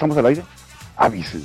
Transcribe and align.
Estamos 0.00 0.16
al 0.16 0.24
aire? 0.24 0.42
Avísenme. 0.96 1.44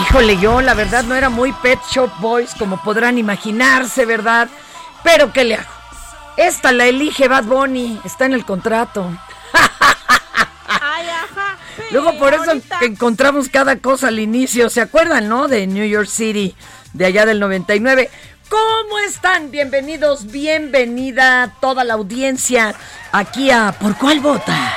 Híjole, 0.00 0.38
yo 0.38 0.62
la 0.62 0.72
verdad 0.72 1.04
no 1.04 1.14
era 1.14 1.28
muy 1.28 1.52
Pet 1.52 1.78
Shop 1.90 2.10
Boys, 2.20 2.54
como 2.58 2.82
podrán 2.82 3.18
imaginarse, 3.18 4.06
¿verdad? 4.06 4.48
Pero 5.02 5.34
¿qué 5.34 5.44
le 5.44 5.56
hago? 5.56 5.68
Esta 6.38 6.72
la 6.72 6.86
elige 6.86 7.28
Bad 7.28 7.44
Bunny, 7.44 8.00
está 8.06 8.24
en 8.24 8.32
el 8.32 8.46
contrato. 8.46 9.10
Por 12.18 12.34
eso 12.34 12.52
que 12.80 12.86
encontramos 12.86 13.48
cada 13.48 13.76
cosa 13.76 14.08
al 14.08 14.18
inicio, 14.18 14.68
¿se 14.70 14.80
acuerdan, 14.80 15.28
no? 15.28 15.48
De 15.48 15.66
New 15.66 15.86
York 15.86 16.08
City, 16.08 16.54
de 16.92 17.06
allá 17.06 17.26
del 17.26 17.38
99. 17.40 18.10
¿Cómo 18.48 18.98
están? 19.00 19.50
Bienvenidos, 19.50 20.26
bienvenida 20.26 21.54
toda 21.60 21.84
la 21.84 21.94
audiencia 21.94 22.74
aquí 23.12 23.50
a 23.50 23.72
¿Por 23.72 23.96
cuál 23.96 24.20
vota? 24.20 24.74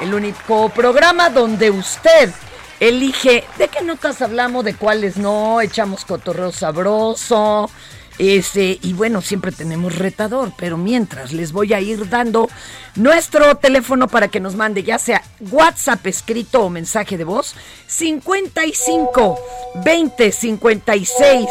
El 0.00 0.14
único 0.14 0.68
programa 0.70 1.30
donde 1.30 1.70
usted 1.70 2.32
elige 2.80 3.44
de 3.58 3.68
qué 3.68 3.82
notas 3.82 4.20
hablamos, 4.22 4.64
de 4.64 4.74
cuáles 4.74 5.16
no, 5.16 5.60
echamos 5.60 6.04
cotorreo 6.04 6.50
sabroso. 6.50 7.70
Ese, 8.18 8.78
y 8.80 8.92
bueno, 8.92 9.22
siempre 9.22 9.50
tenemos 9.50 9.96
retador, 9.98 10.52
pero 10.56 10.76
mientras 10.76 11.32
les 11.32 11.50
voy 11.50 11.72
a 11.72 11.80
ir 11.80 12.08
dando 12.08 12.48
nuestro 12.94 13.56
teléfono 13.56 14.06
para 14.06 14.28
que 14.28 14.38
nos 14.38 14.54
mande 14.54 14.84
ya 14.84 14.98
sea 15.00 15.22
WhatsApp 15.50 16.06
escrito 16.06 16.62
o 16.62 16.70
mensaje 16.70 17.18
de 17.18 17.24
voz 17.24 17.56
55 17.88 19.38
20 19.84 20.30
56 20.30 21.48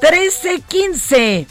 13 0.00 0.60
15 0.60 1.46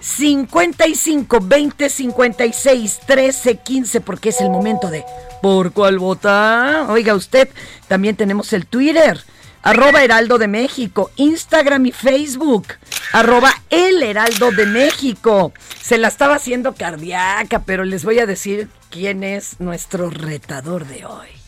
55 0.00 1.38
20 1.42 1.90
56 1.90 3.00
13 3.06 3.56
15 3.56 4.00
porque 4.00 4.30
es 4.30 4.40
el 4.40 4.48
momento 4.48 4.88
de 4.88 5.04
¿por 5.42 5.72
cuál 5.72 5.98
vota? 5.98 6.86
Oiga 6.88 7.14
usted, 7.14 7.50
también 7.86 8.16
tenemos 8.16 8.54
el 8.54 8.66
Twitter 8.66 9.22
arroba 9.62 10.04
Heraldo 10.04 10.38
de 10.38 10.48
México, 10.48 11.10
Instagram 11.16 11.86
y 11.86 11.92
Facebook, 11.92 12.68
arroba 13.12 13.52
El 13.70 14.02
Heraldo 14.02 14.50
de 14.52 14.66
México. 14.66 15.52
Se 15.82 15.98
la 15.98 16.08
estaba 16.08 16.36
haciendo 16.36 16.74
cardíaca, 16.74 17.62
pero 17.64 17.84
les 17.84 18.04
voy 18.04 18.18
a 18.18 18.26
decir 18.26 18.68
quién 18.90 19.24
es 19.24 19.60
nuestro 19.60 20.10
retador 20.10 20.86
de 20.86 21.04
hoy. 21.04 21.39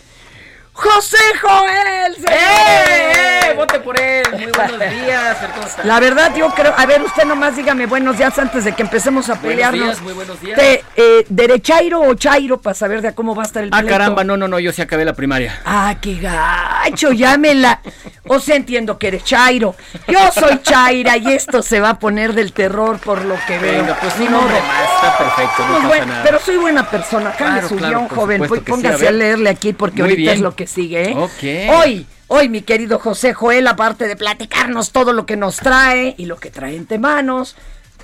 José 0.73 1.19
Joel. 1.41 2.15
¡Eh! 2.31 3.13
¡Eh! 3.51 3.55
Vote 3.57 3.79
por 3.81 4.01
él. 4.01 4.23
Muy 4.33 4.47
buenos 4.47 4.79
días. 4.81 5.37
La 5.85 6.01
verdad, 6.01 6.35
yo 6.35 6.49
creo. 6.51 6.73
A 6.77 6.87
ver, 6.87 7.03
usted 7.03 7.25
nomás 7.25 7.55
dígame 7.57 7.85
buenos 7.87 8.17
días 8.17 8.37
antes 8.39 8.65
de 8.65 8.73
que 8.73 8.83
empecemos 8.83 9.29
a 9.29 9.35
Buenos 9.35 9.49
pelearnos. 9.51 9.85
días, 9.85 10.01
muy 10.01 10.13
buenos 10.15 10.41
días. 10.41 10.59
Te, 10.59 10.83
eh, 10.97 11.27
¿Derechairo 11.29 12.01
o 12.01 12.15
Chairo 12.15 12.59
para 12.61 12.73
saber 12.75 13.03
de 13.03 13.15
cómo 13.15 13.35
va 13.35 13.43
a 13.43 13.47
estar 13.47 13.63
el 13.63 13.69
Ah, 13.73 13.79
pleito? 13.81 13.91
caramba, 13.93 14.25
no, 14.25 14.37
no, 14.39 14.49
no, 14.49 14.59
yo 14.59 14.73
sí 14.73 14.81
acabé 14.81 15.05
la 15.05 15.13
primaria. 15.13 15.61
Ah, 15.67 15.95
qué 16.01 16.15
gacho, 16.17 17.13
llámela. 17.13 17.81
O 18.27 18.41
sea, 18.41 18.57
entiendo 18.57 18.99
que 18.99 19.09
eres 19.09 19.25
Chairo. 19.25 19.75
Yo 20.09 20.33
soy 20.33 20.61
Chaira 20.63 21.19
y 21.19 21.33
esto 21.35 21.63
se 21.63 21.81
va 21.81 21.91
a 21.91 21.99
poner 21.99 22.33
del 22.33 22.53
terror 22.55 22.99
por 22.99 23.23
lo 23.25 23.37
que 23.47 23.59
veo. 23.59 23.83
Venga, 23.83 23.99
pues 24.01 24.17
Ni 24.19 24.27
hombre 24.27 24.39
modo. 24.41 24.67
más, 24.67 24.83
está 24.95 25.19
perfecto, 25.19 25.63
no 25.67 25.67
Pues 25.69 25.77
pasa 25.77 25.89
bueno, 25.89 26.07
nada. 26.07 26.23
pero 26.25 26.39
soy 26.41 26.57
buena 26.57 26.89
persona. 26.91 27.33
Cambie 27.33 27.53
Claro, 27.61 27.69
su 27.69 27.77
claro, 27.77 27.99
guion, 27.99 28.09
joven. 28.09 28.43
sí, 28.49 28.61
póngase 28.61 29.09
a 29.09 29.13
leerle 29.13 29.51
aquí 29.51 29.73
porque 29.75 30.01
Muy 30.03 30.11
ahorita 30.13 30.33
es 30.33 30.41
lo 30.41 30.57
que 30.57 30.62
sigue. 30.67 31.11
¿eh? 31.11 31.15
Ok. 31.17 31.79
Hoy, 31.79 32.07
hoy, 32.29 32.49
mi 32.49 32.63
querido 32.63 32.99
José 32.99 33.33
Joel, 33.35 33.67
aparte 33.67 34.07
de 34.07 34.17
platicarnos 34.17 34.91
todo 34.93 35.13
lo 35.13 35.27
que 35.27 35.37
nos 35.37 35.57
trae 35.57 36.15
y 36.19 36.27
lo 36.27 36.37
que 36.39 36.51
trae 36.51 36.77
entre 36.77 36.99
manos, 36.99 37.57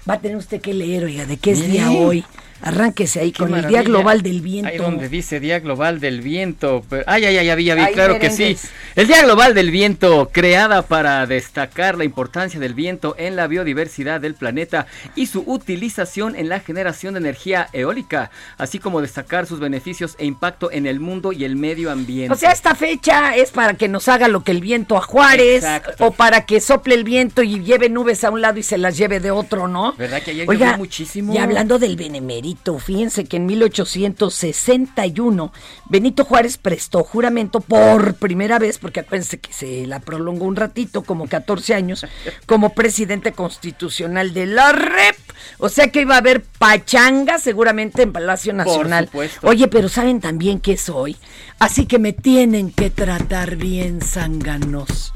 va 0.09 0.15
a 0.15 0.21
tener 0.21 0.37
usted 0.37 0.61
que 0.61 0.75
leer, 0.75 1.05
oiga, 1.05 1.27
de 1.27 1.37
qué 1.37 1.53
es 1.53 1.71
día 1.71 1.91
hoy. 1.91 2.25
Arránquese 2.61 3.21
ahí 3.21 3.33
Qué 3.33 3.39
con 3.39 3.55
el. 3.55 3.67
Día 3.67 3.83
Global 3.83 4.23
del 4.23 4.41
Viento. 4.41 4.71
Ahí 4.71 4.79
donde 4.79 5.09
dice 5.09 5.41
Día 5.41 5.61
Global 5.61 6.01
del 6.01 6.21
Viento. 6.21 6.85
Ay, 7.07 7.25
ay, 7.25 7.39
ay, 7.39 7.47
ya 7.47 7.55
vi, 7.55 7.65
ya 7.65 7.75
vi, 7.75 7.83
Ay, 7.83 7.95
claro 7.95 8.19
que 8.19 8.31
sí. 8.31 8.57
El 8.97 9.07
Día 9.07 9.23
Global 9.23 9.55
del 9.55 9.71
Viento, 9.71 10.31
creada 10.33 10.83
para 10.83 11.27
destacar 11.27 11.97
la 11.97 12.05
importancia 12.05 12.59
del 12.59 12.75
viento 12.75 13.15
en 13.19 13.37
la 13.37 13.47
biodiversidad 13.47 14.21
del 14.21 14.35
planeta 14.35 14.87
y 15.15 15.27
su 15.27 15.43
utilización 15.47 16.35
en 16.35 16.49
la 16.49 16.61
generación 16.61 17.15
de 17.15 17.21
energía 17.21 17.69
eólica, 17.73 18.31
así 18.57 18.79
como 18.79 19.01
destacar 19.01 19.47
sus 19.47 19.61
beneficios 19.61 20.17
e 20.19 20.27
impacto 20.27 20.71
en 20.73 20.87
el 20.87 21.01
mundo 21.01 21.33
y 21.33 21.45
el 21.45 21.57
medio 21.57 21.91
ambiente. 21.91 22.33
O 22.33 22.37
sea, 22.37 22.53
esta 22.53 22.75
fecha 22.75 23.37
es 23.37 23.51
para 23.51 23.75
que 23.75 23.89
nos 23.89 24.09
haga 24.09 24.29
lo 24.29 24.43
que 24.43 24.53
el 24.53 24.61
viento 24.61 24.97
a 24.97 25.01
Juárez 25.01 25.65
Exacto. 25.65 26.07
o 26.07 26.11
para 26.11 26.45
que 26.45 26.61
sople 26.61 26.95
el 26.95 27.05
viento 27.05 27.43
y 27.43 27.61
lleve 27.61 27.89
nubes 27.89 28.25
a 28.25 28.31
un 28.31 28.41
lado 28.41 28.59
y 28.59 28.63
se 28.63 28.79
las 28.79 28.97
lleve 28.97 29.21
de 29.21 29.31
otro, 29.31 29.69
¿no? 29.69 29.93
¿Verdad 29.95 30.23
que 30.23 30.33
ayer 30.33 30.49
Oiga, 30.49 30.67
llovió 30.67 30.79
muchísimo? 30.79 31.35
Y 31.35 31.39
hablando 31.39 31.79
del 31.79 31.97
benemérito, 31.97 32.48
fíjense 32.79 33.25
que 33.25 33.39
en 33.39 33.47
1861 33.47 35.53
Benito 35.89 36.25
Juárez 36.25 36.59
prestó 36.59 37.05
juramento 37.05 37.61
por 37.61 38.15
primera 38.15 38.59
vez, 38.59 38.79
porque 38.79 39.01
acuérdense 39.01 39.39
que 39.39 39.53
se 39.53 39.87
la 39.87 40.01
prolongó 40.01 40.47
un 40.47 40.57
ratito, 40.57 41.03
como 41.03 41.27
14 41.27 41.75
años, 41.75 42.07
como 42.47 42.75
presidente 42.75 43.33
constitucional 43.33 44.35
de 44.35 44.47
la 44.47 44.73
REP. 44.73 45.17
O 45.59 45.69
sea 45.69 45.89
que 45.89 46.03
iba 46.03 46.15
a 46.15 46.19
haber 46.19 46.43
pachanga 46.43 47.39
seguramente 47.39 48.03
en 48.03 48.13
Palacio 48.13 48.53
Nacional. 48.53 49.07
supuesto. 49.07 49.47
Oye, 49.47 49.69
pero 49.69 49.89
¿saben 49.89 50.21
también 50.21 50.61
qué 50.61 50.77
soy? 50.77 51.17
Así 51.59 51.87
que 51.87 51.99
me 51.99 52.13
tienen 52.13 52.71
que 52.71 52.91
tratar 52.91 53.57
bien, 53.57 54.01
zánganos. 54.01 55.13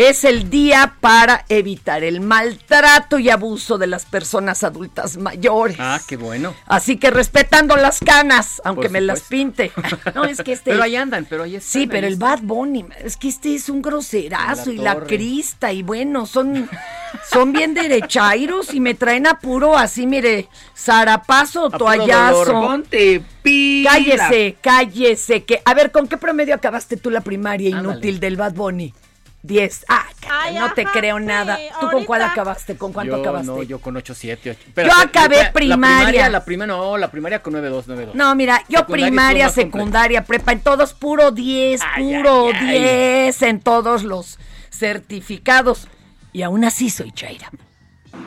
Es 0.00 0.24
el 0.24 0.48
día 0.48 0.94
para 1.02 1.44
evitar 1.50 2.04
el 2.04 2.22
maltrato 2.22 3.18
y 3.18 3.28
abuso 3.28 3.76
de 3.76 3.86
las 3.86 4.06
personas 4.06 4.64
adultas 4.64 5.18
mayores. 5.18 5.76
Ah, 5.78 6.00
qué 6.08 6.16
bueno. 6.16 6.54
Así 6.64 6.96
que 6.96 7.10
respetando 7.10 7.76
las 7.76 8.00
canas, 8.00 8.62
aunque 8.64 8.88
me 8.88 9.02
las 9.02 9.20
pinte. 9.20 9.70
No, 10.14 10.24
es 10.24 10.40
que 10.40 10.52
este. 10.52 10.70
Pero 10.70 10.84
ahí 10.84 10.96
andan, 10.96 11.26
pero 11.28 11.42
ahí 11.42 11.56
están. 11.56 11.82
Sí, 11.82 11.86
pero 11.86 12.06
el. 12.06 12.16
Bad 12.16 12.40
Bunny, 12.40 12.86
es 13.04 13.18
que 13.18 13.28
este 13.28 13.54
es 13.54 13.68
un 13.68 13.82
groserazo 13.82 14.70
La 14.70 14.72
y 14.72 14.78
la 14.78 15.00
crista 15.00 15.70
y 15.70 15.82
bueno, 15.82 16.24
son 16.24 16.70
son 17.30 17.52
bien 17.52 17.74
derechairos 17.74 18.72
y 18.72 18.80
me 18.80 18.94
traen 18.94 19.26
apuro 19.26 19.76
así, 19.76 20.06
mire, 20.06 20.48
zarapazo, 20.74 21.66
A 21.66 21.70
puro 21.72 21.78
toallazo. 21.78 22.82
Pila. 23.42 23.90
Cállese, 23.90 24.56
cállese. 24.62 25.44
Que, 25.44 25.60
a 25.62 25.74
ver, 25.74 25.90
¿con 25.92 26.08
qué 26.08 26.16
promedio 26.16 26.54
acabaste 26.54 26.96
tú 26.96 27.10
la 27.10 27.20
primaria 27.20 27.76
Ándale. 27.76 27.96
inútil 27.96 28.18
del 28.18 28.36
Bad 28.36 28.54
Bunny? 28.54 28.94
10. 29.42 29.86
Ah, 29.88 30.04
Ay, 30.30 30.54
no 30.58 30.72
te 30.74 30.82
ajá, 30.82 30.92
creo 30.92 31.18
sí, 31.18 31.24
nada. 31.24 31.58
¿Tú 31.80 31.90
con 31.90 32.04
cuál 32.04 32.20
ahorita. 32.22 32.32
acabaste? 32.42 32.76
¿Con 32.76 32.92
cuánto 32.92 33.16
yo, 33.16 33.20
acabaste? 33.22 33.46
No, 33.46 33.62
yo 33.62 33.78
con 33.80 33.96
8, 33.96 34.14
7, 34.14 34.50
8. 34.74 34.82
Yo 34.86 34.92
acabé 34.94 35.44
La 35.44 35.52
primaria. 35.52 35.98
primaria, 35.98 36.28
la 36.28 36.44
primaria, 36.44 36.74
no, 36.74 36.98
la 36.98 37.10
primaria 37.10 37.42
con 37.42 37.52
9, 37.54 37.68
2, 37.68 37.84
9, 37.88 38.06
2. 38.06 38.14
No, 38.14 38.34
mira, 38.34 38.62
yo 38.68 38.80
Secundaria 38.80 39.06
primaria, 39.06 39.48
secundaria, 39.48 40.24
prepa, 40.24 40.52
en 40.52 40.60
todos 40.60 40.92
puro 40.92 41.30
10, 41.30 41.80
Ay, 41.94 42.04
puro 42.16 42.46
ay, 42.48 42.52
ay. 42.60 42.78
10 43.26 43.42
en 43.42 43.60
todos 43.60 44.02
los 44.04 44.38
certificados. 44.70 45.88
Y 46.32 46.42
aún 46.42 46.64
así 46.64 46.90
soy 46.90 47.10
Chaira. 47.12 47.50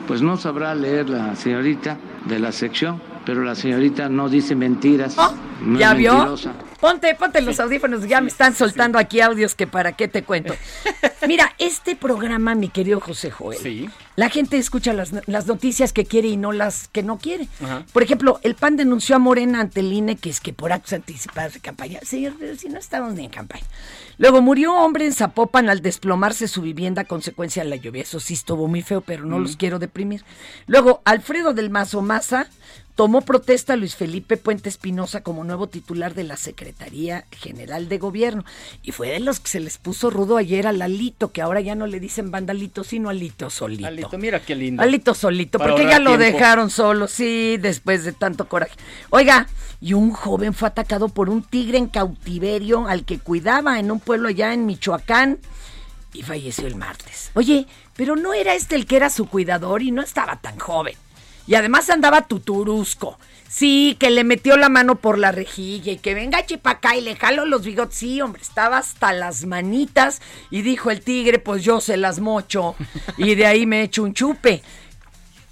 Pues 0.06 0.20
no 0.20 0.36
sabrá 0.36 0.74
leer 0.74 1.08
la 1.08 1.36
señorita 1.36 1.96
de 2.26 2.38
la 2.38 2.52
sección, 2.52 3.00
pero 3.24 3.42
la 3.44 3.54
señorita 3.54 4.08
no 4.08 4.28
dice 4.28 4.54
mentiras. 4.54 5.14
Oh, 5.16 5.32
no 5.62 5.78
¿Ya 5.78 5.92
es 5.92 5.98
vio? 5.98 6.12
mentirosa. 6.14 6.52
Ponte, 6.84 7.14
ponte 7.14 7.40
los 7.40 7.58
audífonos, 7.60 8.06
ya 8.06 8.20
me 8.20 8.28
están 8.28 8.54
soltando 8.54 8.98
aquí 8.98 9.22
audios 9.22 9.54
que 9.54 9.66
para 9.66 9.92
qué 9.92 10.06
te 10.06 10.22
cuento. 10.22 10.54
Mira, 11.26 11.54
este 11.58 11.96
programa, 11.96 12.54
mi 12.54 12.68
querido 12.68 13.00
José 13.00 13.30
Joel, 13.30 13.58
Sí. 13.58 13.88
la 14.16 14.28
gente 14.28 14.58
escucha 14.58 14.92
las, 14.92 15.10
las 15.26 15.46
noticias 15.46 15.94
que 15.94 16.04
quiere 16.04 16.28
y 16.28 16.36
no 16.36 16.52
las 16.52 16.88
que 16.88 17.02
no 17.02 17.16
quiere. 17.16 17.48
Ajá. 17.62 17.86
Por 17.90 18.02
ejemplo, 18.02 18.38
el 18.42 18.54
PAN 18.54 18.76
denunció 18.76 19.16
a 19.16 19.18
Morena 19.18 19.62
ante 19.62 19.80
el 19.80 19.94
INE 19.94 20.16
que 20.16 20.28
es 20.28 20.40
que 20.40 20.52
por 20.52 20.74
actos 20.74 20.92
anticipados 20.92 21.54
de 21.54 21.60
campaña. 21.60 22.00
Sí, 22.02 22.28
si 22.58 22.68
no 22.68 22.78
estamos 22.78 23.14
ni 23.14 23.24
en 23.24 23.30
campaña. 23.30 23.64
Luego 24.18 24.42
murió 24.42 24.74
hombre 24.74 25.06
en 25.06 25.14
Zapopan 25.14 25.70
al 25.70 25.80
desplomarse 25.80 26.48
su 26.48 26.60
vivienda 26.60 27.00
a 27.02 27.04
consecuencia 27.06 27.64
de 27.64 27.70
la 27.70 27.76
lluvia. 27.76 28.02
Eso 28.02 28.20
sí 28.20 28.34
estuvo 28.34 28.68
muy 28.68 28.82
feo, 28.82 29.00
pero 29.00 29.24
no 29.24 29.38
los 29.38 29.56
quiero 29.56 29.78
deprimir. 29.78 30.22
Luego, 30.66 31.00
Alfredo 31.06 31.54
del 31.54 31.70
Mazo 31.70 32.02
Maza 32.02 32.46
tomó 32.94 33.22
protesta 33.22 33.76
Luis 33.76 33.96
Felipe 33.96 34.36
Puente 34.36 34.68
Espinosa 34.68 35.22
como 35.22 35.44
nuevo 35.44 35.68
titular 35.68 36.14
de 36.14 36.24
la 36.24 36.36
Secretaría 36.36 37.24
General 37.30 37.88
de 37.88 37.98
Gobierno. 37.98 38.44
Y 38.82 38.92
fue 38.92 39.08
de 39.08 39.20
los 39.20 39.40
que 39.40 39.48
se 39.48 39.60
les 39.60 39.78
puso 39.78 40.10
rudo 40.10 40.36
ayer 40.36 40.66
a 40.66 40.72
Lalito, 40.72 41.32
que 41.32 41.42
ahora 41.42 41.60
ya 41.60 41.74
no 41.74 41.86
le 41.86 42.00
dicen 42.00 42.30
bandalito, 42.30 42.84
sino 42.84 43.08
Alito 43.08 43.50
solito. 43.50 43.86
Alito, 43.86 44.18
mira 44.18 44.40
qué 44.40 44.54
lindo. 44.54 44.82
Alito 44.82 45.14
solito, 45.14 45.58
Para 45.58 45.72
porque 45.72 45.88
ya 45.88 45.98
lo 45.98 46.16
dejaron 46.16 46.70
solo, 46.70 47.08
sí, 47.08 47.56
después 47.58 48.04
de 48.04 48.12
tanto 48.12 48.48
coraje. 48.48 48.74
Oiga, 49.10 49.48
y 49.80 49.94
un 49.94 50.12
joven 50.12 50.54
fue 50.54 50.68
atacado 50.68 51.08
por 51.08 51.28
un 51.28 51.42
tigre 51.42 51.78
en 51.78 51.88
cautiverio 51.88 52.86
al 52.86 53.04
que 53.04 53.18
cuidaba 53.18 53.78
en 53.78 53.90
un 53.90 54.00
pueblo 54.00 54.28
allá 54.28 54.54
en 54.54 54.66
Michoacán 54.66 55.38
y 56.12 56.22
falleció 56.22 56.66
el 56.66 56.76
martes. 56.76 57.30
Oye, 57.34 57.66
pero 57.96 58.16
no 58.16 58.32
era 58.32 58.54
este 58.54 58.76
el 58.76 58.86
que 58.86 58.96
era 58.96 59.10
su 59.10 59.26
cuidador 59.26 59.82
y 59.82 59.90
no 59.90 60.00
estaba 60.00 60.36
tan 60.36 60.58
joven. 60.58 60.94
Y 61.46 61.54
además 61.54 61.90
andaba 61.90 62.22
tuturusco. 62.22 63.18
Sí, 63.48 63.96
que 64.00 64.10
le 64.10 64.24
metió 64.24 64.56
la 64.56 64.68
mano 64.68 64.96
por 64.96 65.16
la 65.16 65.30
rejilla 65.30 65.92
y 65.92 65.98
que 65.98 66.14
venga 66.14 66.44
chipacá 66.44 66.96
y 66.96 67.02
le 67.02 67.14
jalo 67.14 67.44
los 67.44 67.64
bigotes. 67.64 67.96
Sí, 67.96 68.20
hombre, 68.20 68.42
estaba 68.42 68.78
hasta 68.78 69.12
las 69.12 69.44
manitas 69.44 70.20
y 70.50 70.62
dijo 70.62 70.90
el 70.90 71.02
tigre, 71.02 71.38
pues 71.38 71.62
yo 71.62 71.80
se 71.80 71.96
las 71.96 72.18
mocho. 72.18 72.74
Y 73.16 73.36
de 73.36 73.46
ahí 73.46 73.64
me 73.64 73.82
echo 73.82 74.02
un 74.02 74.12
chupe. 74.12 74.62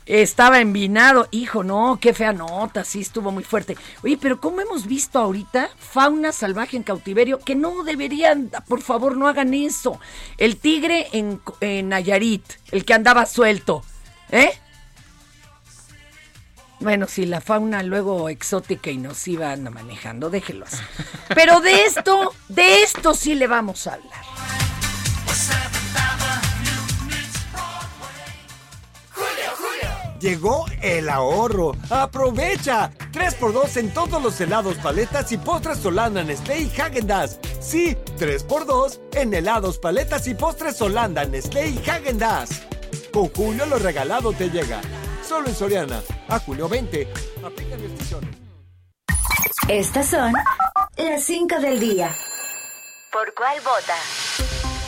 Estaba 0.04 0.60
envinado. 0.60 1.28
Hijo, 1.30 1.62
no, 1.62 1.98
qué 2.00 2.12
fea 2.12 2.32
nota, 2.32 2.82
sí 2.82 3.02
estuvo 3.02 3.30
muy 3.30 3.44
fuerte. 3.44 3.76
Oye, 4.02 4.18
pero 4.20 4.40
¿cómo 4.40 4.60
hemos 4.60 4.86
visto 4.86 5.20
ahorita 5.20 5.70
fauna 5.78 6.32
salvaje 6.32 6.76
en 6.76 6.82
cautiverio? 6.82 7.38
Que 7.38 7.54
no 7.54 7.84
deberían, 7.84 8.50
por 8.66 8.82
favor, 8.82 9.16
no 9.16 9.28
hagan 9.28 9.54
eso. 9.54 10.00
El 10.38 10.56
tigre 10.56 11.06
en, 11.12 11.40
en 11.60 11.90
Nayarit, 11.90 12.42
el 12.72 12.84
que 12.84 12.94
andaba 12.94 13.26
suelto, 13.26 13.84
¿eh? 14.32 14.50
Bueno, 16.82 17.06
si 17.06 17.26
la 17.26 17.40
fauna 17.40 17.84
luego 17.84 18.28
exótica 18.28 18.90
y 18.90 18.98
nos 18.98 19.28
iba 19.28 19.52
anda 19.52 19.70
manejando, 19.70 20.30
déjelo 20.30 20.66
así. 20.66 20.82
Pero 21.32 21.60
de 21.60 21.84
esto, 21.84 22.34
de 22.48 22.82
esto 22.82 23.14
sí 23.14 23.36
le 23.36 23.46
vamos 23.46 23.86
a 23.86 23.94
hablar. 23.94 24.24
Llegó 30.18 30.66
el 30.82 31.08
ahorro. 31.08 31.76
¡Aprovecha! 31.90 32.90
3x2 33.12 33.76
en 33.76 33.94
todos 33.94 34.22
los 34.22 34.40
helados, 34.40 34.76
paletas 34.76 35.30
y 35.32 35.38
postres 35.38 35.78
Solana, 35.78 36.22
Nestlé 36.22 36.62
y 36.62 36.68
Häagen-Dazs. 36.70 37.38
Sí, 37.60 37.96
3x2 38.18 39.00
en 39.14 39.34
helados, 39.34 39.78
paletas 39.78 40.26
y 40.26 40.34
postres 40.34 40.80
Holanda, 40.80 41.24
Nestlé 41.24 41.68
y 41.68 41.78
Häagen 41.78 42.18
Dazs. 42.18 42.62
Con 43.12 43.28
Julio 43.28 43.66
lo 43.66 43.78
regalado 43.78 44.32
te 44.32 44.48
llega. 44.48 44.80
Solo 45.22 45.48
en 45.48 45.54
Soriana. 45.54 46.02
A 46.28 46.38
julio 46.38 46.68
20. 46.68 47.08
Aplica 47.44 47.76
restricciones. 47.76 48.30
Estas 49.68 50.06
son 50.06 50.32
las 50.96 51.22
5 51.24 51.60
del 51.60 51.80
día. 51.80 52.10
¿Por 53.12 53.32
cuál 53.34 53.58
vota? 53.60 53.94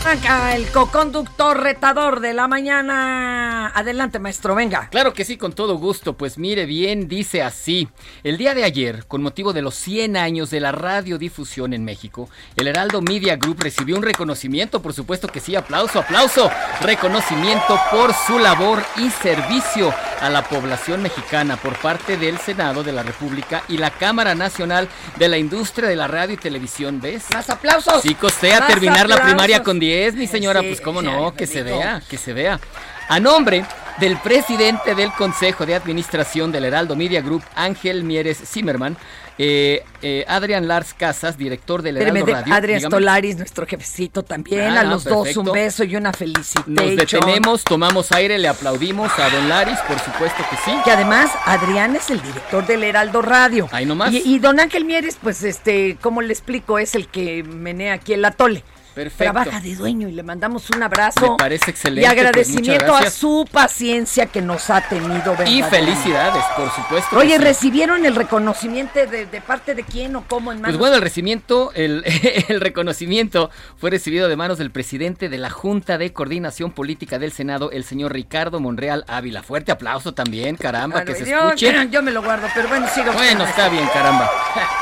Acá 0.07 0.55
el 0.55 0.71
coconductor 0.71 1.63
retador 1.63 2.21
de 2.21 2.35
la 2.35 2.47
mañana. 2.47 3.69
Adelante, 3.75 4.19
maestro, 4.19 4.55
venga. 4.55 4.89
Claro 4.91 5.15
que 5.15 5.25
sí, 5.25 5.39
con 5.39 5.55
todo 5.55 5.79
gusto. 5.79 6.13
Pues 6.13 6.37
mire 6.37 6.67
bien, 6.67 7.09
dice 7.09 7.43
así. 7.43 7.89
El 8.23 8.37
día 8.37 8.55
de 8.55 8.65
ayer, 8.65 9.07
con 9.07 9.23
motivo 9.23 9.55
de 9.55 9.63
los 9.63 9.75
100 9.77 10.19
años 10.19 10.51
de 10.51 10.61
la 10.61 10.73
radiodifusión 10.73 11.73
en 11.73 11.87
México, 11.87 12.29
el 12.57 12.69
Heraldo 12.69 13.01
Media 13.01 13.37
Group 13.37 13.63
recibió 13.63 13.97
un 13.97 14.03
reconocimiento, 14.03 14.83
por 14.83 14.93
supuesto 14.93 15.27
que 15.27 15.41
sí, 15.41 15.57
aplauso, 15.57 16.01
aplauso. 16.01 16.51
Reconocimiento 16.83 17.81
por 17.91 18.13
su 18.13 18.39
labor 18.39 18.85
y 18.99 19.09
servicio 19.09 19.95
a 20.21 20.29
la 20.29 20.45
población 20.45 21.03
mexicana 21.03 21.57
por 21.57 21.77
parte 21.79 22.19
del 22.19 22.39
Senado 22.39 22.83
de 22.83 22.93
la 22.93 23.03
República 23.03 23.63
y 23.69 23.79
la 23.79 23.91
Cámara 23.91 24.35
Nacional 24.35 24.89
de 25.17 25.29
la 25.29 25.39
Industria 25.39 25.89
de 25.89 25.97
la 25.97 26.09
Radio 26.09 26.35
y 26.35 26.39
Televisión, 26.39 27.01
¿ves? 27.01 27.25
Más 27.33 27.49
aplausos. 27.49 28.03
Sí, 28.03 28.15
costea 28.15 28.67
terminar 28.67 29.09
la 29.09 29.23
primaria 29.23 29.63
con 29.63 29.79
10, 29.81 29.94
mi 30.15 30.27
señora, 30.27 30.61
Sí, 30.61 30.69
pues 30.69 30.81
cómo 30.81 31.03
no, 31.03 31.35
que 31.35 31.47
se 31.47 31.63
vea, 31.63 32.03
que 32.09 32.17
se 32.17 32.33
vea. 32.33 32.61
A 33.09 33.21
nombre 33.21 33.65
del 33.99 34.17
presidente 34.19 34.95
del 34.95 35.13
Consejo 35.13 35.67
de 35.67 35.75
Administración 35.75 36.51
del 36.51 36.65
Heraldo 36.65 36.97
Media 36.97 37.21
Group, 37.21 37.43
Ángel 37.55 38.03
Mieres 38.03 38.39
Zimmerman, 38.39 38.97
eh, 39.37 39.83
eh, 40.01 40.25
Adrián 40.29 40.69
Lars 40.69 40.95
Casas, 40.95 41.37
director 41.37 41.83
del 41.83 41.97
Heraldo 41.97 42.19
Espérame, 42.19 42.41
Radio. 42.41 42.55
Adrián. 42.55 42.81
Stolaris, 42.81 43.37
nuestro 43.37 43.67
jefecito 43.67 44.23
también. 44.23 44.71
Ah, 44.71 44.81
a 44.81 44.85
los 44.85 45.05
dos 45.05 45.37
un 45.37 45.51
beso 45.53 45.85
y 45.85 45.97
una 45.97 46.13
felicitation. 46.13 46.75
Nos 46.75 46.97
detenemos, 46.97 47.65
tomamos 47.65 48.13
aire, 48.13 48.39
le 48.39 48.49
aplaudimos 48.49 49.11
a 49.19 49.29
Don 49.31 49.49
Laris, 49.49 49.79
por 49.89 49.99
supuesto 49.99 50.43
que 50.51 50.57
sí. 50.65 50.77
Que 50.85 50.93
además 50.93 51.31
Adrián 51.47 51.97
es 51.97 52.11
el 52.11 52.23
director 52.23 52.65
del 52.67 52.85
Heraldo 52.85 53.23
Radio. 53.23 53.69
Ahí 53.73 53.87
nomás. 53.87 54.13
Y, 54.13 54.23
y 54.25 54.39
don 54.39 54.61
Ángel 54.61 54.85
Mieres, 54.85 55.19
pues 55.21 55.43
este, 55.43 55.99
¿cómo 56.01 56.23
le 56.23 56.33
explico? 56.33 56.79
Es 56.79 56.95
el 56.95 57.09
que 57.09 57.43
menea 57.43 57.95
aquí 57.95 58.13
el 58.13 58.25
atole. 58.25 58.63
Perfecto. 58.95 59.33
Trabaja 59.33 59.61
de 59.61 59.75
dueño 59.75 60.09
y 60.09 60.13
le 60.13 60.23
mandamos 60.23 60.71
un 60.71 60.83
abrazo. 60.83 61.33
Me 61.33 61.37
parece 61.37 61.71
excelente, 61.71 62.03
Y 62.03 62.05
pues, 62.11 62.19
agradecimiento 62.19 62.95
a 62.95 63.11
su 63.11 63.47
paciencia 63.51 64.27
que 64.27 64.41
nos 64.41 64.71
ha 64.71 64.81
tenido. 64.89 65.35
Y 65.47 65.63
felicidades, 65.65 66.45
por 66.57 66.71
supuesto. 66.71 67.17
Oye. 67.17 67.39
¿recibieron 67.39 68.07
el 68.07 68.15
reconocimiento 68.15 69.01
de, 69.07 69.27
de 69.27 69.41
parte 69.41 69.75
de 69.75 69.83
quién 69.83 70.15
o 70.17 70.25
cómo 70.29 70.53
en 70.53 70.59
Pues 70.59 70.63
manos? 70.69 70.79
bueno, 70.79 70.97
el 70.97 71.03
recibimiento, 71.03 71.73
el, 71.75 72.05
el 72.49 72.61
reconocimiento 72.61 73.51
fue 73.77 73.91
recibido 73.91 74.29
de 74.29 74.37
manos 74.37 74.59
del 74.59 74.71
presidente 74.71 75.29
de 75.29 75.39
la 75.39 75.51
Junta 75.51 75.99
de 75.99 76.13
Coordinación 76.13 76.71
Política 76.73 77.19
del 77.19 77.33
Senado, 77.33 77.71
el 77.73 77.85
señor 77.85 78.13
Ricardo 78.13 78.61
Monreal 78.61 79.05
Ávila. 79.09 79.43
Fuerte 79.43 79.73
aplauso 79.73 80.15
también, 80.15 80.57
caramba, 80.57 80.99
Bueno, 81.03 81.13
que 81.13 81.25
se 81.25 81.31
yo, 81.31 81.49
escuche. 81.51 81.89
yo 81.91 82.03
me 82.03 82.11
lo 82.13 82.23
guardo, 82.23 82.47
pero 82.55 82.69
bueno, 82.69 82.87
sigo. 82.95 83.13
Bueno, 83.13 83.45
está 83.45 83.69
bien, 83.69 83.87
caramba. 83.93 84.31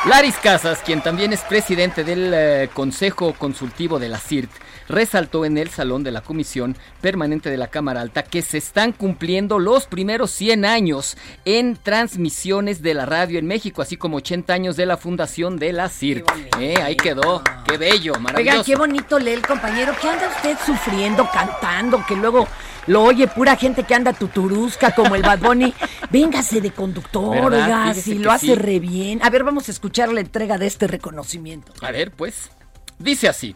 Laris 0.06 0.36
Casas, 0.36 0.80
quien 0.84 1.00
también 1.00 1.32
es 1.32 1.40
presidente 1.40 2.04
del 2.04 2.32
eh, 2.34 2.70
Consejo 2.74 3.32
Consultivo 3.34 3.98
de 3.98 4.01
la 4.08 4.18
CIRT, 4.18 4.50
resaltó 4.88 5.44
en 5.44 5.58
el 5.58 5.70
salón 5.70 6.02
de 6.04 6.10
la 6.10 6.20
Comisión 6.20 6.76
Permanente 7.00 7.50
de 7.50 7.56
la 7.56 7.68
Cámara 7.68 8.00
Alta 8.00 8.22
que 8.22 8.42
se 8.42 8.58
están 8.58 8.92
cumpliendo 8.92 9.58
los 9.58 9.86
primeros 9.86 10.30
100 10.32 10.64
años 10.64 11.16
en 11.44 11.76
transmisiones 11.76 12.82
de 12.82 12.94
la 12.94 13.06
radio 13.06 13.38
en 13.38 13.46
México, 13.46 13.82
así 13.82 13.96
como 13.96 14.18
80 14.18 14.52
años 14.52 14.76
de 14.76 14.86
la 14.86 14.96
fundación 14.96 15.58
de 15.58 15.72
la 15.72 15.88
CIRT. 15.88 16.28
Eh, 16.60 16.76
ahí 16.82 16.96
quedó, 16.96 17.42
qué 17.66 17.76
bello, 17.78 18.14
maravilloso. 18.14 18.58
Oigan, 18.60 18.64
qué 18.64 18.76
bonito 18.76 19.18
lee 19.18 19.32
el 19.32 19.46
compañero. 19.46 19.94
¿Qué 20.00 20.08
anda 20.08 20.28
usted 20.28 20.56
sufriendo, 20.64 21.28
cantando? 21.32 22.04
Que 22.06 22.16
luego 22.16 22.46
lo 22.86 23.04
oye 23.04 23.28
pura 23.28 23.56
gente 23.56 23.84
que 23.84 23.94
anda 23.94 24.12
tuturusca 24.12 24.94
como 24.94 25.14
el 25.14 25.22
Bad 25.22 25.38
Bunny. 25.38 25.72
Véngase 26.10 26.60
de 26.60 26.72
conductor, 26.72 27.50
¿Verdad? 27.50 27.64
oiga, 27.64 27.88
Fíjese 27.88 28.02
si 28.02 28.18
lo 28.18 28.30
hace 28.32 28.46
sí. 28.46 28.54
re 28.54 28.80
bien. 28.80 29.20
A 29.22 29.30
ver, 29.30 29.44
vamos 29.44 29.68
a 29.68 29.72
escuchar 29.72 30.12
la 30.12 30.20
entrega 30.20 30.58
de 30.58 30.66
este 30.66 30.86
reconocimiento. 30.86 31.72
A 31.80 31.90
ver, 31.90 32.10
pues, 32.10 32.50
dice 32.98 33.28
así. 33.28 33.54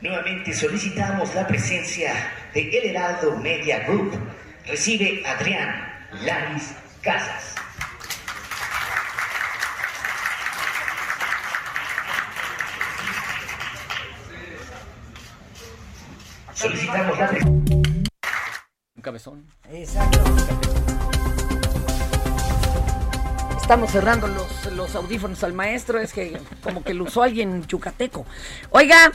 Nuevamente 0.00 0.54
solicitamos 0.54 1.34
la 1.34 1.46
presencia 1.46 2.32
de 2.54 2.70
El 2.70 2.90
Heraldo 2.90 3.36
Media 3.36 3.80
Group. 3.80 4.18
Recibe 4.66 5.22
Adrián 5.26 6.08
Laris 6.22 6.74
Casas. 7.02 7.54
Solicitamos 16.54 17.18
la 17.18 17.28
presencia. 17.28 17.80
Un 18.96 19.02
cabezón. 19.02 19.46
Exacto. 19.70 21.09
Estamos 23.70 23.92
cerrando 23.92 24.26
los, 24.26 24.72
los 24.72 24.96
audífonos 24.96 25.44
al 25.44 25.52
maestro, 25.52 26.00
es 26.00 26.12
que 26.12 26.36
como 26.60 26.82
que 26.82 26.92
lo 26.92 27.04
usó 27.04 27.22
alguien 27.22 27.64
yucateco. 27.68 28.26
Oiga, 28.70 29.12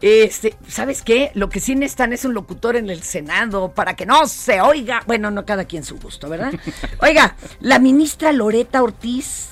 este, 0.00 0.56
¿sabes 0.66 1.02
qué? 1.02 1.30
Lo 1.34 1.50
que 1.50 1.60
sí 1.60 1.74
necesitan 1.74 2.14
es 2.14 2.24
un 2.24 2.32
locutor 2.32 2.76
en 2.76 2.88
el 2.88 3.02
Senado 3.02 3.74
para 3.74 3.96
que 3.96 4.06
no 4.06 4.26
se 4.26 4.62
oiga. 4.62 5.02
Bueno, 5.06 5.30
no 5.30 5.44
cada 5.44 5.66
quien 5.66 5.84
su 5.84 5.98
gusto, 5.98 6.30
¿verdad? 6.30 6.54
Oiga, 7.02 7.36
la 7.60 7.78
ministra 7.78 8.32
Loreta 8.32 8.82
Ortiz, 8.82 9.48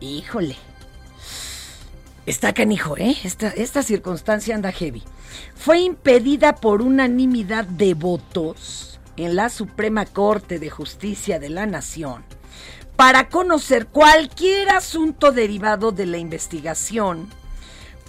híjole, 0.00 0.56
está 2.26 2.52
canijo, 2.52 2.98
¿eh? 2.98 3.16
Esta, 3.24 3.48
esta 3.48 3.82
circunstancia 3.82 4.54
anda 4.54 4.70
heavy. 4.70 5.02
Fue 5.56 5.80
impedida 5.80 6.56
por 6.56 6.82
unanimidad 6.82 7.64
de 7.64 7.94
votos 7.94 9.00
en 9.16 9.34
la 9.34 9.48
Suprema 9.48 10.04
Corte 10.04 10.58
de 10.58 10.68
Justicia 10.68 11.38
de 11.38 11.48
la 11.48 11.64
Nación 11.64 12.22
para 12.98 13.28
conocer 13.28 13.86
cualquier 13.86 14.70
asunto 14.70 15.30
derivado 15.30 15.92
de 15.92 16.04
la 16.04 16.18
investigación 16.18 17.28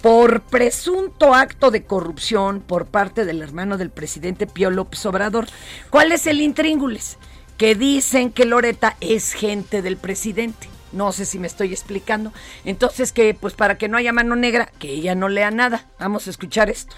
por 0.02 0.40
presunto 0.40 1.32
acto 1.32 1.70
de 1.70 1.84
corrupción 1.84 2.60
por 2.60 2.86
parte 2.86 3.24
del 3.24 3.40
hermano 3.40 3.78
del 3.78 3.90
presidente 3.90 4.48
Pío 4.48 4.68
López 4.68 5.06
Obrador. 5.06 5.46
¿Cuál 5.90 6.10
es 6.10 6.26
el 6.26 6.40
intríngulis? 6.40 7.18
Que 7.56 7.76
dicen 7.76 8.32
que 8.32 8.46
Loreta 8.46 8.96
es 9.00 9.32
gente 9.32 9.80
del 9.80 9.96
presidente. 9.96 10.68
No 10.90 11.12
sé 11.12 11.24
si 11.24 11.38
me 11.38 11.46
estoy 11.46 11.72
explicando. 11.72 12.32
Entonces 12.64 13.12
que, 13.12 13.32
pues 13.32 13.54
para 13.54 13.78
que 13.78 13.86
no 13.86 13.96
haya 13.96 14.12
mano 14.12 14.34
negra, 14.34 14.72
que 14.80 14.88
ella 14.90 15.14
no 15.14 15.28
lea 15.28 15.52
nada. 15.52 15.86
Vamos 16.00 16.26
a 16.26 16.30
escuchar 16.30 16.68
esto. 16.68 16.96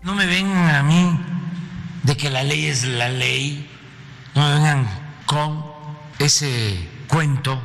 No 0.00 0.14
me 0.14 0.24
vengan 0.24 0.74
a 0.74 0.82
mí 0.82 1.20
de 2.02 2.16
que 2.16 2.30
la 2.30 2.42
ley 2.42 2.64
es 2.64 2.84
la 2.84 3.10
ley. 3.10 3.70
No 4.34 4.48
me 4.48 4.54
vengan 4.54 4.88
con 5.26 5.64
ese 6.18 6.93
cuento. 7.14 7.60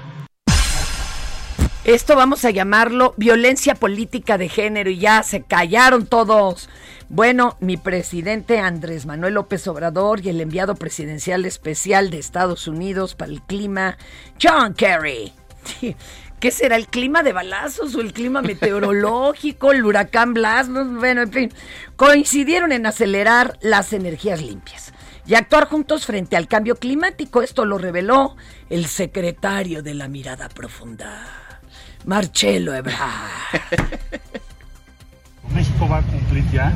Esto 1.83 2.15
vamos 2.15 2.45
a 2.45 2.51
llamarlo 2.51 3.15
violencia 3.17 3.73
política 3.73 4.37
de 4.37 4.47
género 4.47 4.91
y 4.91 4.99
ya 4.99 5.23
se 5.23 5.41
callaron 5.41 6.05
todos. 6.05 6.69
Bueno, 7.09 7.57
mi 7.59 7.75
presidente 7.75 8.59
Andrés 8.59 9.07
Manuel 9.07 9.33
López 9.33 9.67
Obrador 9.67 10.23
y 10.23 10.29
el 10.29 10.39
enviado 10.39 10.75
presidencial 10.75 11.45
especial 11.45 12.11
de 12.11 12.19
Estados 12.19 12.67
Unidos 12.67 13.15
para 13.15 13.31
el 13.31 13.41
clima, 13.41 13.97
John 14.39 14.75
Kerry. 14.75 15.33
¿Qué 16.39 16.51
será 16.51 16.75
el 16.75 16.85
clima 16.85 17.23
de 17.23 17.33
balazos 17.33 17.95
o 17.95 18.01
el 18.01 18.13
clima 18.13 18.43
meteorológico, 18.43 19.71
el 19.71 19.83
huracán 19.83 20.35
Blas? 20.35 20.69
No, 20.69 20.85
Bueno, 20.85 21.23
en 21.23 21.31
fin, 21.31 21.53
coincidieron 21.95 22.71
en 22.71 22.85
acelerar 22.85 23.57
las 23.61 23.93
energías 23.93 24.43
limpias 24.43 24.93
y 25.29 25.35
actuar 25.35 25.67
juntos 25.67 26.07
frente 26.07 26.35
al 26.35 26.47
cambio 26.47 26.75
climático. 26.75 27.43
Esto 27.43 27.63
lo 27.63 27.77
reveló 27.77 28.35
el 28.69 28.87
secretario 28.87 29.83
de 29.83 29.93
la 29.93 30.07
mirada 30.07 30.49
profunda, 30.49 31.27
Marcelo 32.05 32.73
Ebrard. 32.73 32.97
México 35.53 35.87
va 35.87 35.99
a 35.99 36.01
cumplir 36.01 36.43
ya, 36.51 36.73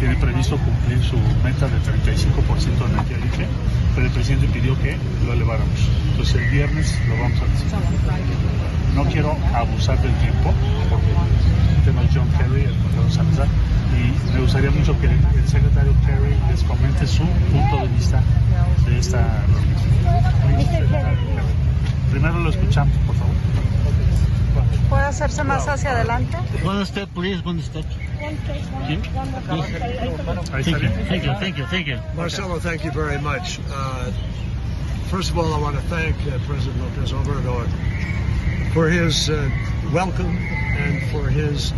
tiene 0.00 0.16
previsto 0.16 0.58
cumplir 0.58 1.00
su 1.04 1.16
meta 1.44 1.68
de 1.68 1.78
35% 1.78 2.76
de 2.76 2.86
energía 2.92 3.18
limpia, 3.18 3.46
pero 3.94 4.06
el 4.06 4.12
presidente 4.12 4.48
pidió 4.48 4.76
que 4.82 4.98
lo 5.24 5.32
eleváramos. 5.32 5.78
Entonces 6.10 6.34
el 6.34 6.50
viernes 6.50 6.92
lo 7.08 7.16
vamos 7.18 7.40
a 7.40 7.44
decir. 7.44 7.68
No 8.96 9.04
quiero 9.04 9.38
abusar 9.54 10.02
del 10.02 10.12
tiempo, 10.14 10.52
porque 10.90 11.12
el 11.76 11.84
tema 11.84 12.02
John 12.12 12.28
Kerry, 12.36 12.62
el 12.62 12.74
Salazar, 13.12 13.46
y 14.04 14.32
me 14.34 14.40
gustaría 14.40 14.70
mucho 14.70 14.98
que 15.00 15.06
el 15.06 15.48
secretario 15.48 15.94
Kerry 16.06 16.36
les 16.50 16.62
comente 16.62 17.06
su 17.06 17.24
punto 17.24 17.76
de 17.78 17.88
vista 17.88 18.22
de 18.86 18.98
esta 18.98 19.42
reunión. 19.46 20.68
Secretario 20.70 20.88
Kerry. 20.90 21.16
Primero 22.10 22.38
lo 22.40 22.50
escuchamos, 22.50 22.96
por 23.06 23.16
favor. 23.16 23.34
¿Puede 24.88 25.04
hacerse 25.04 25.42
más 25.42 25.66
hacia 25.66 25.90
adelante? 25.90 26.36
One 26.64 26.84
step, 26.86 27.08
please, 27.14 27.42
one 27.44 27.60
step. 27.62 27.84
You, 28.88 29.00
thank 30.62 31.24
you, 31.24 31.34
thank 31.40 31.56
you, 31.56 31.66
thank 31.66 31.86
you. 31.86 31.98
Marcelo, 32.14 32.58
thank 32.60 32.84
you 32.84 32.92
very 32.92 33.20
much. 33.20 33.58
Uh, 33.70 34.10
first 35.10 35.30
of 35.30 35.38
all, 35.38 35.52
I 35.52 35.58
want 35.58 35.76
to 35.76 35.82
thank 35.82 36.16
uh, 36.26 36.38
President 36.46 36.80
Lopez 36.80 37.12
Obrador 37.12 37.66
for 38.72 38.88
his 38.88 39.28
uh, 39.28 39.50
welcome 39.92 40.36
and 40.76 41.02
for 41.10 41.28
his 41.28 41.72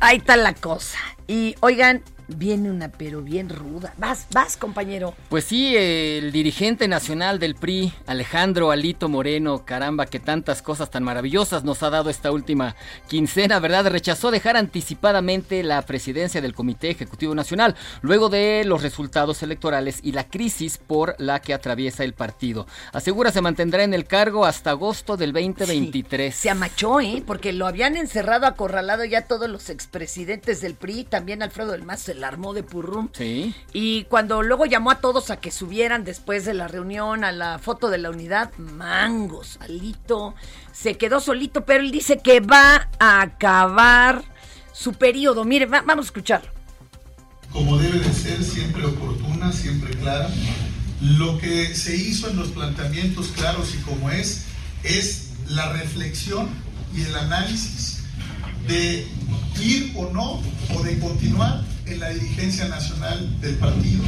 Ahí 0.00 0.16
está 0.16 0.36
la 0.36 0.54
cosa. 0.54 0.98
Y 1.28 1.54
oigan, 1.60 2.02
viene 2.28 2.70
una 2.70 2.90
pero 2.90 3.22
bien 3.22 3.48
ruda. 3.48 3.94
Vas, 3.98 4.26
vas, 4.32 4.56
compañero. 4.56 5.14
Pues 5.28 5.44
sí, 5.44 5.74
el 5.76 6.32
dirigente 6.32 6.88
nacional 6.88 7.38
del 7.38 7.54
PRI, 7.54 7.92
Alejandro 8.06 8.70
Alito 8.70 9.08
Moreno, 9.08 9.64
caramba, 9.64 10.06
que 10.06 10.20
tantas 10.20 10.62
cosas 10.62 10.90
tan 10.90 11.02
maravillosas 11.02 11.64
nos 11.64 11.82
ha 11.82 11.90
dado 11.90 12.10
esta 12.10 12.30
última 12.30 12.76
quincena, 13.08 13.58
¿verdad? 13.58 13.86
Rechazó 13.86 14.30
dejar 14.30 14.56
anticipadamente 14.56 15.62
la 15.62 15.82
presidencia 15.82 16.40
del 16.40 16.54
Comité 16.54 16.90
Ejecutivo 16.90 17.34
Nacional, 17.34 17.76
luego 18.02 18.28
de 18.28 18.62
los 18.64 18.82
resultados 18.82 19.42
electorales 19.42 20.00
y 20.02 20.12
la 20.12 20.28
crisis 20.28 20.78
por 20.78 21.14
la 21.18 21.40
que 21.40 21.54
atraviesa 21.54 22.04
el 22.04 22.14
partido. 22.14 22.66
Asegura 22.92 23.32
se 23.32 23.40
mantendrá 23.40 23.84
en 23.84 23.94
el 23.94 24.06
cargo 24.06 24.44
hasta 24.44 24.70
agosto 24.70 25.16
del 25.16 25.32
2023. 25.32 26.34
Se 26.34 26.50
amachó, 26.50 27.00
¿eh? 27.00 27.22
Porque 27.26 27.52
lo 27.52 27.66
habían 27.66 27.96
encerrado, 27.96 28.46
acorralado 28.46 29.04
ya 29.04 29.26
todos 29.26 29.48
los 29.48 29.70
expresidentes 29.70 30.60
del 30.60 30.74
PRI, 30.74 31.04
también 31.04 31.42
Alfredo 31.42 31.72
del 31.72 31.82
Mazo 31.82 32.11
se 32.12 32.18
la 32.20 32.28
armó 32.28 32.52
de 32.52 32.62
purrum. 32.62 33.08
Sí. 33.12 33.54
Y 33.72 34.04
cuando 34.04 34.42
luego 34.42 34.66
llamó 34.66 34.90
a 34.90 35.00
todos 35.00 35.30
a 35.30 35.38
que 35.38 35.50
subieran 35.50 36.04
después 36.04 36.44
de 36.44 36.54
la 36.54 36.68
reunión 36.68 37.24
a 37.24 37.32
la 37.32 37.58
foto 37.58 37.88
de 37.88 37.98
la 37.98 38.10
unidad, 38.10 38.52
mangos, 38.58 39.58
Alito 39.60 40.34
se 40.72 40.96
quedó 40.98 41.20
solito, 41.20 41.64
pero 41.64 41.82
él 41.82 41.90
dice 41.90 42.18
que 42.18 42.40
va 42.40 42.88
a 42.98 43.22
acabar 43.22 44.22
su 44.72 44.92
periodo. 44.94 45.44
Mire, 45.44 45.66
va- 45.66 45.82
vamos 45.82 46.06
a 46.06 46.08
escucharlo. 46.08 46.50
como 47.52 47.76
debe 47.78 47.98
de 47.98 48.12
ser, 48.14 48.42
siempre 48.42 48.84
oportuna, 48.86 49.52
siempre 49.52 49.94
clara. 49.96 50.28
Lo 51.02 51.36
que 51.38 51.74
se 51.74 51.94
hizo 51.96 52.28
en 52.30 52.36
los 52.36 52.48
planteamientos 52.48 53.28
claros 53.28 53.74
y 53.74 53.78
como 53.78 54.10
es, 54.10 54.46
es 54.84 55.30
la 55.48 55.70
reflexión 55.72 56.48
y 56.94 57.02
el 57.02 57.14
análisis 57.14 58.04
de 58.66 59.06
ir 59.60 59.92
o 59.96 60.10
no, 60.12 60.40
o 60.74 60.82
de 60.82 60.98
continuar 60.98 61.64
en 61.86 62.00
la 62.00 62.10
dirigencia 62.10 62.68
nacional 62.68 63.40
del 63.40 63.56
partido. 63.56 64.02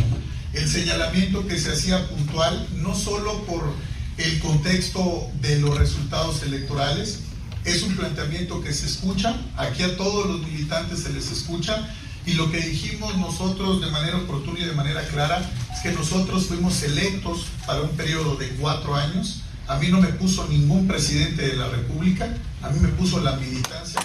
El 0.53 0.69
señalamiento 0.69 1.47
que 1.47 1.59
se 1.59 1.73
hacía 1.73 2.09
puntual, 2.09 2.67
no 2.77 2.95
solo 2.95 3.45
por 3.45 3.73
el 4.19 4.39
contexto 4.41 5.29
de 5.41 5.59
los 5.59 5.77
resultados 5.77 6.43
electorales, 6.43 7.21
es 7.65 7.83
un 7.83 7.97
planteamiento 7.97 8.63
que 8.63 8.73
se 8.73 8.87
escucha, 8.87 9.37
aquí 9.57 9.83
a 9.83 9.97
todos 9.97 10.27
los 10.27 10.47
militantes 10.47 11.01
se 11.01 11.13
les 11.13 11.33
escucha, 11.33 11.89
y 12.27 12.35
lo 12.35 12.51
que 12.51 12.59
dijimos 12.59 13.17
nosotros 13.19 13.81
de 13.81 13.91
manera 13.91 14.17
oportuna 14.17 14.61
y 14.61 14.65
de 14.65 14.73
manera 14.73 15.07
clara 15.09 15.51
es 15.73 15.81
que 15.81 15.93
nosotros 15.93 16.47
fuimos 16.47 16.83
electos 16.83 17.47
para 17.67 17.83
un 17.83 17.91
periodo 17.91 18.37
de 18.37 18.49
cuatro 18.51 18.95
años. 18.95 19.43
A 19.67 19.77
mí 19.77 19.89
no 19.89 20.01
me 20.01 20.09
puso 20.09 20.47
ningún 20.49 20.87
presidente 20.87 21.47
de 21.49 21.57
la 21.57 21.69
República, 21.69 22.35
a 22.63 22.71
mí 22.71 22.81
me 22.81 22.89
puso 22.89 23.21
la 23.21 23.33
militancia. 23.37 24.01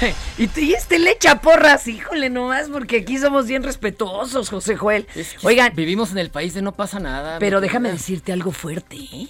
Y, 0.38 0.48
y 0.60 0.72
este 0.74 0.98
le 0.98 1.12
echa 1.12 1.40
porras, 1.40 1.86
híjole 1.88 2.28
nomás, 2.30 2.68
porque 2.68 2.98
aquí 2.98 3.18
somos 3.18 3.46
bien 3.46 3.62
respetuosos, 3.62 4.48
José 4.50 4.76
Joel. 4.76 5.06
Oigan, 5.42 5.72
Vivimos 5.74 6.10
en 6.12 6.18
el 6.18 6.30
país 6.30 6.54
de 6.54 6.62
no 6.62 6.72
pasa 6.72 6.98
nada. 7.00 7.38
pero 7.38 7.60
déjame 7.60 7.90
decirte 7.90 8.32
algo 8.32 8.50
fuerte, 8.52 8.96
¿eh? 8.96 9.28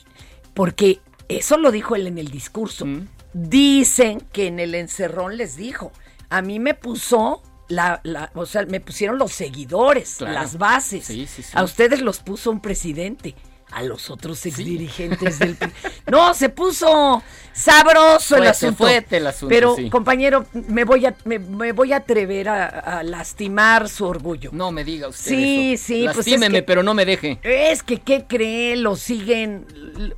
Porque 0.55 1.01
eso 1.29 1.57
lo 1.59 1.71
dijo 1.73 1.95
él 1.97 2.07
en 2.07 2.19
el 2.19 2.29
discurso. 2.31 2.87
Dicen 3.33 4.21
que 4.33 4.47
en 4.47 4.61
el 4.61 4.75
encerrón 4.75 5.37
les 5.37 5.57
dijo, 5.57 5.93
a 6.31 6.41
mí 6.41 6.59
me 6.61 6.75
puso 6.75 7.43
la, 7.69 8.01
la- 8.05 8.31
o 8.35 8.47
sea, 8.47 8.65
me 8.67 8.81
pusieron 8.81 9.19
los 9.19 9.33
seguidores, 9.33 10.17
Claro. 10.19 10.35
las 10.35 10.57
bases. 10.57 11.05
Sí, 11.07 11.27
sí, 11.27 11.43
sí. 11.43 11.51
A 11.55 11.63
ustedes 11.65 12.01
los 12.01 12.21
puso 12.21 12.51
un 12.51 12.61
presidente. 12.61 13.35
A 13.75 13.83
los 13.83 14.09
otros 14.11 14.45
exdirigentes 14.47 15.39
del. 15.41 15.57
No, 16.07 16.33
se 16.35 16.49
puso 16.49 17.23
sabroso 17.53 18.37
el 18.37 18.47
asunto. 18.47 18.77
fuerte 18.85 19.17
el 19.17 19.27
asunto, 19.27 19.49
Pero, 19.49 19.75
sí. 19.75 19.89
compañero, 19.91 20.45
me 20.53 20.85
voy 20.85 21.07
a, 21.07 21.17
me, 21.25 21.39
me 21.39 21.73
voy 21.73 21.93
a 21.93 21.97
atrever 21.99 22.49
a, 22.49 22.67
a 22.67 23.03
lastimar 23.03 23.89
su 23.89 24.05
orgullo. 24.05 24.51
No 24.53 24.71
me 24.71 24.85
diga 24.85 25.09
usted 25.09 25.31
Sí, 25.31 25.73
eso. 25.75 25.85
sí, 25.87 26.01
pues 26.05 26.11
es 26.11 26.17
Lastímeme, 26.27 26.59
que- 26.59 26.63
pero 26.63 26.83
no 26.83 26.95
me 26.95 27.05
deje. 27.07 27.39
Es 27.43 27.83
que, 27.83 28.01
¿qué 28.01 28.27
cree? 28.29 28.77
Lo 28.77 28.97
siguen, 28.97 29.67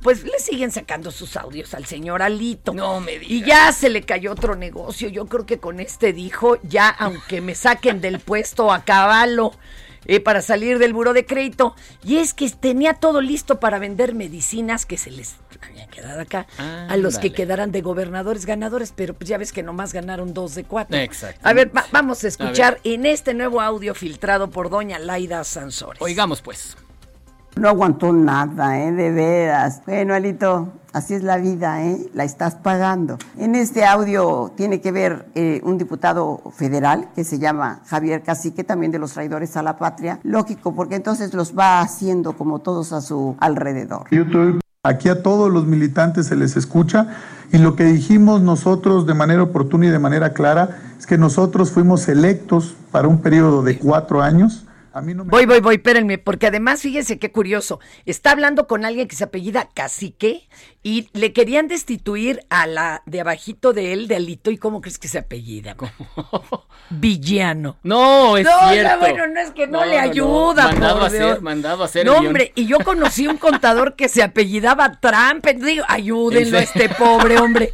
pues 0.03 0.23
le 0.23 0.37
siguen 0.39 0.71
sacando 0.71 1.09
sus 1.11 1.35
audios 1.37 1.73
al 1.73 1.85
señor 1.85 2.21
Alito. 2.21 2.73
No 2.73 2.99
me 2.99 3.15
Y 3.15 3.43
ya 3.43 3.71
se 3.71 3.89
le 3.89 4.01
cayó 4.03 4.33
otro 4.33 4.55
negocio. 4.55 5.07
Yo 5.09 5.25
creo 5.27 5.45
que 5.45 5.59
con 5.59 5.79
este 5.79 6.11
dijo, 6.13 6.57
ya 6.63 6.89
aunque 6.89 7.39
me 7.41 7.55
saquen 7.55 8.01
del 8.01 8.19
puesto 8.19 8.71
a 8.71 8.83
caballo 8.83 9.51
eh, 10.07 10.19
para 10.19 10.41
salir 10.41 10.79
del 10.79 10.93
buro 10.93 11.13
de 11.13 11.25
crédito. 11.25 11.75
Y 12.03 12.17
es 12.17 12.33
que 12.33 12.49
tenía 12.49 12.95
todo 12.95 13.21
listo 13.21 13.59
para 13.59 13.77
vender 13.79 14.15
medicinas 14.15 14.85
que 14.85 14.97
se 14.97 15.11
les 15.11 15.35
habían 15.61 15.89
quedado 15.89 16.21
acá 16.21 16.47
a 16.57 16.97
los 16.97 17.17
que 17.19 17.31
quedaran 17.33 17.71
de 17.71 17.81
gobernadores 17.81 18.45
ganadores, 18.45 18.93
pero 18.95 19.13
pues 19.13 19.27
ya 19.29 19.37
ves 19.37 19.51
que 19.51 19.63
nomás 19.63 19.93
ganaron 19.93 20.33
dos 20.33 20.55
de 20.55 20.63
cuatro. 20.63 20.97
Exacto. 20.97 21.39
A 21.43 21.53
ver, 21.53 21.75
va- 21.75 21.85
vamos 21.91 22.23
a 22.23 22.27
escuchar 22.27 22.79
en 22.83 23.05
este 23.05 23.33
nuevo 23.33 23.61
audio 23.61 23.93
filtrado 23.95 24.49
por 24.49 24.69
doña 24.69 24.97
Laida 24.99 25.43
Sansores. 25.43 26.01
Oigamos 26.01 26.41
pues. 26.41 26.75
No 27.59 27.69
aguantó 27.69 28.13
nada, 28.13 28.79
¿eh? 28.79 28.91
De 28.91 29.11
veras. 29.11 29.81
Bueno, 29.85 30.13
Alito, 30.13 30.73
así 30.93 31.15
es 31.15 31.23
la 31.23 31.37
vida, 31.37 31.83
¿eh? 31.83 31.97
La 32.13 32.23
estás 32.23 32.55
pagando. 32.55 33.17
En 33.37 33.55
este 33.55 33.83
audio 33.83 34.51
tiene 34.55 34.79
que 34.79 34.91
ver 34.91 35.27
eh, 35.33 35.61
un 35.63 35.77
diputado 35.77 36.41
federal 36.55 37.09
que 37.15 37.23
se 37.23 37.39
llama 37.39 37.81
Javier 37.87 38.21
Cacique, 38.21 38.63
también 38.63 38.91
de 38.91 38.99
los 38.99 39.13
traidores 39.13 39.57
a 39.57 39.63
la 39.63 39.77
patria. 39.77 40.19
Lógico, 40.23 40.75
porque 40.75 40.95
entonces 40.95 41.33
los 41.33 41.57
va 41.57 41.81
haciendo 41.81 42.33
como 42.33 42.59
todos 42.59 42.93
a 42.93 43.01
su 43.01 43.35
alrededor. 43.39 44.05
Aquí 44.83 45.09
a 45.09 45.23
todos 45.23 45.51
los 45.51 45.65
militantes 45.65 46.27
se 46.27 46.35
les 46.35 46.55
escucha 46.55 47.07
y 47.51 47.57
lo 47.57 47.75
que 47.75 47.83
dijimos 47.85 48.41
nosotros 48.41 49.07
de 49.07 49.15
manera 49.15 49.43
oportuna 49.43 49.87
y 49.87 49.89
de 49.89 49.99
manera 49.99 50.33
clara 50.33 50.77
es 50.97 51.05
que 51.07 51.17
nosotros 51.17 51.71
fuimos 51.71 52.07
electos 52.07 52.75
para 52.91 53.07
un 53.07 53.19
periodo 53.19 53.63
de 53.63 53.79
cuatro 53.79 54.21
años. 54.21 54.66
A 54.97 55.01
mí 55.01 55.13
no 55.13 55.25
me 55.25 55.29
Voy, 55.29 55.45
voy, 55.45 55.59
voy, 55.59 55.75
espérenme, 55.75 56.17
porque 56.17 56.47
además 56.47 56.81
fíjense 56.81 57.19
qué 57.19 57.31
curioso. 57.31 57.79
Está 58.05 58.31
hablando 58.31 58.65
con 58.65 58.83
alguien 58.83 59.07
que 59.07 59.15
se 59.15 59.25
apellida 59.25 59.69
Cacique 59.71 60.49
y 60.87 61.09
le 61.11 61.33
querían 61.33 61.67
destituir 61.67 62.39
a 62.49 62.65
la 62.65 63.03
de 63.05 63.19
abajito 63.19 63.73
de 63.73 63.91
él, 63.91 64.07
de 64.07 64.15
Alito, 64.15 64.51
¿y 64.51 64.57
cómo 64.57 64.79
crees 64.79 64.97
que 64.97 65.09
se 65.09 65.17
apellida? 65.17 65.75
Villano. 66.89 67.77
No, 67.83 68.37
es 68.37 68.45
no, 68.45 68.69
cierto. 68.71 68.99
bueno, 68.99 69.27
no 69.27 69.39
es 69.41 69.51
que 69.51 69.67
no, 69.67 69.79
No, 69.79 69.85
le 69.85 69.97
no, 69.97 70.01
no. 70.05 70.11
ayuda. 70.11 70.63
Mandado 70.71 70.93
por 70.95 71.03
a 71.03 71.07
hacer, 71.07 71.21
Dios. 71.25 71.41
mandado 71.41 71.83
a 71.83 71.85
hacer 71.87 72.05
No, 72.05 72.19
el 72.21 72.27
hombre, 72.27 72.51
y 72.55 72.67
yo 72.67 72.77
conocí 72.79 73.27
un 73.27 73.35
contador 73.37 73.95
que 73.97 74.07
se 74.07 74.23
apellidaba 74.23 74.99
Trump. 75.01 75.45
Digo, 75.45 75.83
ayúdenlo 75.89 76.57
a 76.57 76.61
este 76.61 76.87
pobre 76.87 77.37
hombre, 77.37 77.69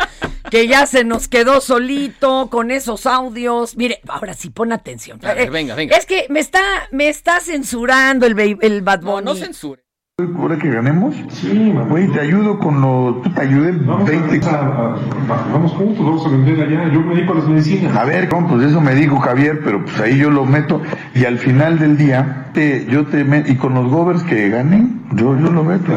que 0.50 0.68
ya 0.68 0.88
se 0.88 1.04
nos 1.04 1.28
quedó 1.28 1.62
solito 1.62 2.50
con 2.50 2.72
esos 2.72 3.06
audios. 3.06 3.78
Mire, 3.78 4.02
ahora 4.08 4.34
sí, 4.34 4.50
pon 4.50 4.72
atención. 4.72 5.20
A 5.24 5.36
ver, 5.36 5.48
Eh, 5.48 5.50
venga, 5.52 5.76
venga. 5.76 5.96
Es 5.96 6.08
que 6.08 6.26
me 6.30 6.40
está, 6.40 6.64
me 6.92 7.10
está 7.10 7.40
censurando 7.42 8.26
el, 8.26 8.58
el 8.62 8.82
Bad 8.82 9.02
No, 9.02 9.12
Bunny. 9.12 9.26
no 9.26 9.36
censure. 9.36 9.83
¿Ahora 10.20 10.60
que 10.60 10.70
ganemos? 10.70 11.16
Sí, 11.30 11.74
Güey, 11.90 12.08
te 12.10 12.20
ayudo 12.20 12.60
con 12.60 12.82
lo... 12.82 13.20
Tú 13.24 13.32
te 13.32 13.42
ayudé 13.42 13.72
20... 13.72 14.48
Vamos 14.48 15.72
juntos, 15.72 16.06
vamos 16.06 16.24
a 16.28 16.30
vender 16.30 16.62
allá. 16.62 16.94
Yo 16.94 17.02
me 17.02 17.16
di 17.16 17.24
para 17.24 17.40
las 17.40 17.48
medicinas. 17.48 17.98
A 17.98 18.06
ver, 18.06 18.30
¿cómo? 18.30 18.48
Pues 18.48 18.68
eso 18.68 18.80
me 18.80 18.94
dijo 18.94 19.18
Javier, 19.18 19.62
pero 19.64 19.84
pues 19.84 20.00
ahí 20.00 20.20
yo 20.20 20.30
lo 20.30 20.46
meto 20.46 20.84
y 21.16 21.26
al 21.26 21.40
final 21.40 21.80
del 21.80 21.98
día, 21.98 22.52
te, 22.54 22.86
yo 22.86 23.08
te 23.08 23.24
meto... 23.24 23.52
Y 23.52 23.56
con 23.56 23.74
los 23.74 23.90
govers 23.90 24.22
que 24.22 24.50
ganen, 24.50 25.02
yo, 25.14 25.36
yo 25.36 25.52
lo 25.52 25.64
meto. 25.64 25.92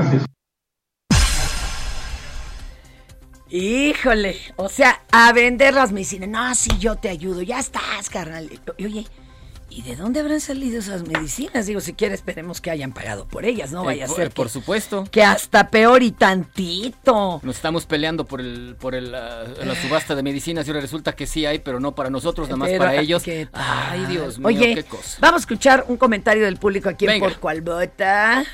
Híjole, 3.51 4.37
o 4.57 4.71
sea, 4.71 5.03
a 5.13 5.31
vender 5.35 5.75
las 5.75 5.93
medicinas. 5.93 6.31
No, 6.31 6.55
sí, 6.55 6.71
yo 6.79 6.97
te 6.97 7.11
ayudo. 7.11 7.43
Ya 7.43 7.59
estás, 7.59 8.09
carnal. 8.09 8.49
Oye, 8.79 9.05
¿y 9.69 9.83
de 9.83 9.97
dónde 9.97 10.21
habrán 10.21 10.41
salido 10.41 10.79
esas 10.79 11.03
medicinas? 11.07 11.67
Digo, 11.67 11.81
si 11.81 11.93
quiere, 11.93 12.15
esperemos 12.15 12.61
que 12.61 12.71
hayan 12.71 12.93
pagado 12.93 13.27
por 13.27 13.45
ellas. 13.45 13.73
No 13.73 13.85
vaya 13.85 14.03
Eh, 14.03 14.05
a 14.05 14.09
por- 14.09 14.17
ser 14.17 14.31
por 14.31 14.47
que, 14.47 14.53
supuesto. 14.53 15.05
que 15.11 15.23
hasta 15.25 15.69
peor 15.71 16.03
y 16.03 16.13
tantito. 16.13 17.41
Nos 17.43 17.57
estamos 17.57 17.85
peleando 17.87 18.25
por 18.25 18.41
el 18.41 18.77
por 18.79 18.95
el, 18.95 19.15
ah, 19.15 19.45
la 19.65 19.75
subasta 19.75 20.15
de 20.15 20.23
medicinas 20.23 20.67
y 20.67 20.71
ahora 20.71 20.81
resulta 20.81 21.15
que 21.15 21.27
sí 21.27 21.45
hay, 21.47 21.59
pero 21.59 21.81
no 21.81 21.95
para 21.95 22.11
nosotros, 22.11 22.49
nada 22.49 22.57
más 22.59 22.69
Pero, 22.69 22.79
para 22.85 22.95
ellos. 22.97 23.23
Ay, 23.53 24.07
Dios 24.07 24.39
mío, 24.39 24.49
Oye, 24.49 24.75
qué 24.77 24.85
cosa. 24.85 25.19
vamos 25.21 25.41
a 25.41 25.43
escuchar 25.43 25.85
un 25.89 25.97
comentario 25.97 26.45
del 26.45 26.57
público 26.59 26.89
aquí 26.89 27.05
en 27.07 27.13
Venga. 27.13 27.29
Por 27.29 27.39
Cual 27.41 27.61
Vota. 27.61 28.45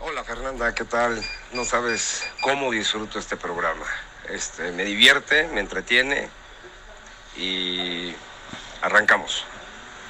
Hola 0.00 0.24
Fernanda, 0.24 0.74
¿qué 0.74 0.84
tal? 0.84 1.20
No 1.52 1.64
sabes 1.64 2.22
cómo 2.40 2.70
disfruto 2.70 3.18
este 3.18 3.36
programa. 3.36 3.84
Este, 4.30 4.72
me 4.72 4.84
divierte, 4.84 5.48
me 5.54 5.60
entretiene 5.60 6.28
y 7.36 8.12
arrancamos. 8.82 9.44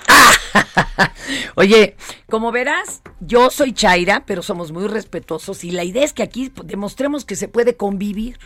Oye, 1.57 1.97
como 2.29 2.53
verás, 2.53 3.03
yo 3.21 3.51
soy 3.51 3.73
Chaira, 3.73 4.25
pero 4.27 4.43
somos 4.43 4.73
muy 4.73 4.87
respetuosos 4.87 5.65
y 5.65 5.71
la 5.71 5.85
idea 5.85 6.05
es 6.05 6.13
que 6.13 6.23
aquí 6.23 6.53
demostremos 6.65 7.25
que 7.25 7.37
se 7.37 7.49
puede 7.49 7.77
convivir. 7.77 8.39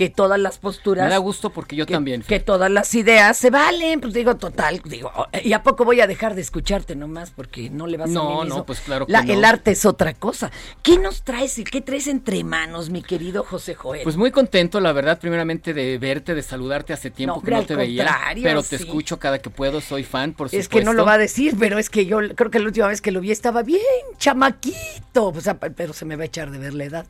Que 0.00 0.08
todas 0.08 0.40
las 0.40 0.56
posturas. 0.56 1.04
Me 1.04 1.10
da 1.10 1.18
gusto 1.18 1.50
porque 1.50 1.76
yo 1.76 1.84
que, 1.84 1.92
también. 1.92 2.22
Que 2.22 2.40
todas 2.40 2.70
las 2.70 2.94
ideas 2.94 3.36
se 3.36 3.50
valen. 3.50 4.00
Pues 4.00 4.14
digo, 4.14 4.34
total, 4.36 4.80
digo, 4.86 5.12
¿y 5.44 5.52
a 5.52 5.62
poco 5.62 5.84
voy 5.84 6.00
a 6.00 6.06
dejar 6.06 6.34
de 6.34 6.40
escucharte 6.40 6.96
nomás? 6.96 7.30
Porque 7.30 7.68
no 7.68 7.86
le 7.86 7.98
vas 7.98 8.08
a 8.08 8.12
No, 8.14 8.24
mí 8.30 8.34
no, 8.36 8.44
mismo? 8.44 8.64
pues 8.64 8.80
claro 8.80 9.04
que 9.04 9.12
La- 9.12 9.20
no. 9.22 9.30
El 9.34 9.44
arte 9.44 9.72
es 9.72 9.84
otra 9.84 10.14
cosa. 10.14 10.50
¿Qué 10.82 10.96
nos 10.98 11.20
traes 11.20 11.58
y 11.58 11.64
qué 11.64 11.82
traes 11.82 12.06
entre 12.06 12.42
manos, 12.44 12.88
mi 12.88 13.02
querido 13.02 13.44
José 13.44 13.74
Joel? 13.74 14.00
Pues 14.04 14.16
muy 14.16 14.30
contento, 14.30 14.80
la 14.80 14.92
verdad, 14.92 15.18
primeramente 15.20 15.74
de 15.74 15.98
verte, 15.98 16.34
de 16.34 16.42
saludarte 16.42 16.94
hace 16.94 17.10
tiempo 17.10 17.36
No, 17.36 17.42
que 17.42 17.50
no 17.50 17.66
te 17.66 17.76
veía. 17.76 18.08
Pero 18.42 18.62
te 18.62 18.78
sí. 18.78 18.84
escucho 18.84 19.18
cada 19.18 19.38
que 19.40 19.50
puedo, 19.50 19.82
soy 19.82 20.02
fan, 20.04 20.32
por 20.32 20.48
supuesto. 20.48 20.60
Es 20.60 20.68
que 20.80 20.82
no 20.82 20.94
lo 20.94 21.04
va 21.04 21.12
a 21.12 21.18
decir, 21.18 21.56
pero 21.58 21.78
es 21.78 21.90
que 21.90 22.06
yo 22.06 22.20
creo 22.34 22.50
que 22.50 22.58
la 22.58 22.64
última 22.64 22.86
vez 22.86 23.02
que 23.02 23.10
lo 23.12 23.20
vi 23.20 23.32
estaba 23.32 23.62
bien 23.62 23.82
chamaquito. 24.16 25.26
O 25.26 25.40
sea, 25.42 25.58
pero 25.58 25.92
se 25.92 26.06
me 26.06 26.16
va 26.16 26.22
a 26.22 26.26
echar 26.26 26.50
de 26.50 26.58
ver 26.58 26.72
la 26.72 26.84
edad. 26.84 27.06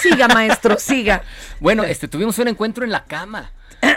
Siga, 0.00 0.26
maestro, 0.26 0.76
siga. 0.80 1.22
Bueno, 1.60 1.84
este, 1.84 2.08
tuvimos 2.08 2.31
un 2.38 2.48
encuentro 2.48 2.84
en 2.84 2.90
la 2.90 3.04
cama. 3.04 3.52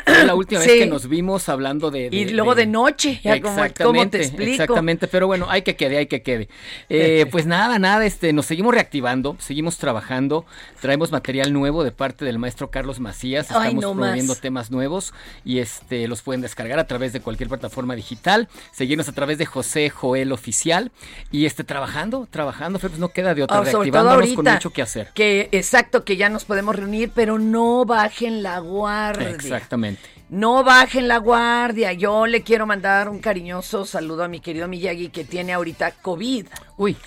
Fue 0.05 0.23
la 0.25 0.35
última 0.35 0.61
Sí. 0.61 0.67
vez 0.69 0.79
que 0.79 0.85
nos 0.85 1.07
vimos 1.09 1.49
hablando 1.49 1.89
de... 1.91 2.09
Y 2.11 2.29
luego 2.29 2.53
de 2.55 2.65
noche, 2.67 3.19
ya 3.23 3.41
como- 3.41 3.55
¿cómo 3.55 3.63
te 3.63 3.67
exactamente, 3.71 4.17
explico? 4.21 4.51
exactamente, 4.51 5.07
pero 5.07 5.27
bueno, 5.27 5.47
hay 5.49 5.63
que 5.63 5.75
quede, 5.75 5.97
hay 5.97 6.05
que 6.07 6.21
quede. 6.21 6.47
Eh, 6.89 7.25
pues 7.31 7.45
nada, 7.45 7.79
nada, 7.79 8.05
este, 8.05 8.31
nos 8.31 8.45
seguimos 8.45 8.73
reactivando, 8.73 9.35
seguimos 9.39 9.77
trabajando, 9.77 10.45
traemos 10.79 11.11
material 11.11 11.51
nuevo 11.53 11.83
de 11.83 11.91
parte 11.91 12.23
del 12.25 12.37
maestro 12.39 12.69
Carlos 12.69 12.99
Macías, 12.99 13.47
Ay, 13.51 13.69
estamos 13.69 13.81
no 13.83 13.91
promoviendo 13.93 14.33
más. 14.33 14.41
temas 14.41 14.71
nuevos 14.71 15.13
y 15.43 15.59
este 15.59 16.07
los 16.07 16.21
pueden 16.21 16.41
descargar 16.41 16.77
a 16.79 16.85
través 16.87 17.11
de 17.13 17.19
cualquier 17.21 17.49
plataforma 17.49 17.95
digital, 17.95 18.47
seguirnos 18.71 19.09
a 19.09 19.13
través 19.13 19.37
de 19.37 19.45
José 19.45 19.89
Joel 19.89 20.31
Oficial 20.31 20.91
y 21.31 21.45
este 21.45 21.63
trabajando, 21.63 22.27
trabajando, 22.29 22.79
Fer, 22.79 22.91
pues 22.91 22.99
no 22.99 23.09
queda 23.09 23.33
de 23.33 23.43
otra, 23.43 23.57
todo 23.63 23.65
reactivándonos 23.81 24.19
con 24.33 24.47
ahorita, 24.47 24.53
mucho 24.53 24.69
que 24.71 24.81
hacer. 24.81 25.09
Que 25.13 25.49
exacto, 25.51 26.03
que 26.05 26.15
ya 26.17 26.29
nos 26.29 26.45
podemos 26.45 26.75
reunir, 26.75 27.11
pero 27.13 27.39
no 27.39 27.85
bajen 27.85 28.43
la 28.43 28.59
guardia. 28.59 29.29
Exactamente. 29.29 29.94
No 30.29 30.63
bajen 30.63 31.07
la 31.07 31.17
guardia. 31.17 31.93
Yo 31.93 32.25
le 32.25 32.41
quiero 32.41 32.65
mandar 32.65 33.09
un 33.09 33.19
cariñoso 33.19 33.85
saludo 33.85 34.23
a 34.23 34.27
mi 34.27 34.39
querido 34.39 34.67
Miyagi 34.67 35.09
que 35.09 35.23
tiene 35.23 35.53
ahorita 35.53 35.91
COVID. 35.91 36.47
Uy. 36.77 36.97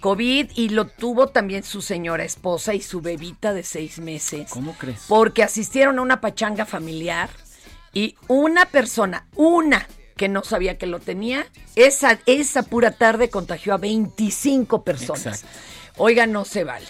COVID 0.00 0.50
y 0.54 0.68
lo 0.68 0.86
tuvo 0.86 1.28
también 1.28 1.64
su 1.64 1.80
señora 1.80 2.22
esposa 2.22 2.74
y 2.74 2.82
su 2.82 3.00
bebita 3.00 3.54
de 3.54 3.62
seis 3.62 3.98
meses. 3.98 4.50
¿Cómo 4.50 4.74
crees? 4.74 5.06
Porque 5.08 5.42
asistieron 5.42 5.98
a 5.98 6.02
una 6.02 6.20
pachanga 6.20 6.66
familiar 6.66 7.30
y 7.92 8.14
una 8.28 8.66
persona, 8.66 9.26
una 9.34 9.88
que 10.16 10.28
no 10.28 10.44
sabía 10.44 10.78
que 10.78 10.86
lo 10.86 11.00
tenía, 11.00 11.46
esa, 11.76 12.18
esa 12.26 12.62
pura 12.62 12.92
tarde 12.92 13.30
contagió 13.30 13.74
a 13.74 13.78
25 13.78 14.84
personas. 14.84 15.26
Exacto. 15.26 15.48
Oiga, 15.96 16.26
no 16.26 16.44
se 16.44 16.64
vale. 16.64 16.86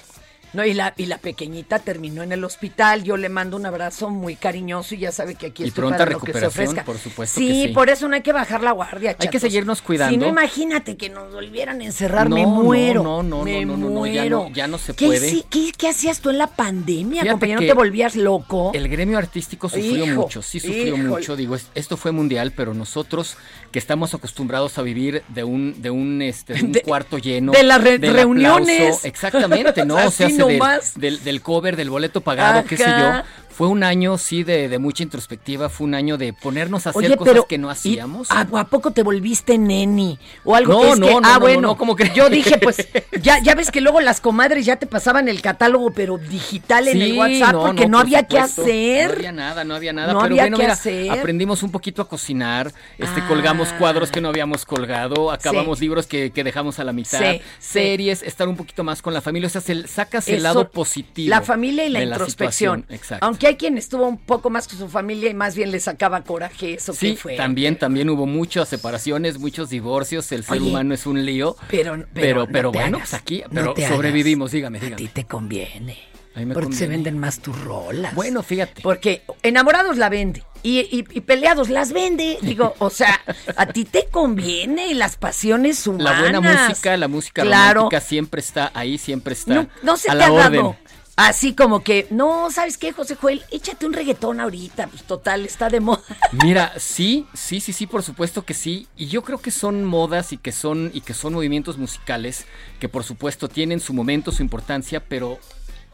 No, 0.57 0.65
y 0.65 0.73
la, 0.75 0.95
y 0.97 1.07
la 1.07 1.19
pequeñita 1.19 1.79
terminó 1.79 2.23
en 2.23 2.33
el 2.33 2.43
hospital. 2.45 3.05
Yo 3.05 3.17
le 3.17 3.29
mando 3.29 3.57
un 3.57 3.67
abrazo 3.67 4.11
muy 4.11 4.37
cariñoso 4.37 4.95
y 4.95 4.99
ya 4.99 5.13
sabe 5.13 5.35
que 5.35 5.47
aquí 5.47 5.65
Y 5.65 5.69
estoy 5.69 5.83
pronta 5.83 5.99
para 5.99 6.11
lo 6.13 6.21
que 6.21 6.27
se 6.33 6.33
recuperación, 6.41 6.65
ofrezca. 6.69 6.85
por 6.85 6.99
supuesto 6.99 7.39
Sí, 7.39 7.47
que 7.49 7.69
sí. 7.69 7.75
por 7.75 7.91
eso 7.91 8.09
no 8.09 8.15
hay 8.15 8.23
que 8.23 8.33
bajar 8.33 8.63
la 8.63 8.73
guardia. 8.73 9.11
Hay 9.11 9.17
que 9.17 9.25
chatos. 9.27 9.41
seguirnos 9.43 9.83
cuidando. 9.83 10.13
Si 10.13 10.17
no, 10.19 10.27
imagínate 10.29 10.97
que 10.97 11.11
nos 11.11 11.33
volvieran 11.33 11.81
a 11.81 11.85
encerrar, 11.85 12.29
me 12.29 12.43
No, 12.43 12.49
no, 12.57 12.63
muero. 12.63 13.03
no, 13.03 13.23
no, 13.23 13.43
me 13.45 13.65
no, 13.65 13.77
no, 13.77 13.91
no, 13.91 14.07
ya 14.07 14.23
muero. 14.23 14.45
no- 14.49 14.55
ya 14.55 14.67
no 14.67 14.79
se 14.79 14.95
¿Qué 14.95 15.07
puede. 15.07 15.45
¿Qué, 15.51 15.73
qué 15.77 15.89
hacías 15.89 16.21
tú 16.21 16.31
en 16.31 16.39
la 16.39 16.47
pandemia, 16.47 17.23
Fíjate 17.23 17.31
compañero? 17.31 17.61
¿Te 17.61 17.73
volvías 17.75 18.17
loco? 18.17 18.71
El 18.75 18.89
gremio 18.89 19.19
artístico 19.19 19.69
sufrió 19.69 20.07
Hijo, 20.07 20.23
mucho, 20.23 20.41
sí 20.43 20.59
sufrió 20.61 20.97
mucho. 20.97 21.37
Digo, 21.37 21.55
es- 21.55 21.67
esto 21.75 21.97
fue 21.97 22.13
mundial, 22.13 22.53
pero 22.57 22.73
nosotros 22.73 23.37
que 23.71 23.79
estamos 23.79 24.15
acostumbrados 24.15 24.79
a 24.79 24.83
vivir 24.83 25.23
de 25.29 25.45
un 25.45 25.83
de 25.83 25.91
un 25.91 26.23
este 26.23 26.55
de 26.55 26.63
un 26.65 26.73
De- 26.73 26.83
cuarto 26.83 27.19
lleno, 27.19 27.53
de 27.53 27.63
las 27.63 27.83
re- 27.83 27.99
reuniones. 27.99 28.81
aplauso, 28.81 29.07
exactamente, 29.07 29.85
no, 29.85 29.97
o 30.07 30.11
sea, 30.11 30.31
se 30.31 30.43
del, 30.47 30.61
del, 30.97 31.25
del 31.25 31.43
cover, 31.43 31.77
del 31.77 31.91
boleto 31.91 32.21
pagado, 32.21 32.65
qué 32.65 32.77
sé 32.77 32.85
yo. 32.85 33.23
Fue 33.57 33.69
un 33.69 33.83
año, 33.83 34.19
sí, 34.19 34.43
de, 34.45 34.69
de 34.69 34.79
mucha 34.79 35.03
introspectiva, 35.03 35.71
fue 35.71 35.87
un 35.87 35.95
año 35.95 36.19
de 36.19 36.35
ponernos 36.35 36.87
a 36.87 36.91
hacer 36.91 37.07
Oye, 37.07 37.17
cosas 37.17 37.33
pero 37.33 37.47
que 37.47 37.57
no 37.57 37.69
¿y 37.69 37.73
hacíamos. 37.73 38.31
¿A, 38.31 38.41
a 38.41 38.65
poco 38.67 38.91
te 38.91 39.03
volviste 39.03 39.57
neni? 39.57 40.19
O 40.45 40.55
algo 40.55 40.75
No, 40.75 40.81
que 40.83 40.91
es 40.91 40.99
no, 40.99 41.07
que, 41.07 41.13
no, 41.15 41.21
ah, 41.25 41.33
no, 41.35 41.41
bueno, 41.41 41.61
no, 41.63 41.77
¿cómo 41.79 41.97
crees? 41.97 42.13
yo 42.13 42.29
dije, 42.29 42.59
pues, 42.59 42.77
ya, 43.23 43.39
ya 43.39 43.55
ves 43.55 43.71
que 43.71 43.81
luego 43.81 44.03
las 44.03 44.21
comadres 44.21 44.67
ya 44.67 44.77
te 44.77 44.87
pasaban 44.87 45.27
el 45.29 45.41
catálogo, 45.41 45.91
pero 45.93 46.19
digital 46.19 46.87
en 46.89 47.01
el 47.01 47.15
WhatsApp, 47.17 47.53
porque 47.55 47.87
no, 47.89 47.97
por 47.97 48.07
había 48.07 48.25
que 48.25 48.37
supuesto. 48.37 48.63
hacer. 48.63 49.09
No 49.09 49.15
había 49.17 49.33
nada, 49.33 49.65
no 49.65 49.75
había 49.75 49.93
nada. 49.95 50.13
No 50.13 50.19
pero 50.21 50.33
había 50.35 50.43
bueno, 50.43 50.57
que 50.59 50.63
mira, 50.65 50.73
hacer. 50.75 51.11
aprendimos 51.13 51.63
un 51.63 51.71
poquito 51.71 52.03
a 52.03 52.09
cocinar, 52.09 52.73
este, 52.99 53.21
Ah. 53.23 53.27
colgamos 53.27 53.73
cuadros 53.73 54.11
que 54.11 54.21
no 54.21 54.29
habíamos 54.29 54.67
colgado, 54.67 55.31
acabamos 55.33 55.79
Sí. 55.79 55.85
libros 55.87 56.07
que, 56.07 56.31
que 56.31 56.45
dejamos 56.45 56.79
a 56.79 56.85
la 56.85 56.93
mitad, 56.93 57.21
Sí, 57.21 57.41
series, 57.59 58.23
estar 58.23 58.49
un 58.49 58.57
poquito 58.57 58.85
más 58.85 59.01
con 59.01 59.15
la 59.15 59.23
familia, 59.23 59.47
o 59.47 59.51
sea, 59.51 59.63
se- 59.63 59.87
sacas 59.89 60.29
el 60.29 60.35
Eso, 60.35 60.43
lado 60.43 60.71
positivo. 60.71 61.31
La 61.31 61.41
familia 61.41 61.87
y 61.87 61.89
la 61.91 62.01
de 62.01 62.05
introspección. 62.07 62.85
Exacto. 62.91 63.25
Aunque 63.25 63.46
hay 63.47 63.57
quien 63.57 63.79
estuvo 63.79 64.07
un 64.07 64.19
poco 64.19 64.51
más 64.51 64.69
con 64.69 64.79
su 64.79 64.89
familia 64.89 65.31
y 65.31 65.35
más 65.35 65.55
bien 65.57 65.71
le 65.71 65.81
sacaba 65.81 66.23
coraje 66.25 66.75
eso 66.75 66.93
Sí, 66.93 67.13
que 67.13 67.17
fue. 67.17 67.37
también, 67.37 67.79
también 67.79 68.11
hubo 68.11 68.27
muchas 68.27 68.69
separaciones, 68.69 69.39
muchos 69.39 69.71
divorcios, 69.71 70.31
el 70.33 70.45
ser 70.45 70.59
Oye, 70.61 70.69
humano 70.71 70.95
es 70.95 71.07
un 71.07 71.25
lío. 71.25 71.57
Pero, 71.69 72.05
Pero, 72.13 72.47
pero, 72.47 72.69
no 72.69 72.73
bueno, 72.73 72.97
hagas, 72.99 73.11
pues 73.11 73.21
aquí, 73.23 73.43
no 73.51 73.71
hagas. 73.73 73.89
sobrevivimos, 73.89 74.53
dígame, 74.53 74.79
dígame. 74.79 74.95
A 74.95 75.07
ti 75.07 75.09
te 75.09 75.25
conviene. 75.25 75.99
A 76.35 76.41
mí 76.41 76.45
me 76.47 76.53
porque 76.55 76.75
se 76.75 76.87
venden 76.87 77.19
más 77.19 77.39
tus 77.41 77.59
rolas. 77.63 78.15
Bueno, 78.15 78.43
fíjate. 78.43 78.83
Porque 78.83 79.23
enamorados 79.43 79.97
la 79.97 80.11
vende 80.11 80.43
y, 80.63 80.81
y- 80.81 81.07
y 81.11 81.21
peleados 81.23 81.71
las 81.71 81.95
vende. 81.95 82.37
Digo, 82.43 82.75
o 82.79 82.91
sea, 82.91 83.19
a 83.57 83.65
ti 83.67 83.87
te 83.87 84.09
conviene 84.11 84.95
las 84.95 85.17
pasiones 85.17 85.87
humanas. 85.87 86.13
La 86.13 86.21
buena 86.21 86.41
música, 86.43 86.95
la 86.99 87.09
música 87.09 87.41
Claro. 87.43 87.81
romántica 87.85 88.01
siempre 88.03 88.41
está 88.43 88.71
ahí, 88.75 88.99
siempre 88.99 89.33
está 89.33 89.55
No, 89.55 89.69
no 89.83 89.97
se 89.97 90.11
a 90.11 90.13
te 90.13 90.19
la 90.19 90.27
ha 90.27 90.33
orden. 90.33 90.77
Así 91.17 91.55
como 91.55 91.83
que, 91.83 92.07
no, 92.11 92.51
¿sabes 92.51 92.79
qué, 92.79 92.93
José 92.93 93.17
Joel? 93.17 93.43
Échate 93.51 93.87
un 93.87 93.93
reggaetón 93.93 94.41
ahorita, 94.41 94.87
pues 94.87 95.03
total, 95.03 95.45
está 95.45 95.69
de 95.69 95.81
moda. 95.81 96.03
Mira, 96.45 96.73
sí, 96.79 97.27
sí, 97.35 97.61
sí, 97.61 97.73
sí, 97.73 97.87
por 97.87 98.03
supuesto 98.03 98.45
que 98.45 98.55
sí. 98.55 98.87
Y 98.97 99.07
yo 99.07 99.23
creo 99.23 99.39
que 99.39 99.51
son 99.51 99.85
modas 99.85 100.33
y 100.33 100.39
que 100.39 100.53
son, 100.53 100.91
y 100.95 101.01
que 101.01 101.15
son 101.15 101.35
movimientos 101.35 101.79
musicales 101.79 102.47
que 102.79 102.89
por 102.89 103.05
supuesto 103.05 103.49
tienen 103.49 103.81
su 103.81 103.93
momento, 103.93 104.33
su 104.33 104.43
importancia, 104.43 105.01
pero 105.01 105.39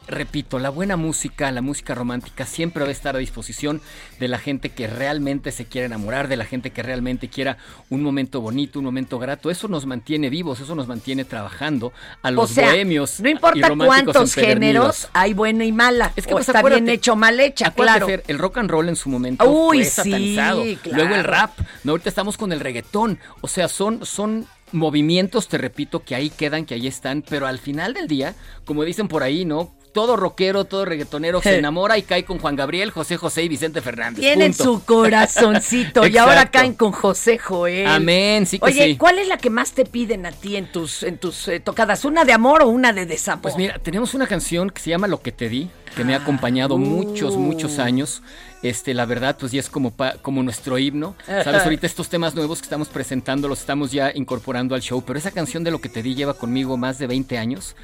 repito, 0.09 0.59
la 0.59 0.71
buena 0.71 0.97
música, 0.97 1.51
la 1.51 1.63
música 1.63 1.95
romántica 1.95 2.47
siempre 2.47 2.83
va 2.83 2.89
a 2.89 2.93
estar 2.93 3.17
a 3.17 3.19
disposición 3.19 3.81
de 4.19 4.29
la 4.29 4.39
gente 4.39 4.71
que 4.71 4.87
realmente 4.87 5.53
se 5.53 5.67
quiera 5.67 5.87
enamorar, 5.87 6.29
de 6.29 6.37
la 6.37 6.45
gente 6.45 6.71
que 6.71 6.83
realmente 6.83 7.29
quiera 7.29 7.59
un 7.91 8.03
momento 8.03 8.41
bonito, 8.41 8.79
un 8.79 8.85
momento 8.85 9.19
grato. 9.19 9.51
Eso 9.51 9.69
nos 9.69 9.87
mantiene 9.87 10.31
vivos, 10.31 10.61
eso 10.61 10.75
nos 10.75 10.87
mantiene 10.89 11.25
trabajando 11.25 11.93
a 12.23 12.31
los 12.31 12.51
o 12.51 12.55
sea, 12.55 12.71
bohemios. 12.71 13.21
no 13.21 13.29
importa 13.29 13.71
cuántos 13.77 14.35
géneros 14.35 15.09
hay 15.13 15.35
buena 15.35 15.65
y 15.65 15.73
mala. 15.73 16.13
Es 16.17 16.27
que 16.27 16.33
o 16.33 16.37
pues, 16.37 16.49
está 16.49 16.63
bien 16.63 16.89
hecho 16.89 17.13
o 17.13 17.17
mal 17.17 17.39
hecha, 17.41 17.71
claro. 17.71 18.07
Fer, 18.07 18.25
el 18.29 18.39
rock 18.39 18.59
and 18.59 18.71
roll 18.71 18.89
en 18.89 18.97
su 18.97 19.09
momento 19.09 19.49
Uy, 19.51 19.79
fue 19.79 19.85
sí, 19.85 19.91
satanizado. 19.91 20.63
claro. 20.83 20.97
Luego 20.97 21.15
el 21.15 21.25
rap. 21.25 21.59
No, 21.85 21.93
ahorita 21.93 22.09
estamos 22.09 22.37
con 22.37 22.53
el 22.53 22.61
reggaetón. 22.61 23.19
O 23.41 23.49
sea, 23.49 23.69
son, 23.69 24.05
son 24.05 24.47
movimientos, 24.73 25.49
te 25.49 25.59
repito, 25.59 26.03
que 26.03 26.15
ahí 26.15 26.31
quedan, 26.31 26.65
que 26.65 26.75
ahí 26.75 26.87
están. 26.87 27.23
Pero 27.23 27.47
al 27.47 27.59
final 27.59 27.95
del 27.95 28.09
día, 28.09 28.35
como 28.65 28.85
dicen 28.85 29.09
por 29.09 29.23
ahí, 29.23 29.45
¿no? 29.45 29.73
Todo 29.93 30.17
rockero, 30.17 30.65
todo 30.65 30.85
reggaetonero 30.85 31.43
se 31.43 31.59
enamora 31.59 31.99
y 31.99 32.03
cae 32.03 32.25
con 32.25 32.39
Juan 32.39 32.57
Gabriel, 32.57 32.91
José 32.91 33.17
José 33.17 33.43
y 33.43 33.49
Vicente 33.49 33.81
Fernández. 33.81 34.21
Tienen 34.21 34.53
Punto. 34.53 34.65
su 34.65 34.85
corazoncito 34.85 36.07
y 36.07 36.17
ahora 36.17 36.51
caen 36.51 36.75
con 36.75 36.93
José 36.93 37.39
Joel. 37.39 37.87
Amén, 37.87 38.47
sí 38.47 38.59
que 38.59 38.65
Oye, 38.65 38.87
sí. 38.87 38.97
¿cuál 38.97 39.19
es 39.19 39.29
la 39.29 39.39
que 39.39 39.51
más 39.51 39.73
te 39.73 39.85
piden 39.85 40.27
a 40.27 40.33
ti 40.33 40.57
en 40.57 40.71
tus, 40.71 41.03
en 41.03 41.19
tus 41.19 41.49
eh, 41.49 41.61
tocadas? 41.61 42.05
¿Una 42.05 42.25
de 42.25 42.33
amor 42.33 42.63
o 42.63 42.69
una 42.69 42.93
de 42.93 43.07
desamor? 43.07 43.43
Pues 43.43 43.57
mira, 43.57 43.79
tenemos 43.79 44.15
una 44.15 44.27
canción 44.27 44.71
que 44.71 44.81
se 44.81 44.91
llama 44.91 45.07
Lo 45.07 45.21
que 45.21 45.33
te 45.33 45.49
di, 45.49 45.71
que 45.97 46.05
me 46.05 46.15
ha 46.15 46.19
acompañado 46.19 46.79
muchos, 46.79 47.37
muchos 47.37 47.79
años. 47.79 48.23
Este, 48.63 48.95
la 48.95 49.07
verdad, 49.07 49.37
pues 49.41 49.51
ya 49.51 49.59
es 49.59 49.69
como, 49.69 49.91
pa- 49.91 50.15
como 50.23 50.41
nuestro 50.45 50.79
himno. 50.79 51.17
Sabes, 51.27 51.63
ahorita 51.65 51.85
estos 51.85 52.09
temas 52.09 52.37
nuevos 52.37 52.61
que 52.61 52.65
estamos 52.67 52.87
presentando 52.89 53.49
los 53.49 53.59
estamos 53.59 53.91
ya 53.91 54.13
incorporando 54.15 54.77
al 54.77 54.81
show, 54.83 55.03
pero 55.05 55.19
esa 55.19 55.33
canción 55.33 55.65
de 55.65 55.73
Lo 55.73 55.81
que 55.81 55.89
te 55.89 56.01
di 56.01 56.15
lleva 56.15 56.35
conmigo 56.35 56.77
más 56.77 56.99
de 57.01 57.09
20 57.09 57.39
años 57.39 57.75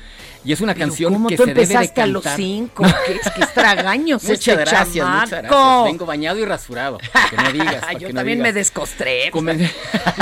y 0.45 0.53
es 0.53 0.61
una 0.61 0.75
Pero 0.75 0.87
canción 0.87 1.13
¿cómo 1.15 1.29
que 1.29 1.37
tú 1.37 1.43
se 1.43 1.49
debe 1.49 1.67
de 1.67 1.75
empezaste 1.75 2.01
a 2.01 2.07
los 2.07 2.23
cantar. 2.23 2.37
cinco? 2.39 2.85
¿Qué 3.07 3.13
es 3.15 3.29
que 3.33 3.41
es 3.43 3.55
tragaños 3.55 4.23
Muchas 4.29 4.39
este 4.39 4.55
gracias, 4.55 4.95
chamaco? 4.95 5.21
muchas 5.25 5.43
gracias. 5.43 5.85
Vengo 5.85 6.07
bañado 6.07 6.39
y 6.39 6.45
rasurado. 6.45 6.99
Que 7.29 7.37
no 7.37 7.53
digas. 7.53 7.85
Yo 7.99 8.07
que 8.07 8.13
no 8.13 8.21
también 8.21 8.41
me 8.41 8.53
descostré. 8.53 9.33
Come- 9.33 9.69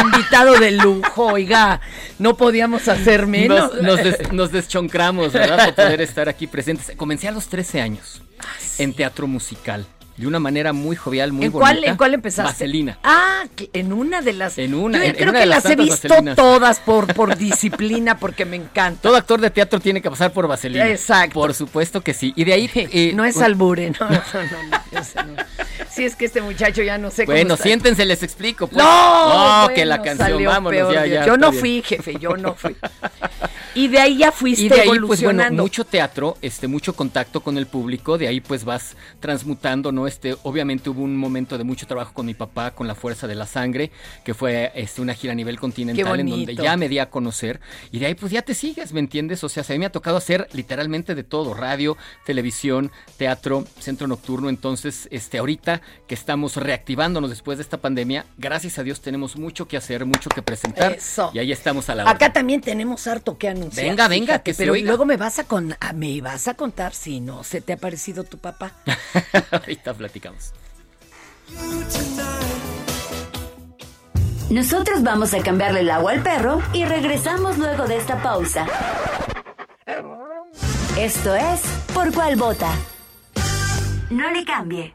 Invitado 0.02 0.58
de 0.58 0.70
lujo, 0.70 1.26
oiga. 1.26 1.82
No 2.18 2.34
podíamos 2.38 2.88
hacer 2.88 3.26
menos. 3.26 3.74
Nos, 3.74 3.82
nos, 3.82 4.02
des- 4.02 4.32
nos 4.32 4.52
deschoncramos, 4.52 5.34
¿verdad? 5.34 5.66
Por 5.66 5.74
poder 5.84 6.00
estar 6.00 6.30
aquí 6.30 6.46
presentes. 6.46 6.96
Comencé 6.96 7.28
a 7.28 7.32
los 7.32 7.46
13 7.48 7.75
años 7.80 8.22
en 8.78 8.92
teatro 8.92 9.26
musical. 9.26 9.86
De 10.16 10.26
una 10.26 10.38
manera 10.38 10.72
muy 10.72 10.96
jovial, 10.96 11.30
muy 11.30 11.44
¿En 11.44 11.52
cuál, 11.52 11.74
bonita. 11.74 11.90
¿En 11.90 11.96
cuál 11.98 12.14
empezaste? 12.14 12.50
Vaselina. 12.50 12.98
Ah, 13.04 13.44
en 13.74 13.92
una 13.92 14.22
de 14.22 14.32
las. 14.32 14.56
En 14.56 14.72
una, 14.74 14.96
Yo 14.96 15.04
en- 15.04 15.10
en 15.10 15.16
creo 15.16 15.28
una 15.28 15.40
que 15.40 15.44
de 15.44 15.46
las 15.46 15.64
las 15.64 15.72
he 15.72 15.76
visto 15.76 16.08
Vaselinas. 16.08 16.36
todas 16.36 16.80
por, 16.80 17.12
por 17.12 17.36
disciplina, 17.38 18.16
porque 18.18 18.46
me 18.46 18.56
encanta. 18.56 19.02
Todo 19.02 19.16
actor 19.16 19.42
de 19.42 19.50
teatro 19.50 19.78
tiene 19.78 20.00
que 20.00 20.08
pasar 20.08 20.32
por 20.32 20.48
Vaselina. 20.48 20.88
Exacto. 20.88 21.34
Por 21.34 21.52
supuesto 21.52 22.00
que 22.00 22.14
sí. 22.14 22.32
Y 22.34 22.44
de 22.44 22.52
ahí. 22.54 22.70
eh, 22.74 23.12
No 23.14 23.26
es 23.26 23.36
albure, 23.42 23.90
no, 23.90 24.08
no, 24.08 24.16
no, 24.32 24.42
no, 24.42 25.32
no. 25.34 25.42
Sí, 25.96 26.04
es 26.04 26.14
que 26.14 26.26
este 26.26 26.42
muchacho 26.42 26.82
ya 26.82 26.98
no 26.98 27.10
sé 27.10 27.24
cómo 27.24 27.34
Bueno, 27.34 27.56
siéntense, 27.56 28.04
les 28.04 28.22
explico. 28.22 28.66
Pues. 28.66 28.76
No, 28.76 28.84
No, 28.84 29.60
bueno, 29.62 29.74
que 29.74 29.86
la 29.86 30.02
canción, 30.02 30.44
vámonos, 30.44 30.78
peor, 30.78 30.92
ya, 30.92 31.06
ya. 31.06 31.26
Yo 31.26 31.38
no 31.38 31.50
bien. 31.50 31.60
fui, 31.60 31.82
jefe, 31.82 32.18
yo 32.18 32.36
no 32.36 32.54
fui. 32.54 32.76
Y 33.76 33.88
de 33.88 33.98
ahí 33.98 34.16
ya 34.16 34.32
fuiste 34.32 34.64
Y 34.64 34.68
de 34.70 34.80
ahí, 34.80 34.98
pues 35.06 35.22
bueno, 35.22 35.44
mucho 35.50 35.84
teatro, 35.84 36.38
este, 36.40 36.66
mucho 36.66 36.96
contacto 36.96 37.42
con 37.42 37.58
el 37.58 37.66
público, 37.66 38.16
de 38.16 38.26
ahí 38.26 38.40
pues 38.40 38.64
vas 38.64 38.96
transmutando, 39.20 39.92
¿no? 39.92 40.06
Este, 40.06 40.34
obviamente 40.44 40.88
hubo 40.88 41.02
un 41.02 41.14
momento 41.14 41.58
de 41.58 41.64
mucho 41.64 41.86
trabajo 41.86 42.14
con 42.14 42.24
mi 42.24 42.32
papá, 42.32 42.70
con 42.70 42.86
la 42.86 42.94
fuerza 42.94 43.26
de 43.26 43.34
la 43.34 43.44
sangre, 43.44 43.90
que 44.24 44.32
fue 44.32 44.72
este, 44.74 45.02
una 45.02 45.12
gira 45.12 45.34
a 45.34 45.36
nivel 45.36 45.60
continental 45.60 46.20
en 46.20 46.30
donde 46.30 46.54
ya 46.54 46.74
me 46.78 46.88
di 46.88 46.98
a 46.98 47.10
conocer. 47.10 47.60
Y 47.92 47.98
de 47.98 48.06
ahí 48.06 48.14
pues 48.14 48.32
ya 48.32 48.40
te 48.40 48.54
sigues, 48.54 48.94
¿me 48.94 49.00
entiendes? 49.00 49.44
O 49.44 49.50
sea, 49.50 49.62
a 49.62 49.72
mí 49.72 49.78
me 49.78 49.84
ha 49.84 49.92
tocado 49.92 50.16
hacer 50.16 50.48
literalmente 50.54 51.14
de 51.14 51.22
todo, 51.22 51.52
radio, 51.52 51.98
televisión, 52.24 52.90
teatro, 53.18 53.66
centro 53.78 54.06
nocturno. 54.06 54.48
Entonces, 54.48 55.06
este, 55.10 55.36
ahorita 55.36 55.82
que 56.06 56.14
estamos 56.14 56.56
reactivándonos 56.56 57.30
después 57.30 57.58
de 57.58 57.62
esta 57.62 57.78
pandemia, 57.78 58.26
gracias 58.38 58.78
a 58.78 58.82
Dios 58.82 59.00
tenemos 59.00 59.36
mucho 59.36 59.66
que 59.68 59.76
hacer, 59.76 60.04
mucho 60.06 60.28
que 60.30 60.42
presentar. 60.42 60.92
Eso. 60.92 61.30
Y 61.34 61.38
ahí 61.38 61.52
estamos 61.52 61.88
a 61.88 61.94
la 61.94 62.08
Acá 62.08 62.32
también 62.32 62.60
tenemos 62.60 63.06
harto 63.06 63.36
que 63.38 63.48
anunciar. 63.48 63.86
Venga, 63.86 64.08
venga, 64.08 64.38
que 64.40 64.54
se 64.54 64.62
pero 64.62 64.72
oiga. 64.74 64.86
luego 64.88 65.04
me 65.04 65.16
vas 65.16 65.38
a 65.38 65.44
con, 65.44 65.76
a- 65.80 65.92
me 65.92 66.20
vas 66.20 66.48
a 66.48 66.54
contar 66.54 66.94
si 66.94 67.20
no 67.20 67.44
se 67.44 67.60
te 67.60 67.72
ha 67.72 67.76
parecido 67.76 68.24
tu 68.24 68.38
papá. 68.38 68.72
Ahorita 69.50 69.94
platicamos. 69.94 70.52
Nosotros 74.50 75.02
vamos 75.02 75.34
a 75.34 75.40
cambiarle 75.42 75.80
el 75.80 75.90
agua 75.90 76.12
al 76.12 76.22
perro 76.22 76.62
y 76.72 76.84
regresamos 76.84 77.58
luego 77.58 77.86
de 77.86 77.96
esta 77.96 78.22
pausa. 78.22 78.66
Esto 80.98 81.34
es 81.34 81.60
Por 81.92 82.12
cuál 82.14 82.36
vota. 82.36 82.70
No 84.10 84.30
le 84.30 84.44
cambie. 84.44 84.94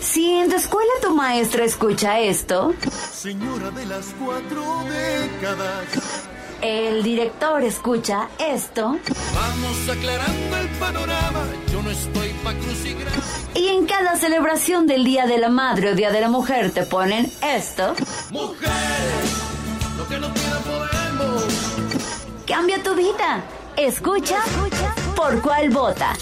Si 0.00 0.32
en 0.32 0.48
tu 0.50 0.56
escuela 0.56 0.90
tu 1.02 1.14
maestra 1.14 1.64
escucha 1.64 2.20
esto, 2.20 2.74
Señora 3.12 3.70
de 3.70 3.86
las 3.86 4.06
cuatro 4.22 4.84
décadas. 4.88 5.84
el 6.60 7.02
director 7.02 7.62
escucha 7.64 8.28
esto, 8.38 8.98
Vamos 9.34 9.88
aclarando 9.98 10.56
el 10.56 10.68
panorama, 10.78 11.44
yo 11.72 11.82
no 11.82 11.90
estoy 11.90 12.30
pa' 12.44 12.54
y 13.54 13.68
en 13.68 13.86
cada 13.86 14.16
celebración 14.16 14.86
del 14.86 15.02
Día 15.04 15.26
de 15.26 15.38
la 15.38 15.48
Madre 15.48 15.92
o 15.92 15.94
Día 15.94 16.10
de 16.10 16.20
la 16.20 16.28
Mujer 16.28 16.70
te 16.72 16.82
ponen 16.82 17.30
esto, 17.42 17.94
Mujeres, 18.30 19.32
lo 19.96 20.06
que 20.06 20.18
no 20.18 20.30
tiene 20.32 20.56
podemos. 20.66 21.44
cambia 22.46 22.82
tu 22.82 22.94
vida. 22.94 23.42
Escucha 23.76 24.38
por 25.14 25.40
cuál 25.42 25.70
vota. 25.70 26.14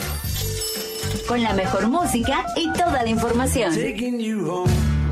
Con 1.29 1.43
la 1.43 1.55
mejor 1.55 1.89
música 1.89 2.45
y 2.57 2.71
toda 2.73 3.03
la 3.03 3.09
información. 3.09 3.73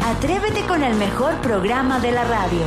Atrévete 0.04 0.62
con 0.66 0.82
el 0.82 0.94
mejor 0.94 1.40
programa 1.40 2.00
de 2.00 2.12
la 2.12 2.24
radio. 2.24 2.60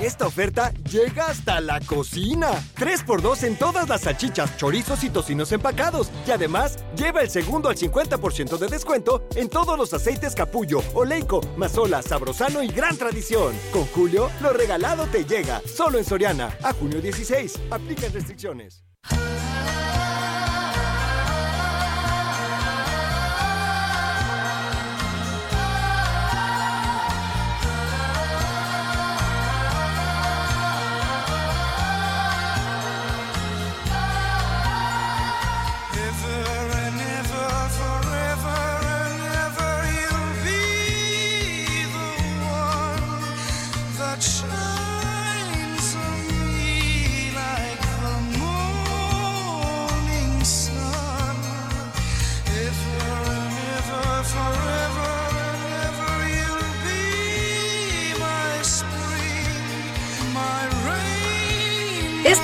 Esta 0.00 0.26
oferta 0.26 0.72
llega 0.90 1.26
hasta 1.26 1.60
la 1.60 1.80
cocina. 1.80 2.50
3x2 2.76 3.44
en 3.44 3.56
todas 3.56 3.88
las 3.88 4.02
salchichas, 4.02 4.56
chorizos 4.56 5.02
y 5.04 5.10
tocinos 5.10 5.52
empacados. 5.52 6.10
Y 6.26 6.32
además, 6.32 6.76
lleva 6.96 7.22
el 7.22 7.30
segundo 7.30 7.70
al 7.70 7.76
50% 7.76 8.58
de 8.58 8.68
descuento 8.68 9.26
en 9.36 9.48
todos 9.48 9.78
los 9.78 9.94
aceites 9.94 10.34
capullo, 10.34 10.82
oleico, 10.94 11.40
mazola, 11.56 12.02
sabrosano 12.02 12.62
y 12.62 12.68
gran 12.68 12.96
tradición. 12.96 13.54
Con 13.72 13.86
Julio, 13.86 14.30
lo 14.42 14.52
regalado 14.52 15.06
te 15.06 15.24
llega. 15.24 15.62
Solo 15.66 15.98
en 15.98 16.04
Soriana. 16.04 16.56
A 16.62 16.72
junio 16.72 17.00
16. 17.00 17.58
Aplican 17.70 18.12
restricciones. 18.12 18.85
Bye. 19.10 19.36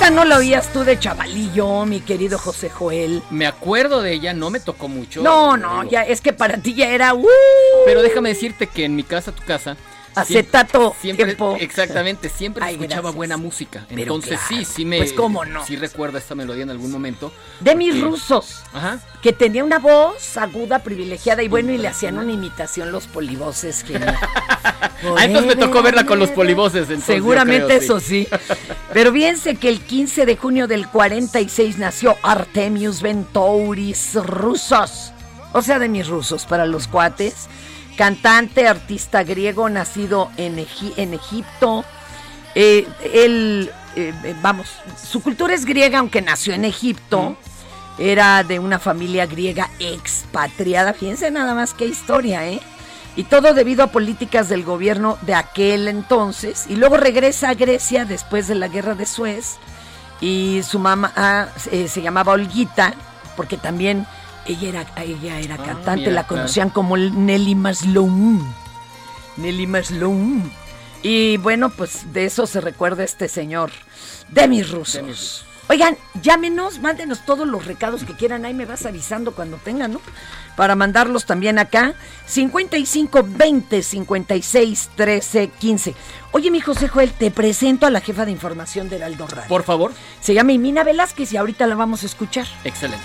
Esta 0.02 0.16
no 0.16 0.24
la 0.24 0.38
oías 0.38 0.72
tú 0.72 0.82
de 0.82 0.98
chavalillo, 0.98 1.86
mi 1.86 2.00
querido 2.00 2.36
José 2.36 2.68
Joel. 2.68 3.22
Me 3.30 3.46
acuerdo 3.46 4.02
de 4.02 4.14
ella, 4.14 4.34
no 4.34 4.50
me 4.50 4.58
tocó 4.58 4.88
mucho. 4.88 5.22
No, 5.22 5.56
no, 5.56 5.88
ya 5.88 6.02
es 6.02 6.20
que 6.20 6.32
para 6.32 6.56
ti 6.56 6.74
ya 6.74 6.88
era 6.88 7.14
¡uh! 7.14 7.24
Pero 7.86 8.02
déjame 8.02 8.30
decirte 8.30 8.66
que 8.66 8.84
en 8.84 8.96
mi 8.96 9.04
casa, 9.04 9.30
tu 9.30 9.44
casa. 9.44 9.76
Acetato, 10.14 10.94
siempre, 11.01 11.25
tiempo. 11.27 11.57
Exactamente, 11.61 12.29
siempre 12.29 12.64
Ay, 12.64 12.75
escuchaba 12.75 13.01
gracias. 13.01 13.14
buena 13.16 13.37
música. 13.37 13.87
Pero 13.88 14.01
Entonces 14.14 14.38
sí, 14.48 14.55
claro, 14.57 14.70
sí 14.75 14.85
me. 14.85 14.98
pues, 14.98 15.12
cómo 15.12 15.44
no. 15.44 15.64
Sí 15.64 15.77
recuerdo 15.77 16.18
esta 16.18 16.35
melodía 16.35 16.62
en 16.64 16.70
algún 16.70 16.90
momento. 16.90 17.33
De 17.61 17.75
mis 17.75 17.94
porque- 17.94 18.05
rusos. 18.11 18.62
Ajá. 18.72 18.98
Que 19.22 19.33
tenía 19.33 19.64
una 19.64 19.79
voz 19.79 20.37
aguda, 20.37 20.81
privilegiada 20.81 21.42
y 21.42 21.48
bueno, 21.48 21.72
y 21.72 21.79
le 21.79 21.88
hacían 21.88 22.18
una 22.18 22.33
imitación 22.33 22.90
los 22.92 23.07
polivoces. 23.07 23.85
genial. 23.85 24.16
Ah, 25.16 25.25
entonces 25.25 25.46
me 25.46 25.57
tocó 25.57 25.83
verla 25.83 26.05
con 26.07 26.18
los 26.18 26.31
polivoces. 26.31 26.83
entonces, 26.83 27.07
Seguramente 27.07 27.66
creo, 27.66 27.79
eso 27.79 28.01
sí. 28.01 28.29
Pero 28.92 29.12
fíjense 29.12 29.57
que 29.57 29.68
el 29.68 29.81
15 29.81 30.27
de 30.27 30.37
junio 30.37 30.66
del 30.68 30.88
46 30.88 31.79
nació 31.79 32.16
Artemius 32.22 33.03
Ventouris 33.03 34.14
rusos. 34.14 35.12
O 35.53 35.61
sea, 35.62 35.79
de 35.79 35.88
mis 35.88 36.07
rusos 36.09 36.46
para 36.46 36.66
los 36.66 36.87
cuates. 36.88 37.48
Cantante, 37.96 38.66
artista 38.66 39.22
griego, 39.22 39.68
nacido 39.68 40.31
en, 40.37 40.57
Egi- 40.59 40.94
en 40.96 41.14
Egipto. 41.14 41.85
Eh, 42.55 42.87
él, 43.12 43.70
eh, 43.96 44.12
vamos, 44.42 44.66
su 45.11 45.22
cultura 45.22 45.55
es 45.55 45.64
griega, 45.64 45.98
aunque 45.98 46.22
nació 46.22 46.55
en 46.55 46.64
Egipto. 46.64 47.37
Era 47.98 48.42
de 48.42 48.59
una 48.59 48.78
familia 48.78 49.26
griega 49.26 49.68
expatriada. 49.78 50.94
Fíjense 50.94 51.31
nada 51.31 51.55
más 51.55 51.74
qué 51.74 51.85
historia, 51.87 52.46
¿eh? 52.48 52.61
Y 53.16 53.24
todo 53.24 53.52
debido 53.52 53.85
a 53.85 53.88
políticas 53.88 54.48
del 54.48 54.64
gobierno 54.64 55.18
de 55.22 55.35
aquel 55.35 55.87
entonces. 55.88 56.64
Y 56.70 56.76
luego 56.76 56.96
regresa 56.96 57.50
a 57.50 57.55
Grecia 57.55 58.07
después 58.07 58.48
de 58.48 58.55
la 58.55 58.68
guerra 58.68 58.94
de 58.94 59.05
Suez. 59.05 59.57
Y 60.22 60.62
su 60.66 60.78
mamá 60.78 61.50
eh, 61.70 61.88
se 61.88 62.00
llamaba 62.00 62.33
Olguita, 62.33 62.94
porque 63.37 63.59
también 63.59 64.07
ella 64.46 64.68
era, 64.68 64.87
ella 65.02 65.38
era 65.38 65.57
cantante, 65.57 65.90
Ah, 65.90 65.96
mira, 65.96 66.12
la 66.12 66.22
claro. 66.24 66.42
conocían 66.42 66.70
como 66.70 66.96
Nelly 66.96 67.55
Masloum. 67.55 68.42
Nelly 69.37 69.66
Masloum. 69.66 70.50
Y 71.02 71.37
bueno, 71.38 71.70
pues 71.70 72.12
de 72.12 72.26
eso 72.26 72.46
se 72.46 72.61
recuerda 72.61 73.02
este 73.05 73.28
señor, 73.28 73.70
de 74.28 74.46
mis 74.48 74.70
rusos. 74.70 75.44
Oigan, 75.68 75.96
llámenos, 76.20 76.81
mándenos 76.81 77.24
todos 77.24 77.46
los 77.46 77.64
recados 77.66 78.05
que 78.05 78.14
quieran, 78.14 78.44
ahí 78.44 78.52
me 78.52 78.66
vas 78.66 78.85
avisando 78.85 79.33
cuando 79.33 79.57
tengan, 79.59 79.92
¿no? 79.92 80.00
Para 80.57 80.74
mandarlos 80.74 81.24
también 81.24 81.59
acá, 81.59 81.94
55 82.26 83.24
20 83.26 83.83
56 83.83 84.90
13 84.94 85.48
15. 85.48 85.94
Oye, 86.33 86.50
mi 86.50 86.61
José 86.61 86.88
Joel, 86.88 87.12
te 87.12 87.31
presento 87.31 87.87
a 87.87 87.90
la 87.90 88.00
jefa 88.00 88.24
de 88.26 88.33
información 88.33 88.88
de 88.90 88.96
Heraldo 88.96 89.26
Radio. 89.28 89.48
Por 89.48 89.62
favor. 89.62 89.92
Se 90.20 90.35
llama 90.35 90.52
Imina 90.52 90.85
Velázquez 90.85 91.33
y 91.33 91.37
ahorita 91.37 91.66
la 91.66 91.74
vamos 91.74 92.02
a 92.02 92.07
escuchar. 92.07 92.46
Excelente. 92.64 93.02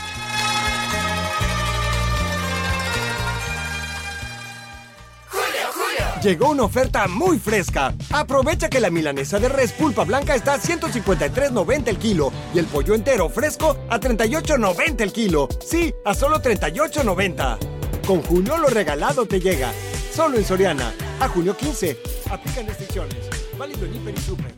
Llegó 6.21 6.49
una 6.49 6.63
oferta 6.63 7.07
muy 7.07 7.37
fresca. 7.37 7.93
Aprovecha 8.11 8.69
que 8.69 8.79
la 8.79 8.89
milanesa 8.89 9.39
de 9.39 9.49
res 9.49 9.71
pulpa 9.71 10.03
blanca 10.03 10.35
está 10.35 10.55
a 10.55 10.59
153.90 10.59 11.87
el 11.89 11.97
kilo 11.97 12.31
y 12.53 12.59
el 12.59 12.65
pollo 12.65 12.95
entero 12.95 13.29
fresco 13.29 13.77
a 13.89 13.99
38.90 13.99 15.01
el 15.01 15.13
kilo. 15.13 15.47
Sí, 15.63 15.93
a 16.05 16.13
solo 16.13 16.41
38.90. 16.41 17.57
Con 18.05 18.23
Junio 18.23 18.57
lo 18.57 18.67
regalado 18.67 19.25
te 19.25 19.39
llega. 19.39 19.71
Solo 20.11 20.37
en 20.37 20.45
Soriana. 20.45 20.91
A 21.19 21.27
junio 21.27 21.55
15. 21.55 21.97
Aplican 22.31 22.65
restricciones. 22.67 23.17
Válido 23.57 23.85
en 23.85 23.95
Hiper 23.95 24.15
y 24.15 24.21
Super. 24.21 24.55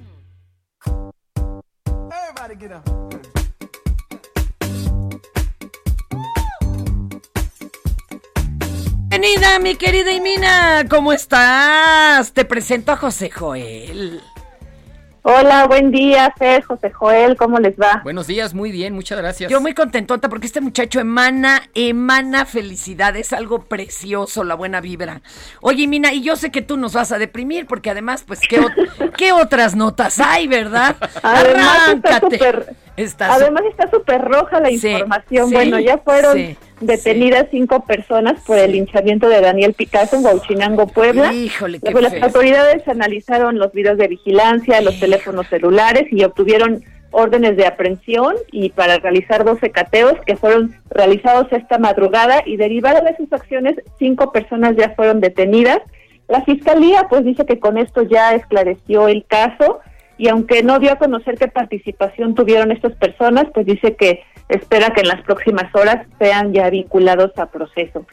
Everybody 2.12 2.56
get 2.58 2.72
up. 2.72 3.09
Bienvenida, 9.22 9.60
mi 9.60 9.76
querida 9.76 10.14
Imina. 10.14 10.86
¿Cómo 10.90 11.12
estás? 11.12 12.32
Te 12.32 12.46
presento 12.46 12.94
a 12.94 12.96
José 12.96 13.30
Joel. 13.30 14.22
Hola, 15.24 15.68
buen 15.68 15.92
día, 15.92 16.34
Fer, 16.38 16.64
José 16.64 16.90
Joel, 16.92 17.36
¿cómo 17.36 17.60
les 17.60 17.76
va? 17.76 18.00
Buenos 18.06 18.28
días, 18.28 18.54
muy 18.54 18.72
bien, 18.72 18.94
muchas 18.94 19.18
gracias. 19.18 19.52
Yo 19.52 19.60
muy 19.60 19.74
contentota 19.74 20.30
porque 20.30 20.48
este 20.48 20.62
muchacho 20.62 21.02
emana, 21.02 21.64
emana 21.76 22.46
felicidad, 22.46 23.18
es 23.18 23.34
algo 23.34 23.66
precioso, 23.66 24.46
la 24.46 24.56
buena 24.56 24.80
vibra. 24.80 25.22
Oye, 25.60 25.86
Mina, 25.88 26.14
y 26.14 26.22
yo 26.22 26.38
sé 26.38 26.50
que 26.50 26.62
tú 26.62 26.78
nos 26.78 26.94
vas 26.94 27.12
a 27.12 27.18
deprimir 27.18 27.66
porque 27.68 27.90
además, 27.90 28.24
pues, 28.26 28.40
¿qué, 28.40 28.62
ot- 28.62 29.12
qué 29.18 29.34
otras 29.34 29.76
notas 29.76 30.22
hay, 30.22 30.48
verdad? 30.48 30.96
Además 31.22 31.90
está 31.94 32.16
Arráncate. 32.16 32.66
Además 33.20 33.64
está 33.70 33.90
súper 33.92 34.22
roja 34.22 34.62
la 34.62 34.70
Sí, 34.70 34.76
información. 34.76 35.50
sí, 35.50 35.54
bueno, 35.56 35.80
ya 35.80 35.98
fueron 35.98 36.36
sí, 36.38 36.58
detenidas 36.80 37.48
cinco 37.52 37.86
personas 37.86 38.42
por 38.46 38.58
el 38.58 38.72
linchamiento 38.72 39.28
de 39.30 39.42
Daniel 39.42 39.74
Picasso 39.74 40.18
en 40.18 40.26
Huachinango, 40.26 40.88
Puebla. 40.88 41.34
Híjole, 41.34 41.80
qué 41.80 41.92
las 41.92 42.14
feo. 42.14 42.26
autoridades 42.26 42.88
analizaron 42.88 43.60
los 43.60 43.72
videos 43.72 43.98
de 43.98 44.08
vigilancia, 44.08 44.82
los 44.82 45.00
teléfonos 45.00 45.48
celulares 45.48 46.06
y 46.12 46.24
obtuvieron 46.24 46.84
órdenes 47.12 47.58
de 47.58 47.66
aprehensión 47.66 48.36
y 48.52 48.70
para 48.70 48.98
realizar 48.98 49.44
12 49.44 49.72
cateos 49.72 50.14
que 50.26 50.36
fueron 50.36 50.76
realizados 50.90 51.48
esta 51.52 51.80
madrugada 51.80 52.44
y 52.46 52.58
derivado 52.58 53.04
de 53.04 53.16
sus 53.18 53.32
acciones 53.34 53.76
cinco 53.98 54.32
personas 54.32 54.76
ya 54.78 54.92
fueron 54.92 55.20
detenidas. 55.20 55.80
La 56.28 56.44
fiscalía 56.44 57.08
pues 57.10 57.26
dice 57.26 57.46
que 57.46 57.60
con 57.60 57.78
esto 57.78 58.04
ya 58.04 58.36
esclareció 58.36 59.08
el 59.08 59.26
caso 59.26 59.80
y 60.18 60.28
aunque 60.28 60.62
no 60.64 60.80
dio 60.80 60.92
a 60.92 60.98
conocer 60.98 61.38
qué 61.38 61.48
participación 61.48 62.36
tuvieron 62.36 62.72
estas 62.72 62.94
personas, 62.94 63.46
pues 63.54 63.66
dice 63.66 63.96
que 63.96 64.22
espera 64.50 64.90
que 64.92 65.02
en 65.02 65.08
las 65.08 65.22
próximas 65.22 65.74
horas 65.74 66.06
sean 66.20 66.52
ya 66.54 66.70
vinculados 66.70 67.32
a 67.38 67.46
proceso. 67.46 68.06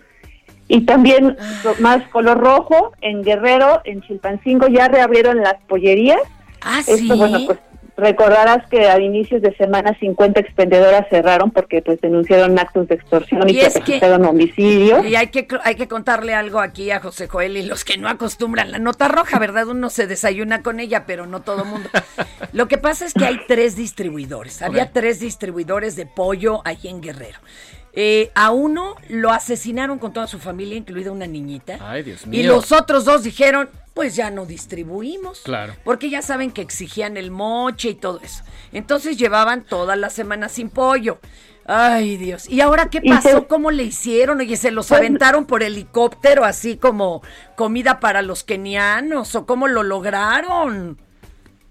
Y 0.69 0.83
también 0.85 1.37
lo- 1.65 1.75
más 1.81 2.03
color 2.09 2.39
rojo, 2.39 2.93
en 3.01 3.23
Guerrero, 3.23 3.81
en 3.85 4.03
Chilpancingo 4.03 4.67
ya 4.69 4.89
reabrieron 4.89 5.39
las 5.41 5.55
pollerías. 5.69 6.21
Ah, 6.61 6.81
Esto, 6.81 6.97
sí. 6.97 7.09
bueno, 7.17 7.39
pues 7.47 7.59
recordarás 7.97 8.67
que 8.69 8.89
a 8.89 8.99
inicios 9.01 9.43
de 9.43 9.55
semana 9.57 9.97
50 9.99 10.39
expendedoras 10.41 11.07
cerraron 11.09 11.51
porque 11.51 11.83
pues 11.83 12.01
denunciaron 12.01 12.59
actos 12.59 12.89
de 12.89 12.95
extorsión 12.97 13.49
y, 13.49 13.53
Y 13.53 13.55
que 13.61 13.67
es 13.67 13.73
que- 13.75 13.81
registraron 13.81 14.25
homicidio. 14.27 15.05
Y 15.05 15.17
hay 15.17 15.29
que, 15.29 15.47
hay 15.65 15.75
que 15.77 15.89
contarle 15.89 16.35
algo 16.35 16.61
aquí 16.61 16.91
a 16.91 17.01
José 17.01 17.29
Joel 17.29 17.57
y 17.57 17.63
los 17.63 17.85
que 17.85 17.97
no 17.99 18.09
acostumbran 18.09 18.71
la 18.71 18.79
nota 18.79 19.09
roja, 19.09 19.39
¿verdad? 19.39 19.69
Uno 19.69 19.91
se 19.91 20.07
desayuna 20.07 20.63
con 20.63 20.81
ella, 20.81 21.05
pero 21.07 21.27
no 21.27 21.41
todo 21.43 21.65
mundo. 21.65 21.89
Lo 22.53 22.69
que 22.69 22.79
pasa 22.79 23.05
es 23.07 23.15
que 23.15 23.25
hay 23.25 23.41
tres 23.49 23.77
distribuidores. 23.77 24.63
Había 24.63 24.93
tres 24.93 25.21
distribuidores 25.21 25.97
de 25.97 26.07
pollo 26.07 26.61
ahí 26.65 26.79
en 26.85 27.01
Guerrero. 27.01 27.39
Eh, 27.99 28.31
a 28.35 28.51
uno 28.51 28.95
lo 29.09 29.31
asesinaron 29.33 29.99
con 29.99 30.13
toda 30.13 30.27
su 30.27 30.39
familia, 30.39 30.77
incluida 30.77 31.11
una 31.11 31.27
niñita. 31.27 31.79
Ay, 31.81 32.03
Dios 32.03 32.25
Y 32.27 32.29
mío. 32.29 32.53
los 32.53 32.71
otros 32.71 33.07
dos 33.07 33.23
dijeron, 33.23 33.71
pues 33.97 34.15
ya 34.15 34.31
no 34.31 34.45
distribuimos. 34.45 35.41
Claro. 35.41 35.73
Porque 35.83 36.11
ya 36.11 36.21
saben 36.21 36.51
que 36.53 36.61
exigían 36.61 37.17
el 37.17 37.31
moche 37.31 37.89
y 37.89 37.95
todo 37.95 38.21
eso. 38.23 38.45
Entonces 38.73 39.17
llevaban 39.17 39.65
toda 39.65 39.97
la 39.97 40.11
semana 40.11 40.51
sin 40.51 40.69
pollo. 40.69 41.19
Ay, 41.65 42.19
Dios. 42.19 42.47
¿Y 42.49 42.61
ahora 42.61 42.91
qué 42.91 43.01
pasó? 43.01 43.29
se- 43.41 43.47
¿Cómo 43.47 43.71
le 43.71 43.85
hicieron? 43.85 44.39
Oye, 44.39 44.57
¿se 44.59 44.71
los 44.71 44.89
Pues- 44.89 45.01
aventaron 45.01 45.47
por 45.47 45.63
helicóptero 45.63 46.45
así 46.45 46.77
como 46.77 47.23
comida 47.57 47.99
para 47.99 48.21
los 48.21 48.45
kenianos? 48.45 49.35
¿O 49.35 49.47
cómo 49.47 49.67
lo 49.67 49.83
lograron? 49.83 50.99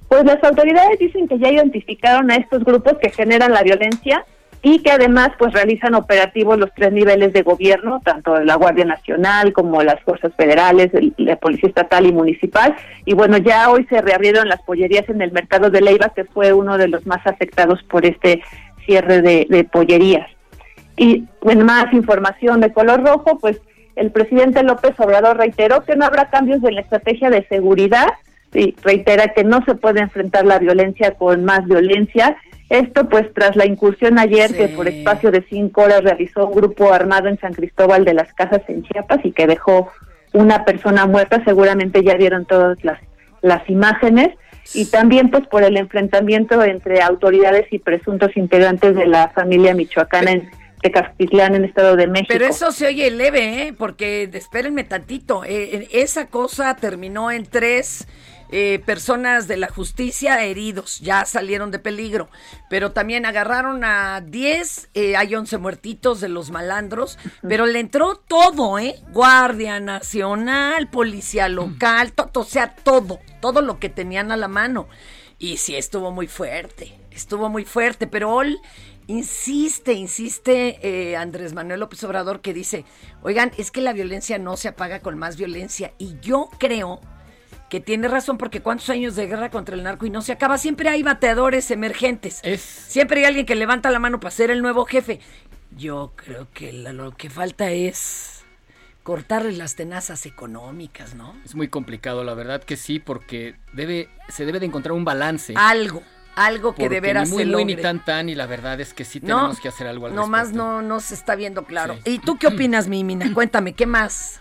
Pues 0.10 0.26
las 0.26 0.44
autoridades 0.44 0.98
dicen 1.00 1.28
que 1.28 1.38
ya 1.38 1.50
identificaron 1.50 2.32
a 2.32 2.38
estos 2.38 2.64
grupos 2.64 2.94
que 3.02 3.12
generan 3.12 3.52
la 3.52 3.62
violencia 3.62 4.26
y 4.62 4.80
que 4.80 4.92
además 4.92 5.30
pues 5.38 5.54
realizan 5.54 5.94
operativos 5.94 6.58
los 6.58 6.74
tres 6.74 6.92
niveles 6.92 7.34
de 7.34 7.44
gobierno, 7.44 8.02
tanto 8.04 8.40
la 8.40 8.56
Guardia 8.56 8.86
Nacional 8.86 9.54
como 9.54 9.84
las 9.84 10.02
fuerzas 10.02 10.34
federales, 10.36 10.94
el- 10.94 11.14
la 11.18 11.36
Policía 11.36 11.70
Estatal 11.70 12.06
y 12.06 12.12
Municipal. 12.12 12.76
Y 13.06 13.14
bueno, 13.14 13.38
ya 13.38 13.70
hoy 13.70 13.86
se 13.90 14.02
reabrieron 14.02 14.50
las 14.50 14.62
pollerías 14.64 15.08
en 15.10 15.22
el 15.22 15.32
mercado 15.32 15.70
de 15.70 15.82
Leiva, 15.82 16.10
que 16.16 16.26
fue 16.26 16.52
uno 16.54 16.78
de 16.78 16.88
los 16.88 17.06
más 17.06 17.26
afectados 17.28 17.84
por 17.84 18.06
este 18.06 18.42
cierre 18.86 19.22
de, 19.22 19.68
pollerías. 19.72 20.28
Y 20.98 21.26
en 21.44 21.64
más 21.64 21.92
información 21.94 22.62
de 22.62 22.72
color 22.72 23.04
rojo, 23.04 23.38
pues 23.40 23.60
el 23.96 24.12
presidente 24.12 24.64
López 24.64 24.94
Obrador 25.00 25.38
reiteró 25.38 25.84
que 25.84 25.96
no 25.96 26.06
habrá 26.06 26.30
cambios 26.30 26.64
en 26.64 26.76
la 26.76 26.82
estrategia 26.82 27.30
de 27.30 27.46
seguridad 27.48 28.08
y 28.54 28.76
reitera 28.84 29.30
que 29.30 29.44
no 29.44 29.64
se 29.66 29.76
puede 29.76 30.02
enfrentar 30.02 30.46
la 30.46 30.60
violencia 30.60 31.12
con 31.12 31.44
más 31.44 31.66
violencia. 31.66 32.38
Esto 32.70 33.08
pues 33.10 33.32
tras 33.34 33.56
la 33.56 33.66
incursión 33.66 34.18
ayer 34.18 34.56
que 34.56 34.70
por 34.70 34.88
espacio 34.88 35.32
de 35.32 35.46
cinco 35.50 35.84
horas 35.84 36.04
realizó 36.04 36.48
un 36.48 36.56
grupo 36.56 36.92
armado 36.92 37.28
en 37.28 37.40
San 37.40 37.54
Cristóbal 37.54 38.06
de 38.06 38.16
las 38.16 38.34
Casas 38.34 38.62
en 38.68 38.84
Chiapas 38.84 39.20
y 39.24 39.32
que 39.32 39.46
dejó 39.46 39.92
una 40.34 40.66
persona 40.66 41.06
muerta, 41.06 41.44
seguramente 41.46 42.04
ya 42.04 42.16
vieron 42.16 42.46
todas 42.46 42.84
las, 42.84 43.00
las 43.42 43.70
imágenes 43.70 44.30
y 44.74 44.86
también 44.86 45.30
pues 45.30 45.46
por 45.48 45.64
el 45.64 45.78
enfrentamiento 45.78 46.64
entre 46.64 47.02
autoridades 47.02 47.68
y 47.72 47.78
presuntos 47.78 48.36
integrantes 48.36 48.96
de 48.96 49.06
la 49.06 49.30
familia 49.30 49.76
michoacana 49.76 50.32
en 50.32 50.50
Tecaztitlán, 50.82 51.56
en 51.56 51.66
Estado 51.66 51.96
de 51.96 52.08
México. 52.08 52.34
Pero 52.34 52.46
eso 52.46 52.72
se 52.72 52.88
oye 52.88 53.10
leve, 53.12 53.68
¿eh? 53.68 53.74
Porque 53.78 54.30
espérenme 54.34 54.84
tantito. 54.84 55.44
eh, 55.46 55.88
esa 55.92 56.28
cosa 56.28 56.76
terminó 56.76 57.32
en 57.32 57.46
tres 57.46 58.08
eh, 58.52 58.82
personas 58.86 59.48
de 59.48 59.58
la 59.58 59.70
justicia 59.70 60.44
heridos. 60.44 61.00
Ya 61.00 61.26
salieron 61.26 61.72
de 61.72 61.80
peligro. 61.80 62.30
Pero 62.70 62.92
también 62.92 63.26
agarraron 63.26 63.84
a 63.84 64.22
10. 64.22 64.90
eh, 64.94 65.16
hay 65.16 65.36
11 65.36 65.58
muertitos 65.58 66.22
de 66.22 66.30
los 66.30 66.52
malandros. 66.52 67.18
Pero 67.48 67.66
le 67.66 67.80
entró 67.80 68.16
todo, 68.16 68.80
¿eh? 68.80 68.96
Guardia 69.12 69.80
Nacional, 69.80 70.90
Policía 70.90 71.50
Local, 71.50 72.14
todo, 72.14 72.42
o 72.42 72.46
sea, 72.46 72.76
todo. 72.76 73.20
Todo 73.42 73.62
lo 73.62 73.80
que 73.80 73.90
tenían 73.90 74.32
a 74.32 74.38
la 74.38 74.48
mano. 74.48 74.88
Y 75.38 75.58
sí, 75.58 75.76
estuvo 75.76 76.12
muy 76.12 76.28
fuerte. 76.28 76.98
Estuvo 77.12 77.50
muy 77.50 77.66
fuerte. 77.66 78.08
Pero 78.08 78.34
Ol 78.34 78.60
insiste, 79.08 79.94
insiste 79.94 80.80
eh, 80.82 81.16
Andrés 81.16 81.54
Manuel 81.54 81.80
López 81.80 82.04
Obrador 82.04 82.42
que 82.42 82.54
dice, 82.54 82.86
oigan, 83.22 83.52
es 83.58 83.70
que 83.70 83.82
la 83.82 83.94
violencia 83.94 84.38
no 84.40 84.58
se 84.58 84.70
apaga 84.70 85.02
con 85.02 85.18
más 85.18 85.38
violencia. 85.38 85.94
Y 85.98 86.20
yo 86.22 86.50
creo 86.58 87.02
que 87.76 87.82
tiene 87.82 88.08
razón 88.08 88.38
porque 88.38 88.62
cuántos 88.62 88.90
años 88.90 89.18
de 89.18 89.28
guerra 89.28 89.50
contra 89.50 89.76
el 89.76 89.84
narco 89.84 90.06
y 90.06 90.10
no 90.10 90.22
se 90.22 90.32
acaba. 90.32 90.58
Siempre 90.58 90.88
hay 90.88 91.04
bateadores 91.04 91.70
emergentes. 91.72 92.42
Siempre 92.58 93.20
hay 93.20 93.26
alguien 93.26 93.46
que 93.46 93.54
levanta 93.54 93.92
la 93.92 94.00
mano 94.00 94.22
para 94.22 94.32
ser 94.32 94.50
el 94.50 94.62
nuevo 94.62 94.86
jefe. 94.86 95.20
Yo 95.76 96.14
creo 96.16 96.48
que 96.54 96.72
lo 96.72 97.12
que 97.12 97.30
falta 97.30 97.72
es 97.72 98.46
cortarle 99.04 99.52
las 99.52 99.76
tenazas 99.76 100.26
económicas, 100.26 101.16
¿no? 101.16 101.36
Es 101.44 101.54
muy 101.54 101.68
complicado, 101.68 102.24
la 102.24 102.34
verdad 102.34 102.64
que 102.64 102.78
sí, 102.78 103.00
porque 103.00 103.58
debe, 103.74 104.08
se 104.30 104.46
debe 104.46 104.62
de 104.62 104.68
encontrar 104.68 104.94
un 104.94 105.04
balance. 105.04 105.54
Algo, 105.58 106.02
algo 106.38 106.76
que 106.76 106.88
de 106.88 107.02
veras 107.02 107.28
muy, 107.30 107.44
se 107.44 107.50
muy, 107.50 107.66
ni 107.66 107.76
tan, 107.76 108.06
tan, 108.06 108.30
y 108.30 108.36
la 108.36 108.46
verdad 108.46 108.80
es 108.80 108.94
que 108.94 109.04
sí 109.04 109.20
No, 109.20 109.36
tenemos 109.36 109.60
que 109.60 109.68
hacer 109.68 109.88
algo 109.88 110.06
al 110.06 110.16
Nomás 110.16 110.44
respecto. 110.44 110.64
no, 110.64 110.82
no 110.82 111.02
se 111.02 111.14
está 111.14 111.36
viendo 111.36 111.66
claro. 111.66 111.98
¿Y 112.06 112.20
tú 112.20 112.38
qué 112.38 112.48
opinas, 112.48 112.88
mi 112.88 113.04
Mina? 113.04 113.34
Cuéntame, 113.34 113.74
¿qué 113.74 113.86
más? 113.86 114.40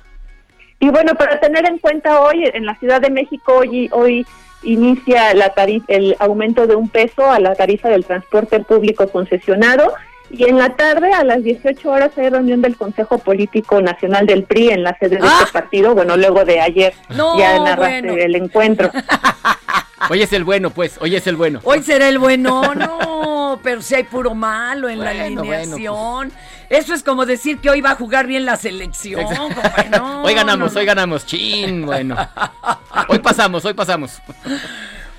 Y 0.81 0.89
bueno, 0.91 1.15
para 1.15 1.41
tener 1.41 1.67
en 1.67 1.79
cuenta 1.79 2.21
hoy, 2.21 2.45
en 2.53 2.67
la 2.67 2.75
Ciudad 2.77 3.01
de 3.01 3.11
México, 3.11 3.55
hoy, 3.57 3.89
hoy 3.93 4.27
inicia 4.63 5.33
la 5.35 5.55
tarif- 5.55 5.85
el 5.89 6.17
aumento 6.19 6.67
de 6.67 6.75
un 6.75 6.89
peso 6.89 7.31
a 7.31 7.39
la 7.41 7.55
tarifa 7.55 7.89
del 7.89 8.05
transporte 8.05 8.61
público 8.61 9.09
concesionado. 9.09 9.95
Y 10.31 10.49
en 10.49 10.59
la 10.59 10.71
tarde, 10.71 11.13
a 11.13 11.23
las 11.23 11.45
18 11.45 11.91
horas, 11.91 12.11
hay 12.17 12.29
reunión 12.29 12.61
del 12.61 12.77
Consejo 12.77 13.19
Político 13.19 13.81
Nacional 13.81 14.27
del 14.27 14.43
PRI 14.45 14.71
en 14.71 14.83
la 14.83 14.97
sede 14.99 15.17
de 15.19 15.27
este 15.27 15.53
partido. 15.53 15.95
Bueno, 15.95 16.17
luego 16.17 16.45
de 16.45 16.61
ayer 16.61 16.93
¡Ah! 17.09 17.15
No, 17.17 17.39
ya 17.39 17.61
narraste 17.61 18.03
bueno. 18.09 18.23
el 18.23 18.35
encuentro. 18.35 18.91
Hoy 20.11 20.23
es 20.23 20.33
el 20.33 20.45
bueno, 20.45 20.71
pues, 20.71 20.97
hoy 21.01 21.17
es 21.17 21.27
el 21.27 21.37
bueno. 21.37 21.61
Hoy 21.65 21.83
será 21.83 22.09
el 22.09 22.19
bueno, 22.19 22.75
no, 22.75 23.61
pero 23.63 23.83
si 23.83 23.95
hay 23.95 24.05
puro 24.05 24.35
malo 24.35 24.89
en 24.89 24.99
la 25.01 25.13
bueno, 25.13 25.41
alineación. 25.41 26.33
Eso 26.71 26.95
es 26.95 27.03
como 27.03 27.27
decir 27.27 27.59
que 27.59 27.71
hoy 27.71 27.81
va 27.81 27.93
a 27.93 27.95
jugar 27.97 28.27
bien 28.27 28.45
la 28.45 28.57
selección. 28.57 29.25
No, 29.91 30.23
hoy 30.23 30.35
ganamos, 30.35 30.73
no, 30.73 30.81
hoy 30.81 30.87
ganamos. 30.87 31.27
Chin, 31.27 31.87
bueno. 31.87 32.17
Hoy 33.09 33.19
pasamos, 33.21 33.65
hoy 33.65 33.75
pasamos. 33.75 34.21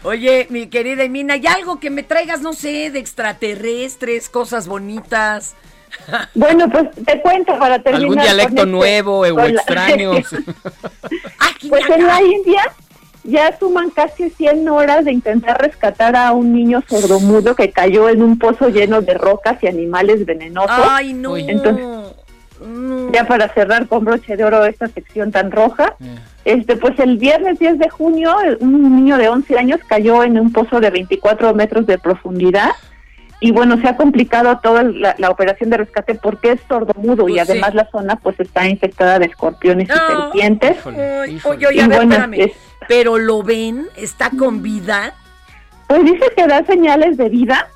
Oye, 0.03 0.47
mi 0.49 0.67
querida 0.67 1.03
Emina, 1.03 1.37
¿y 1.37 1.47
algo 1.47 1.79
que 1.79 1.89
me 1.89 2.03
traigas, 2.03 2.41
no 2.41 2.53
sé, 2.53 2.91
de 2.91 2.99
extraterrestres, 2.99 4.29
cosas 4.29 4.67
bonitas? 4.67 5.55
Bueno, 6.33 6.69
pues 6.69 6.89
te 7.05 7.21
cuento 7.21 7.57
para 7.57 7.79
terminar. 7.81 8.01
Algún 8.01 8.15
con 8.17 8.23
dialecto 8.23 8.61
este- 8.63 8.65
nuevo 8.65 9.19
o 9.19 9.39
extraños. 9.45 10.27
Pues 11.69 11.89
en 11.89 12.05
la 12.05 12.21
India 12.21 12.71
ya 13.25 13.57
suman 13.59 13.89
casi 13.89 14.29
100 14.29 14.67
horas 14.69 15.05
de 15.05 15.11
intentar 15.11 15.59
rescatar 15.61 16.15
a 16.15 16.31
un 16.31 16.53
niño 16.53 16.83
sordomudo 16.87 17.55
que 17.55 17.71
cayó 17.71 18.07
en 18.09 18.21
un 18.21 18.37
pozo 18.39 18.69
lleno 18.69 19.01
de 19.01 19.13
rocas 19.15 19.57
y 19.63 19.67
animales 19.67 20.25
venenosos. 20.25 20.85
Ay, 20.89 21.13
no. 21.13 21.35
Entonces, 21.35 21.85
ya 23.11 23.25
para 23.27 23.49
cerrar 23.53 23.87
con 23.87 24.05
broche 24.05 24.37
de 24.37 24.43
oro 24.43 24.65
esta 24.65 24.87
sección 24.87 25.31
tan 25.31 25.51
roja, 25.51 25.95
este 26.45 26.75
pues 26.77 26.97
el 26.99 27.17
viernes 27.17 27.59
10 27.59 27.79
de 27.79 27.89
junio 27.89 28.33
eh, 28.43 28.57
un 28.61 28.95
niño 28.95 29.17
de 29.17 29.27
11 29.29 29.57
años 29.57 29.79
cayó 29.87 30.23
en 30.23 30.39
un 30.39 30.51
pozo 30.53 30.79
de 30.79 30.89
24 30.89 31.53
metros 31.53 31.85
de 31.85 31.97
profundidad 31.97 32.69
y 33.41 33.51
bueno, 33.51 33.79
se 33.81 33.87
ha 33.89 33.97
complicado 33.97 34.59
toda 34.63 34.83
la, 34.83 35.15
la 35.17 35.29
operación 35.29 35.69
de 35.69 35.77
rescate 35.77 36.15
porque 36.15 36.53
es 36.53 36.61
sordomudo 36.69 37.27
y 37.27 37.33
Pues 37.33 37.45
sí. 37.47 37.51
además 37.51 37.75
la 37.75 37.89
zona 37.91 38.15
pues 38.15 38.39
está 38.39 38.67
infectada 38.67 39.19
de 39.19 39.25
escorpiones 39.25 39.89
y 39.89 39.91
No. 39.91 40.07
serpientes. 40.23 40.77
Ay, 40.85 41.39
oye, 41.43 41.67
oye, 41.67 41.75
Y 41.75 41.79
a 41.81 41.87
ver, 41.87 41.97
bueno, 41.97 42.13
espérame. 42.15 42.33
es- 42.41 42.51
Pero 42.87 43.17
lo 43.17 43.43
ven, 43.43 43.87
está 43.95 44.29
con 44.29 44.61
vida. 44.61 45.13
Pues 45.87 46.03
dice 46.03 46.25
que 46.35 46.47
da 46.47 46.65
señales 46.65 47.17
de 47.17 47.29
vida, 47.29 47.67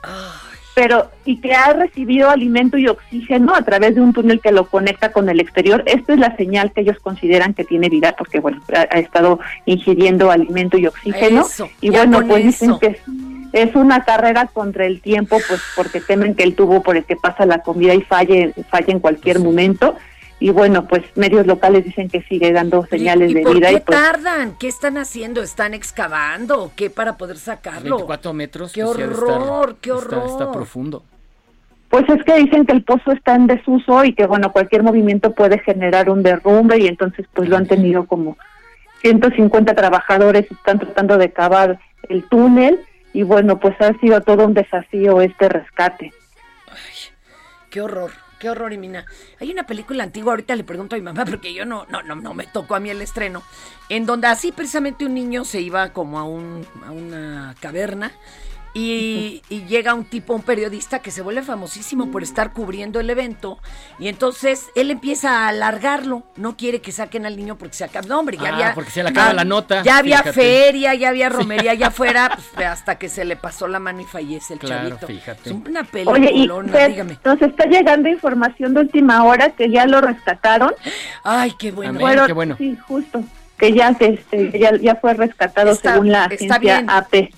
pero 0.74 1.12
y 1.26 1.38
que 1.41 1.53
ha 1.53 1.74
recibido 1.74 2.30
alimento 2.30 2.78
y 2.78 2.88
oxígeno 2.88 3.53
a 3.53 3.62
través 3.62 3.95
de 3.95 4.01
un 4.01 4.14
túnel 4.14 4.39
que 4.39 4.51
lo 4.51 4.66
conecta 4.66 5.12
con 5.12 5.30
el 5.30 5.39
exterior. 5.39 5.84
Esta 5.86 6.14
es 6.14 6.20
la 6.20 6.36
señal 6.36 6.72
que 6.72 6.82
ellos 6.82 6.97
consideran 6.99 7.53
que 7.53 7.66
tiene 7.66 7.89
vida, 7.89 8.16
porque 8.18 8.39
bueno, 8.39 8.62
ha, 8.74 8.88
ha 8.89 8.99
estado 8.99 9.39
ingiriendo 9.66 10.32
alimento 10.32 10.78
y 10.78 10.88
oxígeno. 10.88 11.41
Eso, 11.41 11.70
y 11.82 11.89
bueno, 11.89 12.26
pues 12.26 12.45
dicen 12.45 12.72
eso. 12.72 12.80
que 12.80 12.88
es, 12.88 12.99
es 13.51 13.76
una 13.76 14.03
carrera 14.03 14.47
contra 14.47 14.86
el 14.86 15.01
tiempo, 15.01 15.38
pues 15.47 15.62
porque 15.76 16.01
temen 16.01 16.36
que 16.36 16.43
el 16.43 16.55
tubo 16.55 16.82
por 16.82 16.97
el 16.97 17.03
que 17.03 17.16
pasa 17.16 17.45
la 17.45 17.60
comida 17.60 17.93
y 17.93 18.01
falle, 18.01 18.53
falle 18.70 18.91
en 18.91 18.99
cualquier 18.99 19.39
momento. 19.39 19.95
Y 20.42 20.52
bueno, 20.52 20.88
pues 20.88 21.04
medios 21.16 21.46
locales 21.46 21.84
dicen 21.84 22.08
que 22.10 22.22
sigue 22.24 22.54
dando 22.54 22.86
señales 22.86 23.32
¿Y 23.32 23.34
de 23.36 23.42
por 23.42 23.56
vida. 23.56 23.68
qué 23.70 23.74
y 23.76 23.80
pues, 23.82 24.00
tardan? 24.00 24.56
¿Qué 24.58 24.68
están 24.70 24.98
haciendo? 24.98 25.42
¿Están 25.42 25.74
excavando 25.74 26.64
o 26.64 26.72
qué 26.76 26.90
para 26.90 27.18
poder 27.18 27.38
sacarlo? 27.38 27.98
24 27.98 28.34
metros. 28.34 28.72
¡Qué 28.72 28.84
pues, 28.84 28.98
horror, 28.98 29.76
qué 29.82 29.90
está- 29.90 30.06
Está, 30.06 30.18
horror! 30.24 30.52
profundo. 30.54 31.04
Pues 31.90 32.08
es 32.08 32.24
que 32.24 32.36
dicen 32.36 32.66
que 32.66 32.72
el 32.74 32.84
pozo 32.84 33.12
está 33.12 33.36
en 33.36 33.48
desuso 33.48 34.06
y 34.06 34.14
que 34.14 34.28
bueno, 34.28 34.52
cualquier 34.54 34.84
movimiento 34.84 35.32
puede 35.34 35.60
generar 35.60 36.10
un 36.10 36.22
derrumbe 36.24 36.78
y 36.78 36.88
entonces 36.88 37.26
pues 37.34 37.50
lo 37.50 37.58
han 37.58 37.66
tenido 37.68 38.06
como 38.06 38.38
150 39.02 39.74
trabajadores 39.76 40.50
están 40.52 40.78
tratando 40.80 41.18
de 41.18 41.32
cavar 41.32 41.80
el 42.08 42.24
túnel 42.30 42.80
y 43.12 43.24
bueno, 43.24 43.60
pues 43.60 43.76
ha 43.82 43.92
sido 44.00 44.22
todo 44.22 44.46
un 44.46 44.54
desafío 44.54 45.20
este 45.22 45.50
rescate. 45.50 46.14
Qué 47.72 47.82
horror, 47.82 48.12
qué 48.40 48.50
horror, 48.50 48.74
Imina. 48.74 49.06
Hay 49.40 49.52
una 49.52 49.68
película 49.68 50.04
antigua, 50.04 50.34
ahorita 50.34 50.56
le 50.56 50.64
pregunto 50.64 50.96
a 50.96 51.00
mi 51.00 51.04
mamá, 51.04 51.26
porque 51.26 51.54
yo 51.54 51.66
no, 51.66 51.86
no, 51.90 52.02
no, 52.02 52.16
no 52.16 52.34
me 52.34 52.48
tocó 52.48 52.76
a 52.76 52.80
mí 52.80 52.90
el 52.90 53.02
estreno, 53.02 53.44
en 53.90 54.06
donde 54.06 54.28
así 54.28 54.52
precisamente 54.52 55.06
un 55.06 55.14
niño 55.14 55.46
se 55.46 55.62
iba 55.62 55.94
como 55.94 56.18
a, 56.20 56.24
un, 56.24 56.66
a 56.86 56.92
una 56.92 57.56
caverna 57.60 58.12
y, 58.74 59.42
y 59.50 59.64
llega 59.66 59.94
un 59.94 60.06
tipo, 60.06 60.34
un 60.36 60.42
periodista 60.44 61.00
que 61.00 61.12
se 61.12 61.22
vuelve 61.22 61.42
famosísimo 61.42 62.12
por 62.12 62.24
estar 62.24 62.54
cubriendo 62.54 63.00
el 63.00 63.10
evento 63.10 63.58
y 64.00 64.08
entonces 64.08 64.68
él 64.76 64.92
empieza 64.92 65.46
a 65.46 65.48
alargarlo, 65.50 66.24
no 66.36 66.56
quiere 66.56 66.80
que 66.82 66.92
saquen 66.92 67.26
al 67.26 67.36
niño 67.36 67.58
porque 67.58 67.76
se 67.76 67.84
acaba, 67.84 68.08
no 68.08 68.20
hombre, 68.20 68.38
ya 68.38 68.50
Ah, 68.50 68.54
había... 68.54 68.74
porque 68.76 68.92
se 68.92 69.04
le 69.04 69.10
acaba 69.10 69.30
ah, 69.32 69.34
la 69.34 69.44
nota, 69.46 69.82
Ya 69.84 69.98
había 69.98 70.20
fíjate. 70.20 70.34
feria, 70.34 70.94
ya 70.96 71.10
había 71.10 71.30
romería 71.30 71.72
allá 71.72 71.88
afuera, 71.88 72.38
pues, 72.56 72.68
hasta 72.68 72.98
que 72.98 73.10
se 73.10 73.26
le 73.26 73.36
pasó 73.36 73.68
la 73.68 73.80
mano 73.80 74.02
y 74.02 74.06
fallece 74.06 74.54
el 74.54 74.60
Claro, 74.60 74.90
chavito. 74.90 75.08
fíjate. 75.08 75.50
Es 75.50 75.56
una 75.56 75.82
Oye, 75.82 76.26
y 76.26 76.26
peliculona, 76.26 76.72
Fer, 76.72 76.92
dígame. 76.92 77.18
nos 77.26 77.42
está 77.42 77.66
llegando 77.66 78.10
información 78.10 78.74
de 78.74 78.82
última 78.82 79.24
hora 79.24 79.50
que 79.52 79.70
ya 79.70 79.86
lo 79.86 80.02
rescataron. 80.02 80.74
Ay, 81.24 81.54
qué 81.58 81.72
bueno. 81.72 81.90
Amén, 81.92 82.02
Fueron- 82.02 82.28
qué 82.28 82.34
bueno. 82.34 82.56
Sí, 82.58 82.78
justo. 82.88 83.24
Que 83.58 83.74
ya, 83.74 83.90
este, 84.00 84.58
ya, 84.58 84.78
ya 84.78 84.96
fue 84.96 85.14
rescatado 85.16 85.72
Está- 85.72 85.94
según 85.94 86.12
la 86.12 86.26
está 86.26 86.56
agencia 86.56 86.58
bien. 86.78 86.90
AP. 86.90 87.34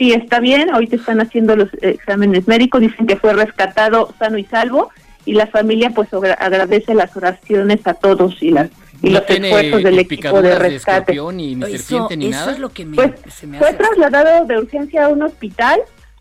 Sí, 0.00 0.14
está 0.14 0.40
bien. 0.40 0.70
Ahorita 0.70 0.96
están 0.96 1.20
haciendo 1.20 1.54
los 1.56 1.68
exámenes 1.82 2.48
médicos. 2.48 2.80
Dicen 2.80 3.06
que 3.06 3.16
fue 3.16 3.34
rescatado 3.34 4.14
sano 4.18 4.38
y 4.38 4.44
salvo. 4.46 4.88
Y 5.26 5.34
la 5.34 5.46
familia, 5.46 5.90
pues, 5.90 6.08
agra- 6.14 6.32
agradece 6.40 6.94
las 6.94 7.14
oraciones 7.14 7.86
a 7.86 7.92
todos 7.92 8.42
y, 8.42 8.50
las, 8.50 8.70
y 9.02 9.08
No 9.10 9.18
los 9.18 9.26
tiene 9.26 9.48
esfuerzos 9.50 9.82
del 9.82 9.98
equipo 9.98 10.40
de 10.40 10.58
rescate. 10.58 11.14
ni, 11.34 11.54
ni 11.54 11.64
Eso- 11.66 11.76
serpiente 11.76 12.16
ni 12.16 12.28
eso 12.28 12.38
nada. 12.40 12.52
es 12.52 12.58
lo 12.60 12.70
que 12.70 12.86
me, 12.86 12.96
Pues, 12.96 13.10
se 13.28 13.46
me 13.46 13.58
Fue 13.58 13.74
trasladado 13.74 14.46
de 14.46 14.56
urgencia 14.56 15.04
a 15.04 15.08
un 15.08 15.22
hospital 15.22 15.80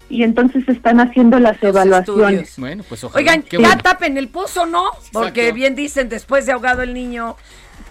y 0.09 0.23
entonces 0.23 0.67
están 0.67 0.99
haciendo 0.99 1.39
las 1.39 1.63
evaluaciones. 1.63 2.55
Bueno, 2.57 2.83
pues 2.89 3.01
ojalá. 3.05 3.17
Oigan, 3.21 3.43
Qué 3.43 3.55
ya 3.55 3.67
bueno. 3.69 3.81
tapen 3.81 4.17
el 4.17 4.27
pozo, 4.27 4.65
¿no? 4.65 4.91
Porque 5.13 5.39
Exacto. 5.43 5.55
bien 5.55 5.75
dicen, 5.75 6.09
después 6.09 6.45
de 6.45 6.51
ahogado 6.51 6.81
el 6.81 6.93
niño, 6.93 7.37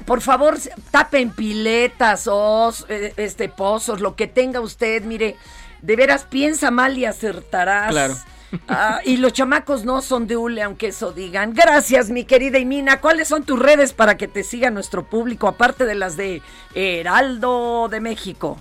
por 0.05 0.20
favor, 0.20 0.59
tapen 0.91 1.30
piletas, 1.30 2.28
os, 2.30 2.84
eh, 2.91 3.14
este, 3.16 3.49
pozos, 3.49 4.03
lo 4.03 4.14
que 4.16 4.26
tenga 4.26 4.61
usted, 4.61 5.03
mire, 5.05 5.36
de 5.83 5.97
veras 5.97 6.24
piensa 6.24 6.70
mal 6.70 6.99
y 6.99 7.05
acertarás. 7.05 7.91
Claro. 7.91 8.16
Ah, 8.66 9.01
y 9.05 9.18
los 9.18 9.33
chamacos 9.33 9.85
no 9.85 10.01
son 10.01 10.26
de 10.26 10.37
hule, 10.37 10.62
aunque 10.62 10.89
eso 10.89 11.12
digan. 11.12 11.53
Gracias, 11.53 12.11
mi 12.11 12.24
querida 12.24 12.59
Imina. 12.59 13.01
¿Cuáles 13.01 13.29
son 13.29 13.45
tus 13.45 13.59
redes 13.59 13.93
para 13.93 14.16
que 14.16 14.29
te 14.29 14.43
siga 14.43 14.70
nuestro 14.70 15.05
público, 15.05 15.49
aparte 15.49 15.85
de 15.85 15.95
las 15.95 16.16
de 16.16 16.43
Heraldo 16.74 17.89
de 17.91 18.01
México? 18.01 18.59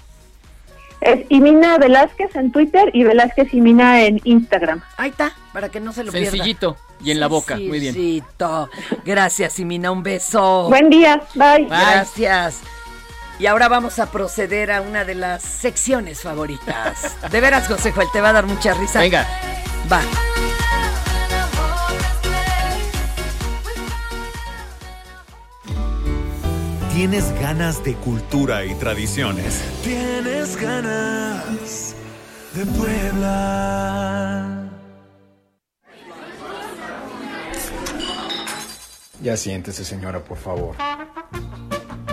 Es 1.00 1.26
Imina 1.30 1.78
Velázquez 1.78 2.36
en 2.36 2.52
Twitter 2.52 2.90
y 2.94 3.04
Velázquez 3.04 3.54
Imina 3.54 4.04
en 4.04 4.20
Instagram. 4.24 4.82
Ahí 4.98 5.12
está, 5.12 5.32
para 5.54 5.70
que 5.70 5.80
no 5.80 5.94
se 5.94 6.04
lo 6.04 6.12
pierda. 6.12 6.32
Sencillito 6.32 6.76
y 7.04 7.12
en 7.12 7.20
la 7.20 7.28
boca. 7.28 7.56
Muy 7.56 7.80
bien. 7.80 8.24
Gracias, 9.06 9.60
Imina. 9.60 9.92
Un 9.92 10.04
beso. 10.04 10.68
Buen 10.70 10.90
día. 10.90 11.22
Bye. 11.36 11.66
Gracias. 11.66 12.62
Y 13.40 13.46
ahora 13.46 13.68
vamos 13.68 14.00
a 14.00 14.10
proceder 14.12 14.72
a 14.72 14.82
una 14.82 15.06
de 15.06 15.14
las 15.14 15.44
secciones 15.44 16.22
favoritas. 16.22 17.16
De 17.32 17.40
veras, 17.40 17.68
José 17.68 17.92
Joel, 17.92 18.08
te 18.12 18.20
va 18.20 18.30
a 18.30 18.34
dar 18.34 18.48
mucha 18.48 18.74
risa. 18.74 19.00
Venga. 19.00 19.28
Va. 19.92 20.02
Tienes 26.94 27.32
ganas 27.40 27.84
de 27.84 27.94
cultura 27.94 28.66
y 28.66 28.74
tradiciones. 28.74 29.62
Tienes 29.84 30.56
ganas 30.60 31.96
de 32.56 32.66
Puebla. 32.66 34.64
Ya 39.22 39.38
siéntese, 39.38 39.86
señora, 39.86 40.24
por 40.24 40.38
favor. 40.40 40.76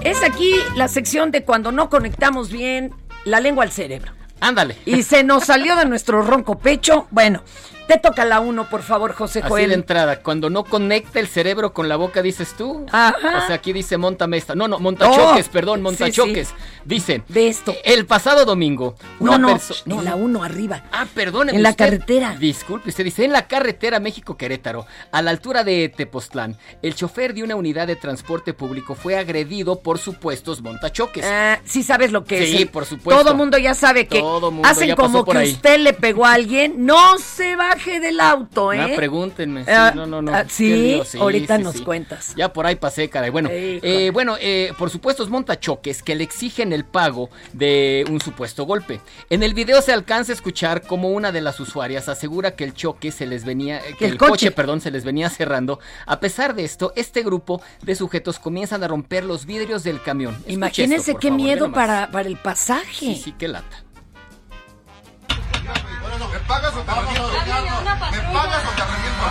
Es 0.04 0.22
aquí 0.22 0.54
la 0.76 0.88
sección 0.88 1.30
de 1.30 1.44
cuando 1.44 1.72
no 1.72 1.88
conectamos 1.88 2.52
bien 2.52 2.92
la 3.24 3.40
lengua 3.40 3.64
al 3.64 3.72
cerebro. 3.72 4.12
Ándale. 4.38 4.76
Y 4.84 5.02
se 5.02 5.24
nos 5.24 5.44
salió 5.44 5.76
de 5.76 5.86
nuestro 5.86 6.20
ronco 6.20 6.58
pecho. 6.58 7.08
Bueno, 7.10 7.42
te 7.86 7.98
toca 7.98 8.24
la 8.24 8.40
uno, 8.40 8.68
por 8.68 8.82
favor, 8.82 9.12
José 9.12 9.40
Así 9.40 9.48
Joel. 9.48 9.68
de 9.68 9.74
entrada, 9.74 10.20
cuando 10.20 10.50
no 10.50 10.64
conecta 10.64 11.20
el 11.20 11.28
cerebro 11.28 11.72
con 11.72 11.88
la 11.88 11.96
boca, 11.96 12.22
dices 12.22 12.54
tú. 12.56 12.86
Ajá. 12.90 13.42
O 13.44 13.46
sea, 13.46 13.56
aquí 13.56 13.72
dice 13.72 13.96
montame 13.96 14.36
esta. 14.36 14.54
No, 14.54 14.68
no, 14.68 14.78
montachoques, 14.78 15.46
Oh, 15.48 15.52
perdón, 15.52 15.78
sí, 15.78 15.82
montachoques. 15.82 16.48
sí. 16.48 16.54
Dicen. 16.84 17.24
De 17.28 17.48
esto. 17.48 17.74
El 17.84 18.06
pasado 18.06 18.44
domingo. 18.44 18.94
No, 19.20 19.38
no, 19.38 19.58
no, 19.86 20.02
la 20.02 20.14
uno 20.16 20.42
arriba. 20.44 20.84
Ah, 20.92 21.06
perdóneme 21.14 21.56
En 21.56 21.62
la 21.62 21.70
usted. 21.70 21.84
carretera. 21.84 22.36
Disculpe, 22.38 22.90
usted 22.90 23.04
dice 23.04 23.24
en 23.24 23.32
la 23.32 23.46
carretera 23.46 24.00
México-Querétaro, 24.00 24.86
a 25.12 25.22
la 25.22 25.30
altura 25.30 25.64
de 25.64 25.88
Tepoztlán, 25.88 26.56
el 26.82 26.94
chofer 26.94 27.34
de 27.34 27.42
una 27.42 27.56
unidad 27.56 27.86
de 27.86 27.96
transporte 27.96 28.52
público 28.54 28.94
fue 28.94 29.16
agredido 29.16 29.80
por 29.80 29.98
supuestos 29.98 30.60
montachoques. 30.62 31.24
Ah, 31.26 31.60
sí 31.64 31.82
sabes 31.82 32.12
lo 32.12 32.24
que 32.24 32.44
Sí, 32.46 32.54
es. 32.56 32.60
el- 32.62 32.68
por 32.68 32.84
supuesto. 32.86 33.22
Todo 33.22 33.34
mundo 33.34 33.58
ya 33.58 33.74
sabe 33.74 34.06
que 34.06 34.20
Todo 34.20 34.50
mundo 34.50 34.68
hacen 34.68 34.88
ya 34.88 34.96
pasó 34.96 35.06
como 35.12 35.24
por 35.24 35.36
que 35.36 35.42
ahí. 35.42 35.52
usted 35.52 35.78
le 35.78 35.92
pegó 35.92 36.26
a 36.26 36.32
alguien. 36.34 36.84
No 36.84 37.18
se 37.18 37.56
baje 37.74 38.00
del 38.00 38.20
auto, 38.20 38.72
¿eh? 38.72 38.80
Ah, 38.80 38.88
pregúntenme. 38.96 39.64
Sí, 39.64 39.70
Ah, 39.72 39.92
no, 39.94 40.06
no, 40.06 40.22
no. 40.22 40.32
ah, 40.34 40.44
sí, 40.48 41.00
sí, 41.04 41.18
ahorita 41.18 41.56
sí, 41.58 41.62
nos 41.62 41.80
cuentas. 41.82 42.34
Ya 42.36 42.52
por 42.52 42.66
ahí 42.66 42.76
pasé, 42.76 43.08
caray. 43.08 43.30
Bueno, 43.30 43.48
eh, 43.52 44.10
bueno 44.12 44.36
eh, 44.40 44.72
por 44.78 44.90
supuesto 44.90 45.22
es 45.22 45.28
montachoques 45.28 46.02
que 46.02 46.14
le 46.14 46.24
exigen 46.24 46.72
el 46.72 46.84
pago 46.84 47.30
de 47.52 48.04
un 48.10 48.20
supuesto 48.20 48.64
golpe. 48.64 49.00
En 49.30 49.42
el 49.42 49.54
video 49.54 49.82
se 49.82 49.92
alcanza 49.92 50.32
a 50.32 50.34
escuchar 50.34 50.82
como 50.82 51.10
una 51.10 51.32
de 51.32 51.40
las 51.40 51.60
usuarias 51.60 52.08
asegura 52.08 52.54
que 52.56 52.64
el 52.64 52.74
choque 52.74 53.10
se 53.12 53.26
les 53.26 53.44
venía, 53.44 53.78
eh, 53.78 53.94
que 53.98 54.06
El 54.06 54.12
el, 54.12 54.18
coche. 54.18 54.30
coche. 54.30 54.50
perdón, 54.52 54.80
se 54.80 54.90
les 54.90 55.04
venía 55.04 55.28
cerrando. 55.30 55.78
A 56.06 56.20
pesar 56.20 56.54
de 56.54 56.64
esto, 56.64 56.92
este 56.96 57.22
grupo 57.22 57.62
de 57.82 57.94
sujetos 57.94 58.38
comienzan 58.38 58.82
a 58.84 58.88
romper 58.88 59.24
los 59.24 59.46
vidrios 59.46 59.82
del 59.84 60.00
camión. 60.02 60.34
Escuche 60.34 60.52
Imagínense 60.54 61.10
esto, 61.12 61.20
qué 61.20 61.28
favor, 61.28 61.42
miedo 61.42 61.72
para, 61.72 62.10
para 62.10 62.28
el 62.28 62.36
pasaje. 62.36 62.84
Sí, 62.94 63.20
sí, 63.22 63.34
qué 63.38 63.48
lata. 63.48 63.83
¿Me 66.34 66.40
pagas 66.40 66.74
o 66.74 66.80
te 66.80 66.90
reviento? 66.92 67.30
¿Me 67.30 68.20
pagas 68.34 68.64
o 68.66 68.70
te 68.74 68.84
reviento? 68.84 69.24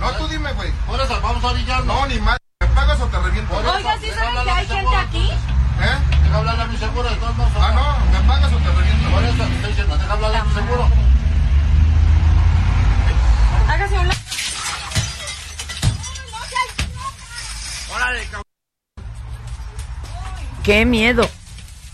No, 0.00 0.10
tú 0.18 0.26
dime, 0.26 0.52
güey. 0.54 0.72
Por 0.84 1.00
eso, 1.00 1.20
vamos 1.20 1.44
a 1.44 1.46
orillarnos. 1.46 1.86
No, 1.86 2.06
ni 2.06 2.18
más. 2.18 2.36
¿Me 2.60 2.66
pagas 2.66 3.00
o 3.00 3.06
te 3.06 3.16
reviento? 3.20 3.56
Oiga, 3.56 3.96
¿sí 4.00 4.10
saben 4.10 4.42
que 4.42 4.50
hay 4.50 4.66
gente 4.66 4.96
aquí? 4.96 5.30
¿Eh? 5.30 5.96
Deja 6.24 6.38
hablarle 6.38 6.62
a 6.64 6.66
mi 6.66 6.76
seguro, 6.76 7.08
de 7.08 7.14
todos 7.14 7.36
modos. 7.36 7.52
Ah, 7.54 7.70
no, 7.72 8.18
¿me 8.18 8.26
pagas 8.26 8.52
o 8.52 8.56
te 8.56 8.72
reviento? 8.72 9.10
Por 9.10 9.22
eso 9.22 9.36
te 9.36 9.54
estoy 9.54 9.68
diciendo, 9.68 9.96
deja 9.96 10.12
hablarle 10.12 10.38
a 10.38 10.44
mi 10.44 10.54
seguro. 10.54 10.90
Hágase 13.68 13.98
un 14.00 14.08
lado. 14.08 14.20
Órale, 17.94 18.24
cabrón. 18.24 18.42
Qué 20.64 20.84
miedo. 20.84 21.30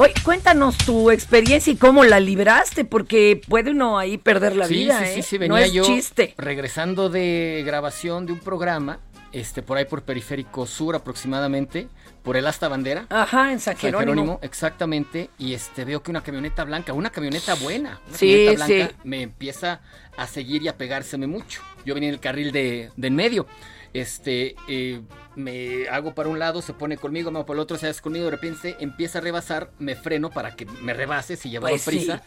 Oye, 0.03 0.14
cuéntanos 0.24 0.76
tu 0.78 1.12
experiencia 1.12 1.72
y 1.72 1.76
cómo 1.76 2.03
la 2.03 2.18
libraste, 2.18 2.84
porque 2.84 3.40
puede 3.48 3.70
uno 3.70 3.98
ahí 4.00 4.18
perder 4.18 4.57
la 4.57 4.66
sí, 4.66 4.74
vida, 4.74 4.98
sí, 4.98 5.05
¿eh? 5.05 5.12
sí, 5.14 5.22
sí, 5.22 5.38
no 5.38 5.55
venía 5.55 5.66
es 5.66 5.72
yo 5.72 5.84
chiste. 5.84 6.34
regresando 6.38 7.09
de 7.09 7.62
grabación 7.64 8.26
de 8.26 8.32
un 8.32 8.40
programa 8.40 8.98
este, 9.30 9.62
por 9.62 9.78
ahí 9.78 9.84
por 9.84 10.03
Periférico 10.03 10.66
Sur 10.66 10.96
aproximadamente, 10.96 11.86
por 12.24 12.36
el 12.36 12.46
Asta 12.48 12.66
Bandera. 12.66 13.07
Ajá, 13.11 13.53
en 13.53 13.61
San 13.61 13.76
Jerónimo. 13.76 14.40
exactamente. 14.42 15.30
Y 15.38 15.55
este 15.55 15.84
veo 15.84 16.03
que 16.03 16.11
una 16.11 16.22
camioneta 16.22 16.64
blanca, 16.64 16.92
una 16.92 17.11
camioneta 17.11 17.55
buena, 17.55 18.00
una 18.09 18.18
Sí, 18.18 18.26
camioneta 18.46 18.66
blanca, 18.66 18.88
sí. 18.88 18.96
me 19.09 19.22
empieza 19.22 19.80
a 20.16 20.26
seguir 20.26 20.62
y 20.64 20.68
a 20.68 20.76
pegárseme 20.76 21.26
mucho. 21.28 21.62
Yo 21.86 21.94
venía 21.94 22.09
en 22.11 22.14
el 22.16 22.20
carril 22.20 22.50
de, 22.50 22.90
de 22.96 23.07
en 23.07 23.14
medio. 23.14 23.46
Este, 23.94 24.55
eh, 24.68 25.00
me 25.36 25.88
hago 25.88 26.14
para 26.14 26.28
un 26.28 26.38
lado, 26.38 26.62
se 26.62 26.72
pone 26.72 26.96
conmigo, 26.96 27.30
me 27.30 27.38
hago 27.38 27.46
para 27.46 27.56
el 27.58 27.62
otro, 27.62 27.78
se 27.78 27.88
hace 27.88 28.00
conmigo, 28.02 28.26
de 28.26 28.30
repente 28.32 28.76
empieza 28.80 29.18
a 29.18 29.20
rebasar, 29.22 29.70
me 29.78 29.94
freno 29.96 30.30
para 30.30 30.54
que 30.56 30.66
me 30.66 30.92
rebase 30.94 31.36
si 31.36 31.50
llevaba 31.50 31.70
Pues 31.70 31.82
sí. 31.82 31.90
prisa. 31.90 32.22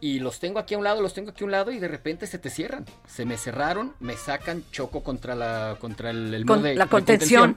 Y 0.00 0.20
los 0.20 0.38
tengo 0.38 0.60
aquí 0.60 0.74
a 0.74 0.78
un 0.78 0.84
lado, 0.84 1.02
los 1.02 1.12
tengo 1.12 1.30
aquí 1.30 1.42
a 1.42 1.46
un 1.46 1.50
lado 1.50 1.72
y 1.72 1.78
de 1.80 1.88
repente 1.88 2.26
se 2.28 2.38
te 2.38 2.50
cierran. 2.50 2.84
Se 3.06 3.24
me 3.24 3.36
cerraron, 3.36 3.94
me 3.98 4.16
sacan, 4.16 4.62
choco 4.70 5.02
contra 5.02 5.34
la 5.34 5.76
contra 5.80 6.10
el, 6.10 6.32
el 6.34 6.46
Con 6.46 6.62
de 6.62 6.74
la 6.76 6.86
contención. 6.86 7.56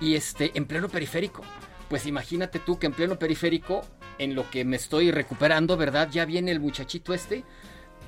y 0.00 0.14
este 0.14 0.52
en 0.54 0.64
pleno 0.66 0.88
periférico. 0.88 1.42
Pues 1.90 2.06
imagínate 2.06 2.58
tú 2.58 2.78
que 2.78 2.86
en 2.86 2.92
pleno 2.92 3.18
periférico, 3.18 3.82
en 4.18 4.34
lo 4.34 4.48
que 4.50 4.64
me 4.64 4.76
estoy 4.76 5.10
recuperando, 5.10 5.76
¿verdad? 5.76 6.08
Ya 6.10 6.24
viene 6.24 6.50
el 6.52 6.60
muchachito 6.60 7.12
este. 7.12 7.44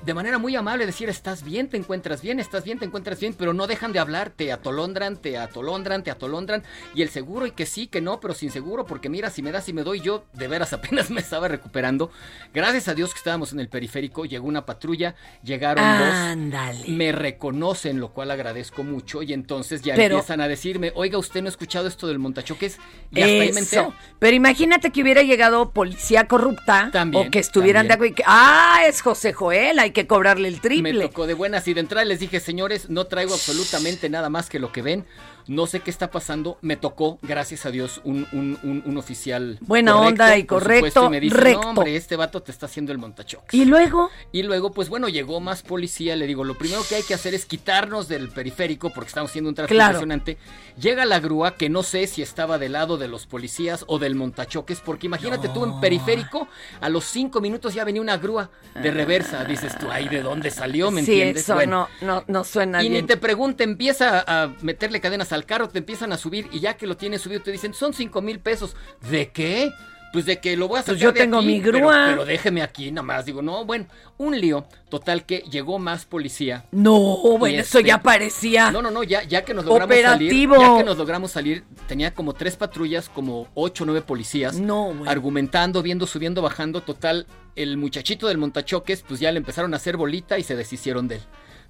De 0.05 0.15
manera 0.15 0.39
muy 0.39 0.57
amable 0.57 0.87
decir, 0.87 1.11
estás 1.11 1.45
bien, 1.45 1.69
te 1.69 1.77
encuentras 1.77 2.23
bien, 2.23 2.41
estás 2.41 2.65
bien, 2.65 2.79
te 2.79 2.87
encuentras 2.87 3.21
bien, 3.21 3.35
pero 3.39 3.53
no 3.53 3.67
dejan 3.67 3.93
de 3.93 3.99
hablar, 3.99 4.31
te 4.31 4.51
atolondran, 4.51 5.17
te 5.19 5.37
atolondran, 5.37 6.03
te 6.03 6.11
atolondran, 6.11 6.63
y 6.95 7.03
el 7.03 7.11
seguro 7.11 7.47
y 7.47 7.51
que 7.51 7.67
sí, 7.67 7.87
que 7.87 8.01
no, 8.01 8.19
pero 8.19 8.33
sin 8.33 8.51
seguro, 8.51 8.87
porque 8.87 9.11
mira, 9.11 9.29
si 9.29 9.43
me 9.43 9.53
das 9.53 9.69
y 9.69 9.75
me 9.75 9.83
doy, 9.83 10.01
yo 10.01 10.25
de 10.33 10.49
veras 10.49 10.73
apenas 10.73 11.11
me 11.11 11.21
estaba 11.21 11.49
recuperando. 11.49 12.11
Gracias 12.55 12.89
a 12.89 12.95
Dios 12.95 13.13
que 13.13 13.19
estábamos 13.19 13.53
en 13.53 13.61
el 13.61 13.69
periférico, 13.69 14.25
llegó 14.25 14.47
una 14.49 14.65
patrulla, 14.65 15.15
llegaron 15.43 15.85
Ándale. 15.85 16.79
dos, 16.79 16.89
me 16.89 17.13
reconocen, 17.13 18.01
lo 18.01 18.13
cual 18.13 18.31
agradezco 18.31 18.83
mucho, 18.83 19.23
y 19.23 19.35
entonces 19.35 19.83
ya 19.83 19.95
Pero- 19.97 20.15
empiezan 20.17 20.41
a 20.41 20.49
decirme, 20.49 20.93
oiga, 20.95 21.19
usted 21.19 21.43
no 21.43 21.49
ha 21.49 21.51
escuchado 21.51 21.87
esto 21.89 22.07
del 22.07 22.19
montachoques, 22.19 22.79
y 23.11 23.21
hasta 23.21 23.33
ahí 23.33 23.53
me 23.53 23.61
entero. 23.61 23.83
Eso. 23.83 23.95
Pero 24.19 24.35
imagínate 24.35 24.91
que 24.93 25.03
hubiera 25.03 25.23
llegado 25.23 25.73
policía 25.73 26.27
corrupta 26.27 26.89
También, 26.91 27.29
o 27.29 27.31
que 27.31 27.39
estuvieran 27.39 27.87
de 27.87 27.95
acuerdo. 27.95 28.13
y 28.13 28.15
que, 28.15 28.23
Ah, 28.27 28.81
es 28.87 29.03
José 29.03 29.33
Joel, 29.35 29.79
hay 29.79 29.90
que 29.93 30.07
cobrarle 30.07 30.49
el 30.49 30.55
Me 30.55 30.61
triple. 30.61 31.01
tocó 31.09 31.27
de 31.27 31.35
buenas 31.35 31.67
y 31.69 31.75
de 31.75 31.81
entrada 31.81 32.05
les 32.05 32.21
dije, 32.21 32.41
señores, 32.41 32.91
no 32.91 33.07
traigo 33.07 33.35
absolutamente 33.35 34.09
nada 34.09 34.29
más 34.31 34.49
que 34.49 34.59
lo 34.59 34.73
que 34.73 34.83
ven. 34.83 35.05
No 35.47 35.67
sé 35.67 35.81
qué 35.81 35.91
está 35.91 36.11
pasando. 36.11 36.59
Me 36.63 36.77
tocó, 36.77 37.19
gracias 37.23 37.67
a 37.67 37.71
Dios, 37.71 38.01
un, 38.05 38.27
un- 38.33 38.59
un- 38.63 38.83
un 38.85 38.97
oficial. 38.99 39.59
Buena 39.61 39.97
onda 39.97 40.37
y 40.39 40.45
por 40.45 40.63
correcto, 40.63 40.77
supuesto, 40.87 41.07
y 41.07 41.11
me 41.11 41.21
dice, 41.21 41.37
recto. 41.37 41.63
no, 41.63 41.69
hombre, 41.71 41.97
este 41.97 42.17
vato 42.17 42.43
te 42.43 42.53
está 42.53 42.67
haciendo 42.67 42.93
el 42.93 42.99
montachoques. 42.99 43.53
Y 43.55 43.65
luego, 43.65 44.11
Y 44.33 44.43
luego, 44.43 44.73
pues 44.73 44.89
bueno, 44.89 45.09
llegó 45.09 45.41
más 45.41 45.63
policía. 45.63 46.17
Le 46.17 46.27
digo, 46.27 46.45
lo 46.45 46.57
primero 46.57 46.83
que 46.89 46.97
hay 46.97 47.03
que 47.03 47.15
hacer 47.15 47.35
es 47.35 47.47
quitarnos 47.47 48.09
del 48.09 48.29
periférico 48.29 48.91
porque 48.91 49.09
estamos 49.09 49.31
haciendo 49.31 49.49
un 49.49 49.55
tráfico 49.55 49.75
Claro. 49.75 49.91
impresionante. 50.01 50.39
Llega 50.81 51.05
la 51.05 51.21
grúa, 51.21 51.57
que 51.57 51.69
no 51.69 51.83
sé 51.83 52.07
si 52.07 52.23
estaba 52.23 52.59
del 52.59 52.73
lado 52.73 52.97
de 52.97 53.09
los 53.09 53.27
policías 53.27 53.85
o 53.89 53.99
del 53.99 54.15
montachoques, 54.15 54.81
porque 54.81 55.07
imagínate 55.07 55.49
tú 55.49 55.65
en 55.65 55.81
periférico, 55.81 56.49
a 56.81 56.89
los 56.89 57.05
cinco 57.05 57.41
minutos 57.41 57.75
ya 57.75 57.85
venía 57.85 58.01
una 58.03 58.17
grúa 58.17 58.51
de 58.75 58.91
reversa. 58.91 59.45
Dices 59.45 59.77
tú, 59.79 59.89
ay, 59.91 60.09
¿de 60.09 60.23
dónde 60.23 60.51
salió? 60.51 60.91
¿Me 60.91 61.05
sí, 61.05 61.13
entiendes? 61.13 61.43
eso 61.45 61.55
Bueno, 61.55 61.89
no, 62.01 62.07
no, 62.21 62.25
no 62.29 62.45
suena 62.45 62.83
y 62.83 62.89
bien. 62.89 63.03
ni 63.03 63.07
te 63.09 63.17
pregunta, 63.17 63.65
empieza 63.65 64.25
a 64.27 64.53
meterle 64.63 65.01
cadenas 65.01 65.30
al 65.33 65.45
carro, 65.47 65.69
te 65.69 65.79
empiezan 65.79 66.13
a 66.13 66.19
subir 66.19 66.49
y 66.53 66.61
ya 66.61 66.77
que 66.77 66.87
lo 66.87 66.97
tienes 66.97 67.23
subido 67.23 67.43
te 67.43 67.53
dicen, 67.53 67.75
son 67.75 67.93
cinco 67.95 68.21
mil 68.23 68.41
pesos. 68.41 68.77
¿De 69.11 69.31
qué? 69.31 69.71
Pues 70.13 70.27
de 70.27 70.41
que 70.41 70.57
lo 70.57 70.67
voy 70.67 70.79
a 70.79 70.83
sacar 70.83 70.95
Pues 70.95 71.01
yo 71.03 71.13
de 71.13 71.21
tengo 71.21 71.37
aquí, 71.39 71.47
mi 71.47 71.61
grúa. 71.61 72.07
Pero, 72.09 72.25
déjeme 72.25 72.63
aquí 72.63 72.91
nada 72.91 73.05
más. 73.05 73.27
Digo, 73.27 73.43
no, 73.43 73.65
bueno, 73.65 73.87
un 74.19 74.41
lío. 74.41 74.67
Total 74.89 75.25
que 75.25 75.45
llegó 75.49 75.79
más 75.79 76.05
policía. 76.05 76.65
No, 76.73 76.99
bueno, 77.39 77.61
eso 77.61 77.79
este- 77.79 77.89
ya 77.89 78.03
parecía. 78.03 78.73
No, 78.73 78.83
no, 78.83 78.91
no, 78.91 79.05
ya, 79.05 79.23
ya 79.23 79.45
que 79.45 79.55
nos 79.55 79.65
logramos 79.65 79.95
Operativo. 79.97 80.57
salir. 80.57 80.69
Ya 80.73 80.79
que 80.79 80.85
nos 80.85 80.99
logramos 80.99 81.31
salir, 81.31 81.63
tenía 81.87 82.13
como 82.13 82.33
tres 82.33 82.57
patrullas, 82.57 83.09
como 83.09 83.47
ocho 83.55 83.85
o 83.85 83.87
nueve 83.87 84.03
policías. 84.03 84.59
No, 84.59 84.87
bueno. 84.87 85.09
Argumentando, 85.09 85.81
viendo, 85.81 86.09
subiendo, 86.09 86.43
bajando. 86.43 86.81
Total, 86.81 87.29
el 87.55 87.77
muchachito 87.77 88.27
del 88.27 88.39
montachoques, 88.39 89.05
pues 89.07 89.21
ya 89.21 89.31
le 89.31 89.39
empezaron 89.39 89.75
a 89.75 89.77
hacer 89.77 89.97
bolita 89.97 90.41
y 90.41 90.43
se 90.43 90.57
deshicieron 90.57 91.07
de 91.07 91.17
él. 91.17 91.23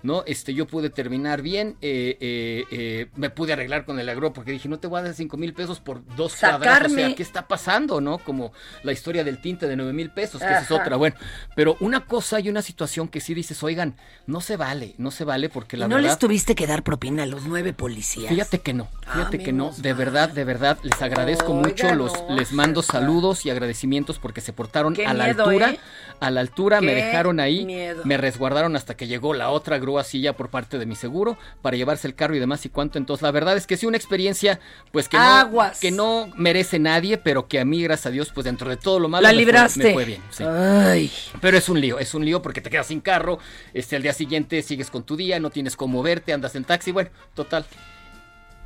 ¿No? 0.02 0.22
Este, 0.26 0.54
yo 0.54 0.66
pude 0.66 0.90
terminar 0.90 1.42
bien, 1.42 1.76
eh, 1.82 2.16
eh, 2.20 2.64
eh, 2.70 3.06
me 3.16 3.30
pude 3.30 3.52
arreglar 3.52 3.84
con 3.84 3.98
el 4.00 4.08
agro 4.08 4.32
porque 4.32 4.52
dije, 4.52 4.68
no 4.68 4.78
te 4.78 4.86
voy 4.86 5.00
a 5.00 5.02
dar 5.04 5.14
cinco 5.14 5.36
mil 5.36 5.52
pesos 5.52 5.80
por 5.80 6.04
dos 6.16 6.34
cuadras, 6.36 6.60
o 6.60 6.64
Sacarme. 6.64 6.94
sea, 7.06 7.14
¿qué 7.14 7.22
está 7.22 7.46
pasando, 7.48 8.00
no? 8.00 8.18
Como 8.18 8.52
la 8.82 8.92
historia 8.92 9.24
del 9.24 9.40
tinte 9.40 9.66
de 9.66 9.76
nueve 9.76 9.92
mil 9.92 10.10
pesos, 10.10 10.40
que 10.40 10.46
esa 10.46 10.60
es 10.60 10.70
otra, 10.70 10.96
bueno, 10.96 11.16
pero 11.54 11.76
una 11.80 12.04
cosa 12.06 12.40
y 12.40 12.48
una 12.48 12.62
situación 12.62 13.08
que 13.08 13.20
sí 13.20 13.34
dices, 13.34 13.62
oigan, 13.62 13.96
no 14.26 14.40
se 14.40 14.56
vale, 14.56 14.94
no 14.98 15.10
se 15.10 15.24
vale 15.24 15.48
porque 15.48 15.76
la 15.76 15.86
¿Y 15.86 15.88
no 15.88 15.96
verdad... 15.96 16.10
les 16.10 16.18
tuviste 16.18 16.54
que 16.54 16.66
dar 16.66 16.82
propina 16.82 17.22
a 17.24 17.26
los 17.26 17.44
nueve 17.46 17.72
policías? 17.72 18.28
Fíjate 18.32 18.60
que 18.60 18.72
no, 18.74 18.88
fíjate 19.12 19.36
Ah, 19.40 19.44
que 19.44 19.52
no, 19.52 19.64
menos 19.64 19.82
de 19.82 19.92
verdad, 19.92 20.28
de 20.30 20.44
verdad, 20.44 20.78
les 20.82 21.00
agradezco 21.02 21.52
Oiga, 21.52 21.68
mucho, 21.68 21.94
los, 21.94 22.12
no, 22.28 22.36
les 22.36 22.52
mando 22.52 22.82
saludos 22.82 23.44
y 23.46 23.50
agradecimientos 23.50 24.18
porque 24.18 24.40
se 24.40 24.52
portaron 24.52 24.94
Qué 24.94 25.06
a 25.06 25.14
la 25.14 25.24
miedo, 25.26 25.44
altura, 25.44 25.70
¿eh? 25.72 25.80
a 26.20 26.30
la 26.30 26.40
altura, 26.40 26.80
me 26.80 26.94
dejaron 26.94 27.40
ahí, 27.40 27.64
miedo. 27.64 28.02
me 28.04 28.16
resguardaron 28.16 28.76
hasta 28.76 28.96
que 28.96 29.06
llegó 29.06 29.34
la 29.34 29.50
otra 29.50 29.78
grúa 29.90 30.04
silla 30.04 30.36
por 30.36 30.50
parte 30.50 30.78
de 30.78 30.86
mi 30.86 30.94
seguro 30.94 31.36
para 31.62 31.76
llevarse 31.76 32.06
el 32.06 32.14
carro 32.14 32.36
y 32.36 32.38
demás 32.38 32.64
y 32.64 32.68
cuánto, 32.68 32.96
entonces 32.98 33.22
la 33.22 33.30
verdad 33.32 33.56
es 33.56 33.66
que 33.66 33.76
sí 33.76 33.86
una 33.86 33.96
experiencia 33.96 34.60
pues 34.92 35.08
que 35.08 35.16
no, 35.16 35.22
Aguas. 35.22 35.80
que 35.80 35.90
no 35.90 36.28
merece 36.36 36.78
nadie, 36.78 37.18
pero 37.18 37.48
que 37.48 37.58
a 37.58 37.64
mí 37.64 37.82
gracias 37.82 38.06
a 38.06 38.10
Dios 38.10 38.30
pues 38.34 38.44
dentro 38.44 38.70
de 38.70 38.76
todo 38.76 39.00
lo 39.00 39.08
malo 39.08 39.22
La 39.22 39.30
me 39.30 39.34
fue- 39.34 39.44
libraste. 39.44 39.84
me 39.84 39.92
fue 39.92 40.04
bien, 40.04 40.22
sí. 40.30 40.44
Ay. 40.44 41.10
Pero 41.40 41.56
es 41.58 41.68
un 41.68 41.80
lío, 41.80 41.98
es 41.98 42.14
un 42.14 42.24
lío 42.24 42.40
porque 42.40 42.60
te 42.60 42.70
quedas 42.70 42.86
sin 42.86 43.00
carro, 43.00 43.38
este 43.74 43.96
al 43.96 44.02
día 44.02 44.12
siguiente 44.12 44.62
sigues 44.62 44.90
con 44.90 45.02
tu 45.02 45.16
día, 45.16 45.40
no 45.40 45.50
tienes 45.50 45.76
cómo 45.76 45.98
moverte, 45.98 46.32
andas 46.32 46.54
en 46.54 46.64
taxi, 46.64 46.92
bueno, 46.92 47.10
total. 47.34 47.64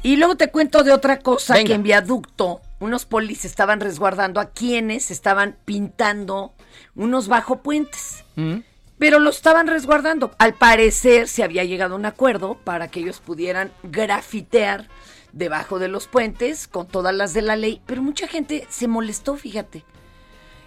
Y 0.02 0.16
luego 0.16 0.36
te 0.36 0.50
cuento 0.50 0.82
de 0.84 0.92
otra 0.92 1.18
cosa 1.20 1.54
Venga. 1.54 1.68
que 1.68 1.72
en 1.74 1.82
viaducto 1.82 2.60
unos 2.78 3.06
polis 3.06 3.46
estaban 3.46 3.80
resguardando 3.80 4.38
a 4.38 4.50
quienes 4.50 5.10
estaban 5.10 5.56
pintando 5.64 6.52
unos 6.94 7.28
bajo 7.28 7.62
puentes. 7.62 8.22
¿Mm? 8.36 8.56
Pero 8.98 9.18
lo 9.18 9.30
estaban 9.30 9.66
resguardando. 9.66 10.34
Al 10.38 10.54
parecer 10.54 11.28
se 11.28 11.42
había 11.42 11.64
llegado 11.64 11.94
a 11.94 11.98
un 11.98 12.06
acuerdo 12.06 12.58
para 12.64 12.88
que 12.88 13.00
ellos 13.00 13.20
pudieran 13.20 13.72
grafitear 13.82 14.88
debajo 15.32 15.78
de 15.80 15.88
los 15.88 16.06
puentes 16.06 16.68
con 16.68 16.86
todas 16.86 17.14
las 17.14 17.34
de 17.34 17.42
la 17.42 17.56
ley. 17.56 17.82
Pero 17.86 18.02
mucha 18.02 18.28
gente 18.28 18.66
se 18.70 18.86
molestó, 18.88 19.36
fíjate. 19.36 19.84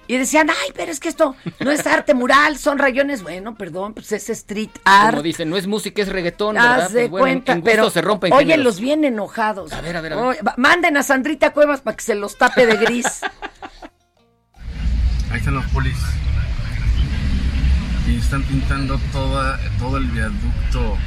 Y 0.09 0.15
decían, 0.17 0.49
ay, 0.49 0.71
pero 0.73 0.89
es 0.91 1.01
que 1.01 1.09
esto 1.09 1.35
no 1.59 1.69
es 1.69 1.85
arte 1.85 2.13
mural, 2.13 2.57
son 2.57 2.77
rayones. 2.77 3.23
Bueno, 3.23 3.55
perdón, 3.55 3.93
pues 3.93 4.09
es 4.13 4.29
street 4.29 4.69
art. 4.85 5.11
Como 5.11 5.21
dicen, 5.23 5.49
no 5.49 5.57
es 5.57 5.67
música, 5.67 6.01
es 6.01 6.07
reggaetón, 6.07 6.55
¿verdad? 6.55 6.81
Haz 6.83 6.93
de 6.93 7.09
Pues 7.09 7.11
bueno, 7.11 7.27
en- 7.27 7.33
cuenta, 7.39 7.51
en 7.53 7.59
gusto 7.59 7.71
pero 7.71 7.89
se 7.89 8.01
rompen 8.01 8.31
oye, 8.33 8.45
géneros. 8.45 8.63
los 8.65 8.79
bien 8.79 9.03
enojados. 9.03 9.73
A 9.73 9.81
ver, 9.81 9.97
a 9.97 10.01
ver, 10.01 10.13
a 10.13 10.15
ver. 10.15 10.25
Oye, 10.25 10.39
manden 10.55 10.95
a 10.95 11.03
Sandrita 11.03 11.51
Cuevas 11.51 11.81
para 11.81 11.97
que 11.97 12.03
se 12.03 12.15
los 12.15 12.37
tape 12.37 12.65
de 12.65 12.77
gris. 12.77 13.21
Ahí 15.31 15.39
están 15.39 15.55
los 15.55 15.65
polis. 15.67 15.97
Y 18.07 18.15
están 18.15 18.41
pintando 18.43 18.97
toda, 19.11 19.59
todo 19.79 19.97
el 19.97 20.05
viaducto. 20.05 20.97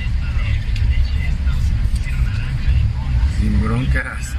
Sin 3.38 3.62
broncas. 3.62 4.34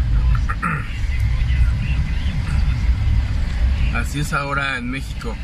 Así 3.96 4.20
es 4.20 4.34
ahora 4.34 4.78
en 4.78 4.92
México. 4.92 5.36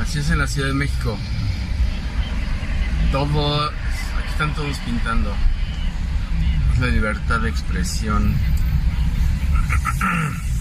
Así 0.00 0.20
es 0.20 0.30
en 0.30 0.38
la 0.38 0.46
Ciudad 0.46 0.68
de 0.68 0.74
México. 0.74 1.18
Todo. 3.12 3.68
Aquí 3.68 4.30
están 4.30 4.54
todos 4.54 4.78
pintando. 4.78 5.34
Es 6.72 6.80
la 6.80 6.86
libertad 6.86 7.40
de 7.40 7.50
expresión. 7.50 8.34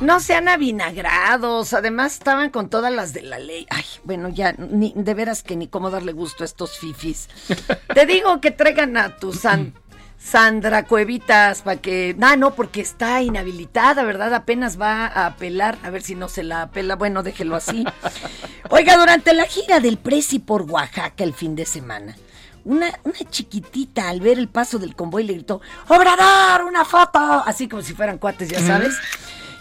No 0.00 0.18
sean 0.18 0.48
avinagrados, 0.48 1.72
además 1.74 2.14
estaban 2.14 2.50
con 2.50 2.68
todas 2.68 2.92
las 2.92 3.12
de 3.12 3.22
la 3.22 3.38
ley. 3.38 3.66
Ay, 3.70 3.84
bueno, 4.02 4.28
ya, 4.28 4.52
ni, 4.58 4.92
de 4.96 5.14
veras 5.14 5.42
que 5.44 5.54
ni 5.54 5.68
cómo 5.68 5.90
darle 5.90 6.12
gusto 6.12 6.42
a 6.42 6.46
estos 6.46 6.76
fifis. 6.78 7.28
Te 7.94 8.04
digo 8.06 8.40
que 8.40 8.50
traigan 8.50 8.96
a 8.96 9.16
tu 9.16 9.32
San- 9.32 9.74
Sandra 10.18 10.84
Cuevitas 10.86 11.62
para 11.62 11.80
que... 11.80 12.16
Ah, 12.20 12.34
no, 12.36 12.54
porque 12.54 12.80
está 12.80 13.22
inhabilitada, 13.22 14.02
¿verdad? 14.02 14.34
Apenas 14.34 14.80
va 14.80 15.06
a 15.06 15.26
apelar, 15.26 15.78
a 15.84 15.90
ver 15.90 16.02
si 16.02 16.16
no 16.16 16.28
se 16.28 16.42
la 16.42 16.62
apela. 16.62 16.96
Bueno, 16.96 17.22
déjelo 17.22 17.54
así. 17.54 17.84
Oiga, 18.70 18.96
durante 18.96 19.34
la 19.34 19.44
gira 19.46 19.78
del 19.78 19.98
Prezi 19.98 20.40
por 20.40 20.62
Oaxaca 20.62 21.22
el 21.22 21.34
fin 21.34 21.54
de 21.54 21.66
semana, 21.66 22.16
una, 22.64 22.86
una 23.04 23.18
chiquitita 23.30 24.08
al 24.08 24.20
ver 24.20 24.38
el 24.38 24.48
paso 24.48 24.78
del 24.78 24.94
convoy 24.94 25.24
le 25.24 25.34
gritó, 25.34 25.60
¡Obrador, 25.88 26.64
una 26.66 26.84
foto! 26.84 27.18
Así 27.18 27.68
como 27.68 27.82
si 27.82 27.94
fueran 27.94 28.18
cuates, 28.18 28.48
ya 28.48 28.60
sabes. 28.60 28.94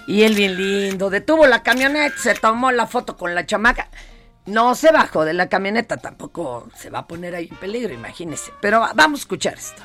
Y 0.08 0.24
él 0.24 0.36
bien 0.36 0.58
lindo, 0.58 1.10
detuvo 1.10 1.46
la 1.48 1.64
camioneta, 1.64 2.16
se 2.18 2.34
tomó 2.34 2.72
la 2.72 2.88
foto 2.88 3.16
con 3.18 3.34
la 3.36 3.46
chamaca. 3.46 3.90
No 4.46 4.74
se 4.76 4.92
bajó 4.92 5.24
de 5.26 5.34
la 5.34 5.48
camioneta, 5.50 5.98
tampoco 5.98 6.68
se 6.76 6.90
va 6.90 7.00
a 7.00 7.08
poner 7.08 7.36
ahí 7.36 7.48
en 7.52 7.58
peligro, 7.58 7.94
imagínese. 7.94 8.52
Pero 8.60 8.80
va- 8.80 8.94
vamos 8.96 9.20
a 9.20 9.24
escuchar 9.24 9.54
esto. 9.54 9.82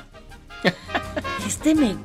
Este 1.45 1.75
me... 1.75 1.95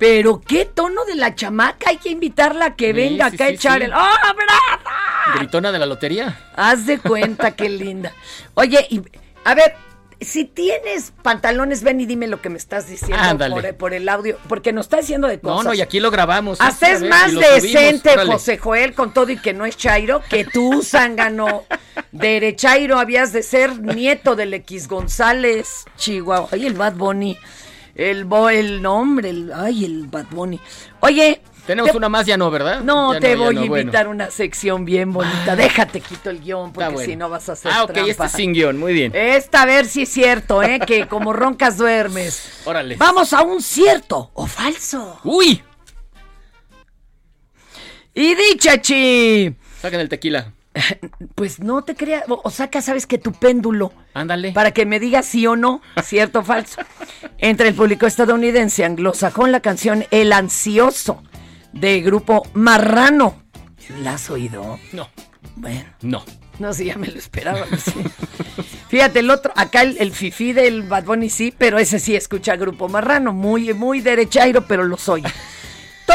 Pero 0.00 0.40
qué 0.40 0.64
tono 0.64 1.04
de 1.04 1.14
la 1.14 1.34
chamaca, 1.36 1.90
hay 1.90 1.98
que 1.98 2.08
invitarla 2.08 2.64
a 2.64 2.74
que 2.74 2.86
Sí, 2.86 2.92
venga 2.94 3.28
sí, 3.30 3.36
acá 3.36 3.44
a 3.44 3.48
sí, 3.48 3.54
echar 3.54 3.82
el... 3.82 3.92
¡Oh, 3.92 3.96
brava! 3.96 5.34
Gritona 5.36 5.70
de 5.70 5.78
la 5.78 5.86
lotería. 5.86 6.40
Haz 6.56 6.86
de 6.86 6.98
cuenta, 6.98 7.52
qué 7.54 7.68
linda. 7.68 8.12
Oye, 8.54 8.86
y, 8.90 9.02
a 9.44 9.54
ver, 9.54 9.74
si 10.18 10.46
tienes 10.46 11.12
pantalones, 11.22 11.82
ven 11.82 12.00
y 12.00 12.06
dime 12.06 12.26
lo 12.28 12.40
que 12.40 12.48
me 12.48 12.56
estás 12.56 12.88
diciendo 12.88 13.18
Ándale. 13.22 13.54
por, 13.54 13.76
por 13.76 13.94
el 13.94 14.08
audio, 14.08 14.38
porque 14.48 14.72
nos 14.72 14.86
está 14.86 14.96
diciendo 14.98 15.28
de 15.28 15.36
No, 15.36 15.42
cosas. 15.50 15.64
no, 15.66 15.74
y 15.74 15.82
aquí 15.82 16.00
lo 16.00 16.10
grabamos. 16.10 16.60
Hasta 16.62 16.86
Sí, 16.86 16.92
a 16.92 16.94
es 16.94 17.00
ver, 17.02 17.10
más 17.10 17.28
y 17.28 17.34
subimos, 17.34 17.62
decente. 17.62 18.16
José 18.26 18.56
Joel 18.58 18.94
con 18.94 19.12
todo 19.12 19.30
y 19.30 19.36
que 19.36 19.52
no 19.52 19.66
es 19.66 19.76
Chairo, 19.76 20.22
que 20.30 20.44
tú, 20.46 20.82
Zángano. 20.82 21.64
Derechairo 22.12 22.98
habías 22.98 23.32
de 23.32 23.42
ser 23.42 23.80
nieto 23.80 24.34
del 24.34 24.54
X 24.54 24.88
González, 24.88 25.84
Chihuahua. 25.96 26.48
Ay, 26.52 26.66
el 26.66 26.74
Bad 26.74 26.94
Bunny. 26.94 27.38
El, 28.00 28.24
bo, 28.24 28.48
el 28.48 28.80
nombre, 28.80 29.28
el, 29.30 29.52
ay, 29.54 29.84
el 29.84 30.06
Bad 30.06 30.26
Bunny. 30.30 30.58
Oye. 31.00 31.42
Tenemos 31.66 31.90
te- 31.92 31.96
una 31.98 32.08
más, 32.08 32.24
ya 32.26 32.36
no, 32.36 32.50
¿verdad? 32.50 32.80
No, 32.80 33.12
Ya 33.12 33.20
te 33.20 33.36
voy 33.36 33.54
no, 33.54 33.60
a 33.60 33.64
bueno. 33.66 33.82
invitar 33.82 34.08
una 34.08 34.30
sección 34.30 34.84
bien 34.86 35.12
bonita. 35.12 35.54
Déjate, 35.54 36.00
quito 36.00 36.30
el 36.30 36.40
guion, 36.40 36.72
porque 36.72 36.88
bueno. 36.94 37.06
si 37.10 37.16
no 37.16 37.28
vas 37.28 37.48
a 37.48 37.52
hacer 37.52 37.70
Ah, 37.72 37.84
ok, 37.84 37.92
trampa. 37.92 38.10
este 38.10 38.24
es 38.24 38.32
sin 38.32 38.52
guion, 38.54 38.78
muy 38.78 38.92
bien. 38.94 39.12
Esta, 39.14 39.62
a 39.62 39.66
ver 39.66 39.86
si 39.86 40.02
es 40.02 40.08
cierto, 40.08 40.62
¿eh? 40.62 40.80
Que 40.84 41.06
como 41.06 41.32
roncas 41.34 41.76
duermes. 41.76 42.60
Órale. 42.64 42.96
Vamos 42.96 43.32
a 43.34 43.42
un 43.42 43.62
cierto 43.62 44.30
o 44.34 44.46
falso. 44.46 45.20
¡Uy! 45.22 45.62
Y 48.14 48.34
di, 48.34 48.56
chachi. 48.58 49.54
Saquen 49.80 50.00
el 50.00 50.08
tequila. 50.08 50.52
Pues 51.34 51.60
no 51.60 51.82
te 51.82 51.94
creas, 51.94 52.24
o, 52.28 52.40
o 52.44 52.50
saca, 52.50 52.82
sabes 52.82 53.06
que 53.06 53.18
tu 53.18 53.32
péndulo. 53.32 53.92
Ándale. 54.14 54.52
Para 54.52 54.72
que 54.72 54.86
me 54.86 55.00
digas 55.00 55.26
sí 55.26 55.46
o 55.46 55.56
no, 55.56 55.80
cierto 56.02 56.40
o 56.40 56.42
falso. 56.42 56.80
Entre 57.38 57.68
el 57.68 57.74
público 57.74 58.06
estadounidense 58.06 58.84
anglosajón 58.84 59.52
la 59.52 59.60
canción 59.60 60.06
El 60.10 60.32
Ansioso 60.32 61.22
de 61.72 62.00
grupo 62.00 62.46
Marrano. 62.54 63.42
¿La 64.02 64.14
has 64.14 64.30
oído? 64.30 64.78
No. 64.92 65.08
Bueno. 65.56 65.84
No. 66.02 66.24
No, 66.58 66.72
sí, 66.74 66.84
ya 66.84 66.96
me 66.96 67.08
lo 67.08 67.18
esperaba. 67.18 67.66
sí. 67.76 67.94
Fíjate, 68.88 69.20
el 69.20 69.30
otro, 69.30 69.52
acá 69.56 69.82
el, 69.82 69.96
el 69.98 70.12
fifí 70.12 70.52
del 70.52 70.82
Bad 70.82 71.04
Bunny 71.04 71.30
sí, 71.30 71.54
pero 71.56 71.78
ese 71.78 71.98
sí 71.98 72.14
escucha 72.14 72.56
Grupo 72.56 72.88
Marrano, 72.88 73.32
muy, 73.32 73.72
muy 73.72 74.00
derechairo, 74.00 74.66
pero 74.66 74.84
lo 74.84 74.96
soy. 74.96 75.22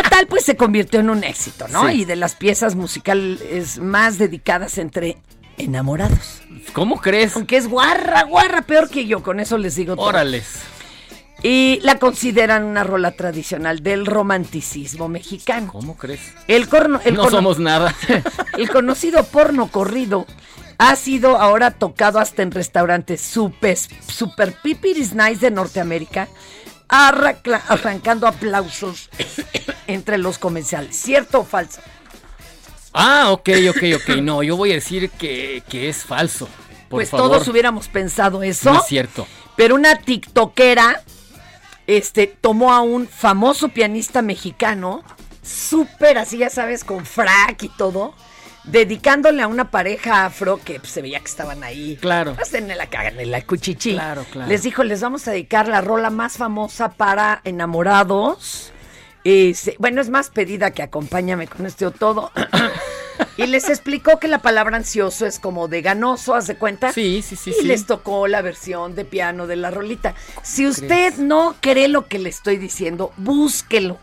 Total, 0.04 0.28
pues 0.28 0.43
se 0.46 0.56
convirtió 0.56 1.00
en 1.00 1.10
un 1.10 1.24
éxito, 1.24 1.68
¿no? 1.70 1.88
Sí. 1.89 2.02
Y 2.02 2.06
de 2.06 2.16
las 2.16 2.36
piezas 2.36 2.76
musicales 2.76 3.78
más 3.80 4.18
dedicadas 4.18 4.78
entre 4.78 5.18
enamorados. 5.58 6.41
¿Cómo 6.74 7.00
crees? 7.00 7.36
Aunque 7.36 7.58
es 7.58 7.68
guarra, 7.68 8.24
guarra, 8.24 8.62
peor 8.64 8.89
que 8.89 9.06
yo, 9.08 9.24
con 9.24 9.39
eso 9.39 9.58
les 9.58 9.76
digo 9.76 9.96
todo. 9.96 10.06
Órales. 10.06 10.60
Y 11.43 11.80
la 11.84 12.00
consideran 12.00 12.64
una 12.64 12.84
rola 12.84 13.12
tradicional 13.12 13.84
del 13.84 14.06
romanticismo 14.06 15.08
mexicano. 15.10 15.72
¿Cómo 15.72 15.96
crees? 15.96 16.22
El 16.48 16.68
corno, 16.68 17.00
el 17.04 17.16
no 17.16 17.24
corno- 17.24 17.38
somos 17.38 17.60
nada. 17.60 17.93
el 18.58 18.70
conocido 18.70 19.24
porno 19.26 19.68
corrido 19.68 20.26
ha 20.78 20.96
sido 20.96 21.38
ahora 21.39 21.72
tocado 21.72 22.20
hasta 22.20 22.41
en 22.41 22.52
restaurantes 22.52 23.22
super, 23.22 23.78
super 23.78 24.54
pipiris 24.62 25.14
nice 25.14 25.38
de 25.39 25.52
Norteamérica, 25.52 26.28
arrancando 26.88 28.27
aplausos 28.27 29.09
entre 29.88 30.17
los 30.17 30.38
comensales. 30.38 30.95
¿Cierto 30.95 31.41
o 31.41 31.43
falso? 31.45 31.81
Ah, 32.93 33.31
ok, 33.31 33.49
ok, 33.69 33.83
ok. 33.95 34.15
No, 34.21 34.41
yo 34.43 34.55
voy 34.55 34.71
a 34.71 34.75
decir 34.75 35.09
que, 35.09 35.63
que 35.67 35.89
es 35.89 36.03
falso. 36.03 36.47
Por 36.89 36.99
pues 36.99 37.09
favor. 37.09 37.29
todos 37.29 37.47
hubiéramos 37.47 37.88
pensado 37.88 38.41
eso. 38.43 38.71
No 38.71 38.79
es 38.79 38.86
cierto. 38.86 39.27
Pero 39.55 39.75
una 39.75 39.97
tiktokera 39.97 41.03
este, 41.88 42.27
tomó 42.27 42.73
a 42.73 42.81
un 42.81 43.07
famoso 43.07 43.69
pianista 43.69 44.21
mexicano, 44.21 45.03
súper 45.43 46.17
así, 46.17 46.38
ya 46.38 46.49
sabes, 46.49 46.83
con 46.83 47.05
frac 47.05 47.63
y 47.63 47.69
todo, 47.69 48.13
dedicándole 48.68 49.41
a 49.41 49.47
una 49.47 49.70
pareja 49.72 50.26
afro 50.26 50.59
que 50.63 50.80
pues, 50.80 50.91
se 50.91 51.01
veía 51.01 51.20
que 51.20 51.28
estaban 51.28 51.63
ahí. 51.63 51.97
Claro. 52.01 52.36
Hacen 52.41 52.70
en 52.70 52.78
la 52.78 52.88
cagan, 52.88 53.20
en 53.20 53.32
la 53.32 53.41
cuchichi. 53.41 53.93
Claro, 53.93 54.26
claro. 54.32 54.49
Les 54.49 54.63
dijo, 54.63 54.84
les 54.84 55.01
vamos 55.01 55.28
a 55.28 55.32
dedicar 55.32 55.68
la 55.68 55.82
rola 55.82 56.09
más 56.09 56.38
famosa 56.38 56.89
para 56.89 57.41
enamorados. 57.43 58.72
Este, 59.24 59.76
bueno, 59.80 60.01
es 60.01 60.09
más 60.09 60.30
pedida 60.30 60.72
que 60.72 60.84
acompáñame 60.84 61.47
con 61.47 61.66
este 61.66 61.86
o 61.86 61.91
todo. 61.91 62.32
y 63.38 63.47
les 63.47 63.70
explicó 63.70 64.20
que 64.20 64.28
la 64.28 64.39
palabra 64.39 64.78
ansioso 64.78 65.26
es 65.26 65.39
como 65.39 65.68
de 65.68 65.82
ganoso, 65.82 66.36
¿haz 66.36 66.47
de 66.47 66.55
cuenta? 66.55 66.91
Sí, 66.91 67.24
sí, 67.24 67.36
sí. 67.36 67.51
y 67.51 67.53
sí. 67.53 67.63
les 67.63 67.86
tocó 67.86 68.28
la 68.28 68.41
versión 68.41 68.95
de 68.95 69.05
piano 69.05 69.47
de 69.47 69.55
la 69.55 69.72
rolita. 69.72 70.13
Si 70.43 70.68
usted 70.68 71.16
no 71.18 71.55
cree 71.59 71.88
lo 71.88 72.07
que 72.07 72.20
le 72.20 72.30
estoy 72.30 72.57
diciendo, 72.57 73.13
búsquelo. 73.18 73.97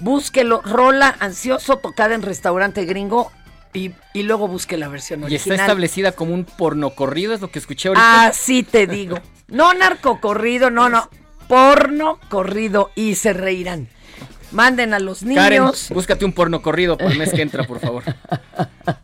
Búsquelo. 0.00 0.62
Rola 0.62 1.14
ansioso 1.20 1.76
tocada 1.76 2.14
en 2.14 2.22
restaurante 2.22 2.84
gringo 2.84 3.30
y, 3.74 3.92
y 4.12 4.22
luego 4.22 4.48
busque 4.48 4.76
la 4.76 4.88
versión 4.88 5.20
Y 5.20 5.24
está 5.34 5.50
original. 5.50 5.60
establecida 5.60 6.12
como 6.12 6.34
un 6.34 6.44
porno 6.44 6.90
corrido, 6.90 7.32
es 7.34 7.40
lo 7.40 7.50
que 7.50 7.58
escuché 7.58 7.88
ahorita. 7.88 8.26
Así 8.26 8.62
te 8.62 8.86
digo. 8.86 9.18
No 9.48 9.72
narco 9.74 10.20
corrido, 10.20 10.70
no, 10.70 10.88
no. 10.88 11.08
Porno 11.48 12.18
corrido 12.28 12.90
y 12.94 13.14
se 13.16 13.32
reirán. 13.32 13.88
Manden 14.52 14.94
a 14.94 14.98
los 14.98 15.20
Karen, 15.20 15.62
niños. 15.62 15.88
búscate 15.90 16.24
un 16.24 16.32
porno 16.32 16.62
corrido 16.62 16.96
por 16.98 17.10
el 17.10 17.18
mes 17.18 17.32
que 17.32 17.42
entra, 17.42 17.64
por 17.64 17.80
favor. 17.80 18.04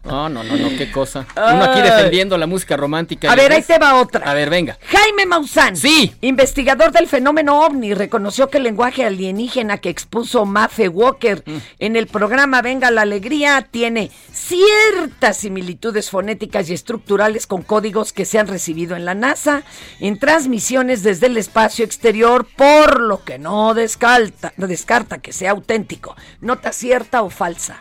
No, 0.04 0.28
no, 0.28 0.42
no, 0.42 0.56
no, 0.56 0.70
qué 0.70 0.90
cosa. 0.90 1.26
Uno 1.36 1.62
aquí 1.64 1.80
defendiendo 1.82 2.36
la 2.38 2.46
música 2.48 2.76
romántica. 2.76 3.30
A 3.30 3.36
¿ya 3.36 3.42
ver, 3.42 3.52
ahí 3.52 3.62
te 3.62 3.78
va 3.78 4.00
otra. 4.00 4.28
A 4.28 4.34
ver, 4.34 4.48
venga. 4.50 4.76
Jaime 4.90 5.26
Maussan, 5.26 5.76
Sí. 5.76 6.12
investigador 6.22 6.90
del 6.90 7.06
fenómeno 7.06 7.60
ovni, 7.60 7.92
reconoció 7.94 8.48
que 8.48 8.56
el 8.56 8.64
lenguaje 8.64 9.04
alienígena 9.04 9.76
que 9.78 9.90
expuso 9.90 10.46
Mafe 10.46 10.88
Walker 10.88 11.44
Mm. 11.46 11.56
en 11.78 11.96
el 11.96 12.06
programa 12.08 12.62
Venga 12.62 12.90
la 12.90 13.02
Alegría 13.02 13.68
tiene 13.70 14.10
ciertas 14.32 15.36
similitudes 15.36 16.10
fonéticas 16.10 16.68
y 16.70 16.74
estructurales 16.74 17.46
con 17.46 17.62
códigos 17.62 18.12
que 18.12 18.24
se 18.24 18.38
han 18.38 18.48
recibido 18.48 18.96
en 18.96 19.04
la 19.04 19.14
NASA 19.14 19.62
en 20.00 20.18
transmisiones 20.18 21.02
desde 21.02 21.26
el 21.26 21.36
espacio 21.36 21.84
exterior, 21.84 22.46
por 22.56 23.00
lo 23.00 23.22
que 23.24 23.38
no 23.38 23.74
descarta, 23.74 24.52
descarta 24.56 25.18
que 25.18 25.32
sea 25.38 25.52
auténtico. 25.52 26.16
¿Nota 26.40 26.72
cierta 26.72 27.22
o 27.22 27.30
falsa? 27.30 27.80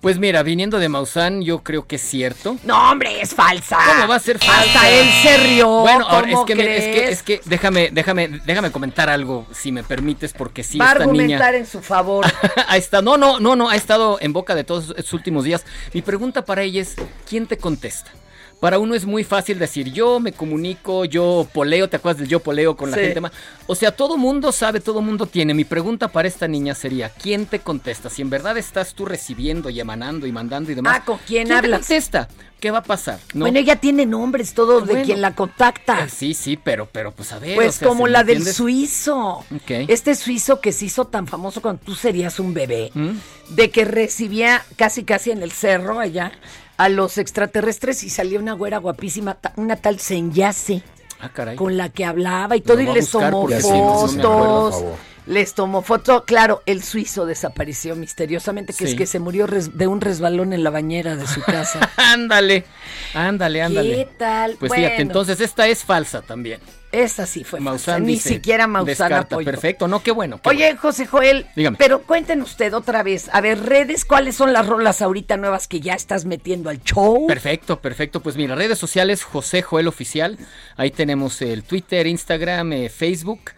Pues 0.00 0.16
mira, 0.18 0.44
viniendo 0.44 0.78
de 0.78 0.88
Maussan, 0.88 1.42
yo 1.42 1.64
creo 1.64 1.88
que 1.88 1.96
es 1.96 2.02
cierto. 2.02 2.56
No, 2.62 2.92
hombre, 2.92 3.20
es 3.20 3.34
falsa. 3.34 3.78
¿Cómo 3.84 4.06
va 4.06 4.14
a 4.14 4.20
ser 4.20 4.38
falsa? 4.38 4.60
Hasta 4.60 4.90
él 4.90 5.08
se 5.22 5.36
rió. 5.38 5.68
Bueno, 5.80 6.06
ahora, 6.06 6.28
es 6.28 6.34
¿cómo 6.34 6.46
que, 6.46 6.52
es 6.52 6.58
que, 6.58 6.92
crees? 6.92 7.10
es 7.10 7.22
que, 7.24 7.40
déjame, 7.46 7.90
déjame, 7.90 8.28
déjame 8.46 8.70
comentar 8.70 9.10
algo, 9.10 9.44
si 9.52 9.72
me 9.72 9.82
permites, 9.82 10.32
porque 10.34 10.62
sí, 10.62 10.78
Va 10.78 10.84
a 10.84 10.92
esta 10.92 11.02
argumentar 11.02 11.52
niña 11.52 11.58
en 11.58 11.66
su 11.66 11.80
favor. 11.82 12.24
ha 12.68 12.76
estado, 12.76 13.02
no, 13.02 13.16
no, 13.16 13.40
no, 13.40 13.56
no, 13.56 13.70
ha 13.70 13.74
estado 13.74 14.18
en 14.20 14.32
boca 14.32 14.54
de 14.54 14.62
todos 14.62 14.90
estos 14.90 15.12
últimos 15.14 15.42
días. 15.42 15.64
Mi 15.92 16.02
pregunta 16.02 16.44
para 16.44 16.62
ella 16.62 16.80
es, 16.80 16.94
¿quién 17.28 17.48
te 17.48 17.58
contesta? 17.58 18.12
Para 18.60 18.80
uno 18.80 18.96
es 18.96 19.06
muy 19.06 19.22
fácil 19.22 19.56
decir, 19.60 19.92
yo 19.92 20.18
me 20.18 20.32
comunico, 20.32 21.04
yo 21.04 21.46
poleo, 21.54 21.88
¿te 21.88 21.96
acuerdas 21.96 22.18
del 22.18 22.28
yo 22.28 22.40
poleo 22.40 22.76
con 22.76 22.90
la 22.90 22.96
Sí. 22.96 23.02
gente 23.04 23.20
más? 23.20 23.30
O 23.68 23.76
sea, 23.76 23.92
todo 23.92 24.16
mundo 24.16 24.50
sabe, 24.50 24.80
todo 24.80 25.00
mundo 25.00 25.26
tiene. 25.26 25.54
Mi 25.54 25.64
pregunta 25.64 26.08
para 26.08 26.26
esta 26.26 26.48
niña 26.48 26.74
sería, 26.74 27.08
¿quién 27.10 27.46
te 27.46 27.60
contesta? 27.60 28.10
Si 28.10 28.20
en 28.20 28.30
verdad 28.30 28.58
estás 28.58 28.94
tú 28.94 29.04
recibiendo 29.06 29.70
y 29.70 29.78
emanando 29.78 30.26
y 30.26 30.32
mandando 30.32 30.72
y 30.72 30.74
demás. 30.74 30.96
Ah, 30.98 31.04
¿con 31.04 31.18
quién 31.24 31.46
te 31.46 31.54
hablas? 31.54 31.80
contesta? 31.80 32.28
¿Qué 32.58 32.72
va 32.72 32.78
a 32.78 32.82
pasar? 32.82 33.20
¿No? 33.34 33.42
Bueno, 33.44 33.60
ella 33.60 33.76
tiene 33.76 34.04
nombres 34.06 34.52
todo 34.54 34.80
de 34.80 34.86
Bueno. 34.92 35.04
quien 35.06 35.20
la 35.20 35.36
contacta. 35.36 36.06
Eh, 36.06 36.08
sí, 36.08 36.34
sí, 36.34 36.56
pero, 36.56 36.88
pero 36.90 37.12
pues 37.12 37.30
a 37.30 37.38
ver. 37.38 37.54
Pues 37.54 37.76
o 37.76 37.78
sea, 37.78 37.88
como 37.88 38.06
¿sí 38.06 38.12
la 38.12 38.24
del 38.24 38.44
suizo. 38.44 39.44
Este 39.68 40.16
suizo 40.16 40.60
que 40.60 40.72
se 40.72 40.86
hizo 40.86 41.04
tan 41.04 41.28
famoso 41.28 41.62
cuando 41.62 41.80
tú 41.84 41.94
serías 41.94 42.40
un 42.40 42.54
bebé, 42.54 42.90
¿Mm? 42.94 43.10
de 43.50 43.70
que 43.70 43.84
recibía 43.84 44.64
casi 44.76 45.04
casi 45.04 45.30
en 45.30 45.44
el 45.44 45.52
cerro 45.52 46.00
allá 46.00 46.32
a 46.78 46.88
los 46.88 47.18
extraterrestres 47.18 48.02
y 48.04 48.08
salía 48.10 48.38
una 48.38 48.54
güera 48.54 48.78
guapísima, 48.78 49.36
una 49.56 49.76
tal 49.76 49.98
Senyase, 50.00 50.82
Ah, 51.20 51.28
caray. 51.32 51.56
con 51.56 51.76
la 51.76 51.90
que 51.90 52.04
hablaba 52.04 52.56
y 52.56 52.60
todo 52.62 52.80
y 52.80 52.86
les 52.86 53.10
tomó 53.10 53.46
sí, 53.48 53.68
no 53.68 53.78
acuerdo, 53.92 54.70
fotos. 54.72 54.84
Les 55.26 55.52
tomó 55.52 55.82
foto, 55.82 56.24
claro, 56.24 56.62
el 56.64 56.82
suizo 56.82 57.26
desapareció 57.26 57.94
misteriosamente, 57.96 58.72
que 58.72 58.86
Sí. 58.86 58.92
es 58.92 58.94
que 58.96 59.04
se 59.04 59.18
murió 59.18 59.46
res- 59.46 59.76
de 59.76 59.86
un 59.86 60.00
resbalón 60.00 60.54
en 60.54 60.64
la 60.64 60.70
bañera 60.70 61.16
de 61.16 61.26
su 61.26 61.42
casa. 61.42 61.80
ándale, 61.98 62.64
ándale, 63.12 63.60
ándale. 63.62 63.94
¿Qué 63.96 64.08
tal? 64.16 64.56
Pues 64.58 64.70
Bueno. 64.70 64.84
fíjate, 64.86 65.02
entonces 65.02 65.40
esta 65.40 65.66
es 65.66 65.84
falsa 65.84 66.22
también. 66.22 66.60
Esa 66.90 67.26
sí 67.26 67.44
fue 67.44 67.60
Maussan 67.60 68.04
ni 68.04 68.14
dice, 68.14 68.30
siquiera 68.30 68.66
Maussan 68.66 69.12
apoyó. 69.12 69.44
Perfecto, 69.44 69.88
no, 69.88 70.02
qué 70.02 70.10
bueno. 70.10 70.40
qué 70.40 70.48
Oye, 70.48 70.76
José 70.76 71.06
Joel, 71.06 71.46
Dígame. 71.54 71.76
pero 71.76 72.02
cuenten 72.02 72.40
usted 72.40 72.72
otra 72.72 73.02
vez, 73.02 73.28
a 73.32 73.40
ver, 73.42 73.60
redes, 73.60 74.06
¿cuáles 74.06 74.36
son 74.36 74.54
las 74.54 74.66
rolas 74.66 75.02
ahorita 75.02 75.36
nuevas 75.36 75.68
que 75.68 75.80
ya 75.80 75.92
estás 75.94 76.24
metiendo 76.24 76.70
al 76.70 76.82
show? 76.82 77.26
Perfecto, 77.26 77.80
perfecto. 77.80 78.20
Pues 78.20 78.36
mira, 78.36 78.54
redes 78.54 78.78
sociales 78.78 79.22
José 79.22 79.60
Joel 79.60 79.86
Oficial. 79.86 80.38
Ahí 80.76 80.90
tenemos 80.90 81.42
el 81.42 81.62
Twitter, 81.62 82.06
Instagram, 82.06 82.72
eh, 82.72 82.88
Facebook. 82.88 83.50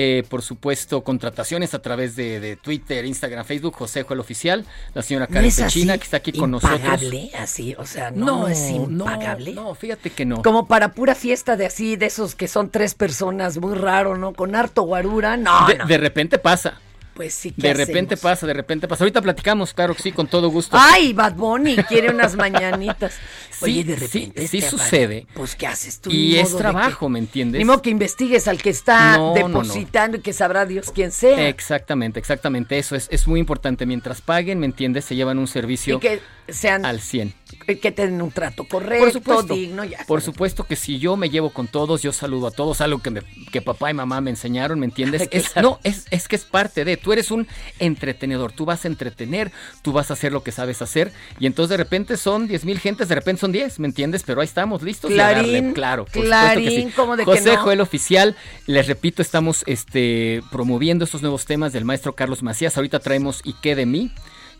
Eh, 0.00 0.22
por 0.28 0.42
supuesto, 0.42 1.02
contrataciones 1.02 1.74
a 1.74 1.82
través 1.82 2.14
de, 2.14 2.38
de 2.38 2.54
Twitter, 2.54 3.04
Instagram, 3.04 3.44
Facebook, 3.44 3.74
José 3.74 4.04
Joel 4.04 4.20
Oficial. 4.20 4.64
La 4.94 5.02
señora 5.02 5.26
¿No 5.28 5.34
Karen 5.34 5.52
Pechina, 5.52 5.98
que 5.98 6.04
está 6.04 6.18
aquí 6.18 6.30
con 6.30 6.52
nosotros. 6.52 6.78
impagable, 6.78 7.32
así, 7.36 7.74
o 7.76 7.84
sea, 7.84 8.12
no, 8.12 8.46
es 8.46 8.70
impagable. 8.70 9.54
No, 9.54 9.74
fíjate 9.74 10.10
que 10.10 10.24
no. 10.24 10.40
Como 10.44 10.68
para 10.68 10.92
pura 10.92 11.16
fiesta 11.16 11.56
de 11.56 11.66
así, 11.66 11.96
de 11.96 12.06
esos 12.06 12.36
que 12.36 12.46
son 12.46 12.70
tres 12.70 12.94
personas, 12.94 13.58
muy 13.58 13.74
raro, 13.74 14.16
¿no? 14.16 14.34
Con 14.34 14.54
harto 14.54 14.82
guarura, 14.82 15.36
no, 15.36 15.66
de, 15.66 15.78
no. 15.78 15.86
de 15.86 15.98
repente 15.98 16.38
pasa. 16.38 16.78
Pues 17.18 17.34
sí, 17.34 17.50
¿qué 17.50 17.60
De 17.62 17.74
repente 17.74 18.14
hacemos? 18.14 18.20
pasa, 18.32 18.46
de 18.46 18.54
repente 18.54 18.86
pasa. 18.86 19.02
Ahorita 19.02 19.20
platicamos, 19.20 19.74
claro 19.74 19.92
que 19.92 20.02
sí, 20.04 20.12
con 20.12 20.28
todo 20.28 20.50
gusto. 20.50 20.76
Ay, 20.80 21.12
Bad 21.12 21.34
Bunny 21.34 21.74
quiere 21.88 22.10
unas 22.12 22.36
mañanitas. 22.36 23.16
Oye, 23.60 23.82
de 23.82 23.96
sí, 23.96 24.26
repente 24.26 24.46
sí 24.46 24.60
sucede. 24.62 25.24
apare- 25.24 25.34
Pues, 25.34 25.56
¿qué 25.56 25.66
haces 25.66 25.98
tú? 26.00 26.10
Y 26.12 26.36
es 26.38 26.56
trabajo, 26.56 27.06
que- 27.08 27.12
¿me 27.12 27.18
entiendes? 27.18 27.58
Ni 27.58 27.64
modo 27.64 27.82
que 27.82 27.90
investigues 27.90 28.46
al 28.46 28.62
que 28.62 28.70
está 28.70 29.16
No, 29.16 29.34
no, 29.34 29.48
no. 29.48 29.58
depositando 29.62 30.18
y 30.18 30.20
que 30.20 30.32
sabrá 30.32 30.64
Dios 30.64 30.92
quién 30.94 31.10
sea. 31.10 31.48
Exactamente, 31.48 32.20
exactamente. 32.20 32.78
Eso 32.78 32.94
es, 32.94 33.08
es 33.10 33.26
muy 33.26 33.40
importante. 33.40 33.84
Mientras 33.84 34.20
paguen, 34.20 34.60
¿me 34.60 34.66
entiendes? 34.66 35.04
Se 35.04 35.16
llevan 35.16 35.40
un 35.40 35.48
servicio 35.48 35.96
y 35.96 35.98
que 35.98 36.20
sean, 36.48 36.84
al 36.84 37.00
100. 37.00 37.34
Que 37.76 37.92
tengan 37.92 38.22
un 38.22 38.30
trato 38.30 38.64
correcto, 38.64 39.04
Por 39.04 39.12
supuesto, 39.12 39.54
digno, 39.54 39.84
ya. 39.84 40.04
por 40.06 40.22
supuesto 40.22 40.64
que 40.64 40.74
si 40.76 40.98
yo 40.98 41.16
me 41.16 41.28
llevo 41.30 41.50
con 41.50 41.66
todos, 41.68 42.02
yo 42.02 42.12
saludo 42.12 42.46
a 42.46 42.50
todos, 42.50 42.80
algo 42.80 43.00
que, 43.00 43.10
me- 43.10 43.22
que 43.52 43.60
papá 43.62 43.90
y 43.90 43.94
mamá 43.94 44.20
me 44.20 44.30
enseñaron, 44.30 44.80
¿me 44.80 44.86
entiendes? 44.86 45.28
Es, 45.32 45.54
no, 45.56 45.78
es, 45.84 46.06
es 46.10 46.26
que 46.28 46.36
es 46.36 46.44
parte 46.44 46.84
de, 46.84 46.96
tú 46.96 47.12
eres 47.12 47.30
un 47.30 47.46
entretenedor, 47.78 48.52
tú 48.52 48.64
vas 48.64 48.84
a 48.84 48.88
entretener, 48.88 49.52
tú 49.82 49.92
vas 49.92 50.10
a 50.10 50.14
hacer 50.14 50.32
lo 50.32 50.42
que 50.42 50.52
sabes 50.52 50.80
hacer, 50.82 51.12
y 51.38 51.46
entonces 51.46 51.70
de 51.70 51.76
repente 51.76 52.16
son 52.16 52.48
10 52.48 52.64
mil 52.64 52.78
gentes, 52.80 53.08
de 53.08 53.14
repente 53.14 53.40
son 53.40 53.52
10, 53.52 53.78
¿me 53.80 53.86
entiendes? 53.88 54.22
Pero 54.24 54.40
ahí 54.40 54.46
estamos 54.46 54.82
listos. 54.82 55.14
darle, 55.14 55.42
Clarín, 55.48 55.72
claro, 55.74 56.04
por 56.06 56.24
Clarín, 56.24 56.64
que 56.68 56.82
sí. 56.82 56.92
¿cómo 56.96 57.16
de 57.16 57.24
que 57.24 57.30
José 57.30 57.54
no? 57.54 57.62
Joel 57.62 57.80
Oficial, 57.80 58.36
les 58.66 58.86
repito, 58.86 59.22
estamos 59.22 59.62
este, 59.66 60.42
promoviendo 60.50 61.04
estos 61.04 61.22
nuevos 61.22 61.44
temas 61.44 61.72
del 61.72 61.84
maestro 61.84 62.14
Carlos 62.14 62.42
Macías, 62.42 62.76
ahorita 62.76 62.98
traemos 63.00 63.40
¿Y 63.44 63.52
qué 63.54 63.74
de 63.76 63.84
mí? 63.86 64.10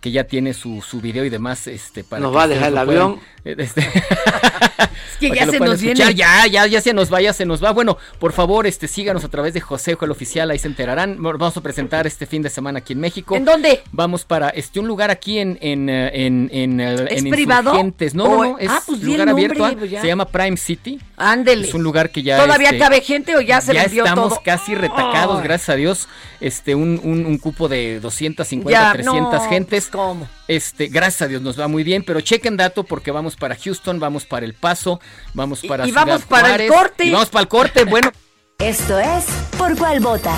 Que 0.01 0.11
ya 0.11 0.25
tiene 0.25 0.55
su, 0.55 0.81
su 0.83 1.01
video 1.01 1.25
y 1.25 1.31
demás 1.31 1.67
este 1.67 2.05
para 2.05 2.21
Nos 2.23 2.31
que 2.33 2.37
va 2.37 2.43
a 2.45 2.49
dejar 2.49 2.69
el 2.69 2.75
puedan, 2.75 2.89
avión. 2.89 3.21
este, 3.45 3.81
Es 3.81 5.17
que 5.21 5.31
ya 5.35 5.47
se 5.47 5.59
nos 5.59 5.83
escuchar. 5.83 5.95
viene. 5.97 6.15
Ya, 6.15 6.47
ya, 6.47 6.67
ya 6.67 6.81
se 6.81 6.93
nos 6.93 7.13
va, 7.13 7.21
ya 7.21 7.33
se 7.33 7.45
nos 7.45 7.63
va. 7.63 7.73
Bueno, 7.73 7.99
por 8.19 8.33
favor, 8.33 8.67
este, 8.67 8.87
síganos 8.89 9.25
a 9.25 9.29
través 9.29 9.55
de 9.55 9.61
José 9.61 9.95
Joel 9.95 10.11
Oficial, 10.13 10.51
ahí 10.51 10.59
se 10.59 10.69
enterarán. 10.69 11.21
Vamos 11.21 11.57
a 11.57 11.61
presentar 11.61 12.07
este 12.07 12.27
fin 12.27 12.43
de 12.43 12.51
semana 12.51 12.79
aquí 12.79 12.93
en 12.93 13.01
México. 13.01 13.35
¿En 13.35 13.45
dónde? 13.45 13.83
Vamos 13.93 14.25
para 14.25 14.51
este 14.51 14.79
un 14.81 14.87
lugar 14.87 15.11
aquí 15.11 15.39
en 15.39 15.59
en 15.61 15.89
en, 15.89 16.49
en, 16.53 16.81
eh, 16.81 17.07
¿Es 17.11 17.25
en 17.25 17.31
privado? 17.31 17.71
Insurgentes. 17.71 18.15
No, 18.15 18.25
O- 18.25 18.45
no, 18.45 18.59
es 18.59 18.69
ah, 18.71 18.83
pues 18.87 19.01
el 19.01 19.07
lugar 19.07 19.29
abierto. 19.29 19.65
ah, 19.65 19.75
pues 19.79 19.91
se 19.91 20.07
llama 20.07 20.27
Prime 20.27 20.57
City. 20.57 21.01
Ándele. 21.17 21.67
Es 21.67 21.75
un 21.75 21.83
lugar 21.83 22.11
que 22.11 22.23
ya 22.23 22.39
¿Todavía 22.39 22.69
este, 22.69 22.79
cabe 22.79 23.01
gente 23.01 23.35
o 23.37 23.41
ya 23.41 23.61
se 23.61 23.75
ya 23.75 23.83
vendió 23.83 24.05
estamos 24.05 24.29
todo? 24.35 24.43
casi 24.45 24.75
retacados, 24.77 25.43
gracias 25.43 25.69
a 25.71 25.75
Dios. 25.75 26.09
Este, 26.41 26.77
un, 26.77 27.01
un, 27.03 27.27
un 27.27 27.39
cupo 27.39 27.67
de 27.69 27.99
250, 27.99 28.71
Ya, 28.71 28.93
300 28.93 29.33
no, 29.43 29.49
gentes. 29.49 29.88
¿Cómo? 29.89 30.29
Este, 30.47 30.89
gracias 30.89 31.23
a 31.23 31.29
Dios 31.29 31.43
nos 31.43 31.59
va 31.59 31.69
muy 31.69 31.85
bien, 31.85 32.03
pero 32.03 32.21
chequen 32.21 32.57
dato 32.57 32.85
porque 32.85 33.11
vamos 33.11 33.37
para 33.37 33.57
Houston, 33.57 34.01
vamos 34.01 34.25
para 34.27 34.47
El 34.47 34.55
Paso, 34.55 35.01
vamos 35.35 35.63
para 35.63 35.85
y 35.87 35.91
Ciudad 35.91 36.07
vamos 36.07 36.25
para 36.25 36.57
el 36.57 36.69
corte. 36.71 37.05
Y 37.05 37.11
vamos 37.11 37.31
para 37.31 37.43
el 37.43 37.49
corte, 37.49 37.85
bueno. 37.85 38.13
Esto 38.59 38.99
es 38.99 39.25
Por 39.57 39.77
Cuál 39.77 40.01
Vota. 40.01 40.37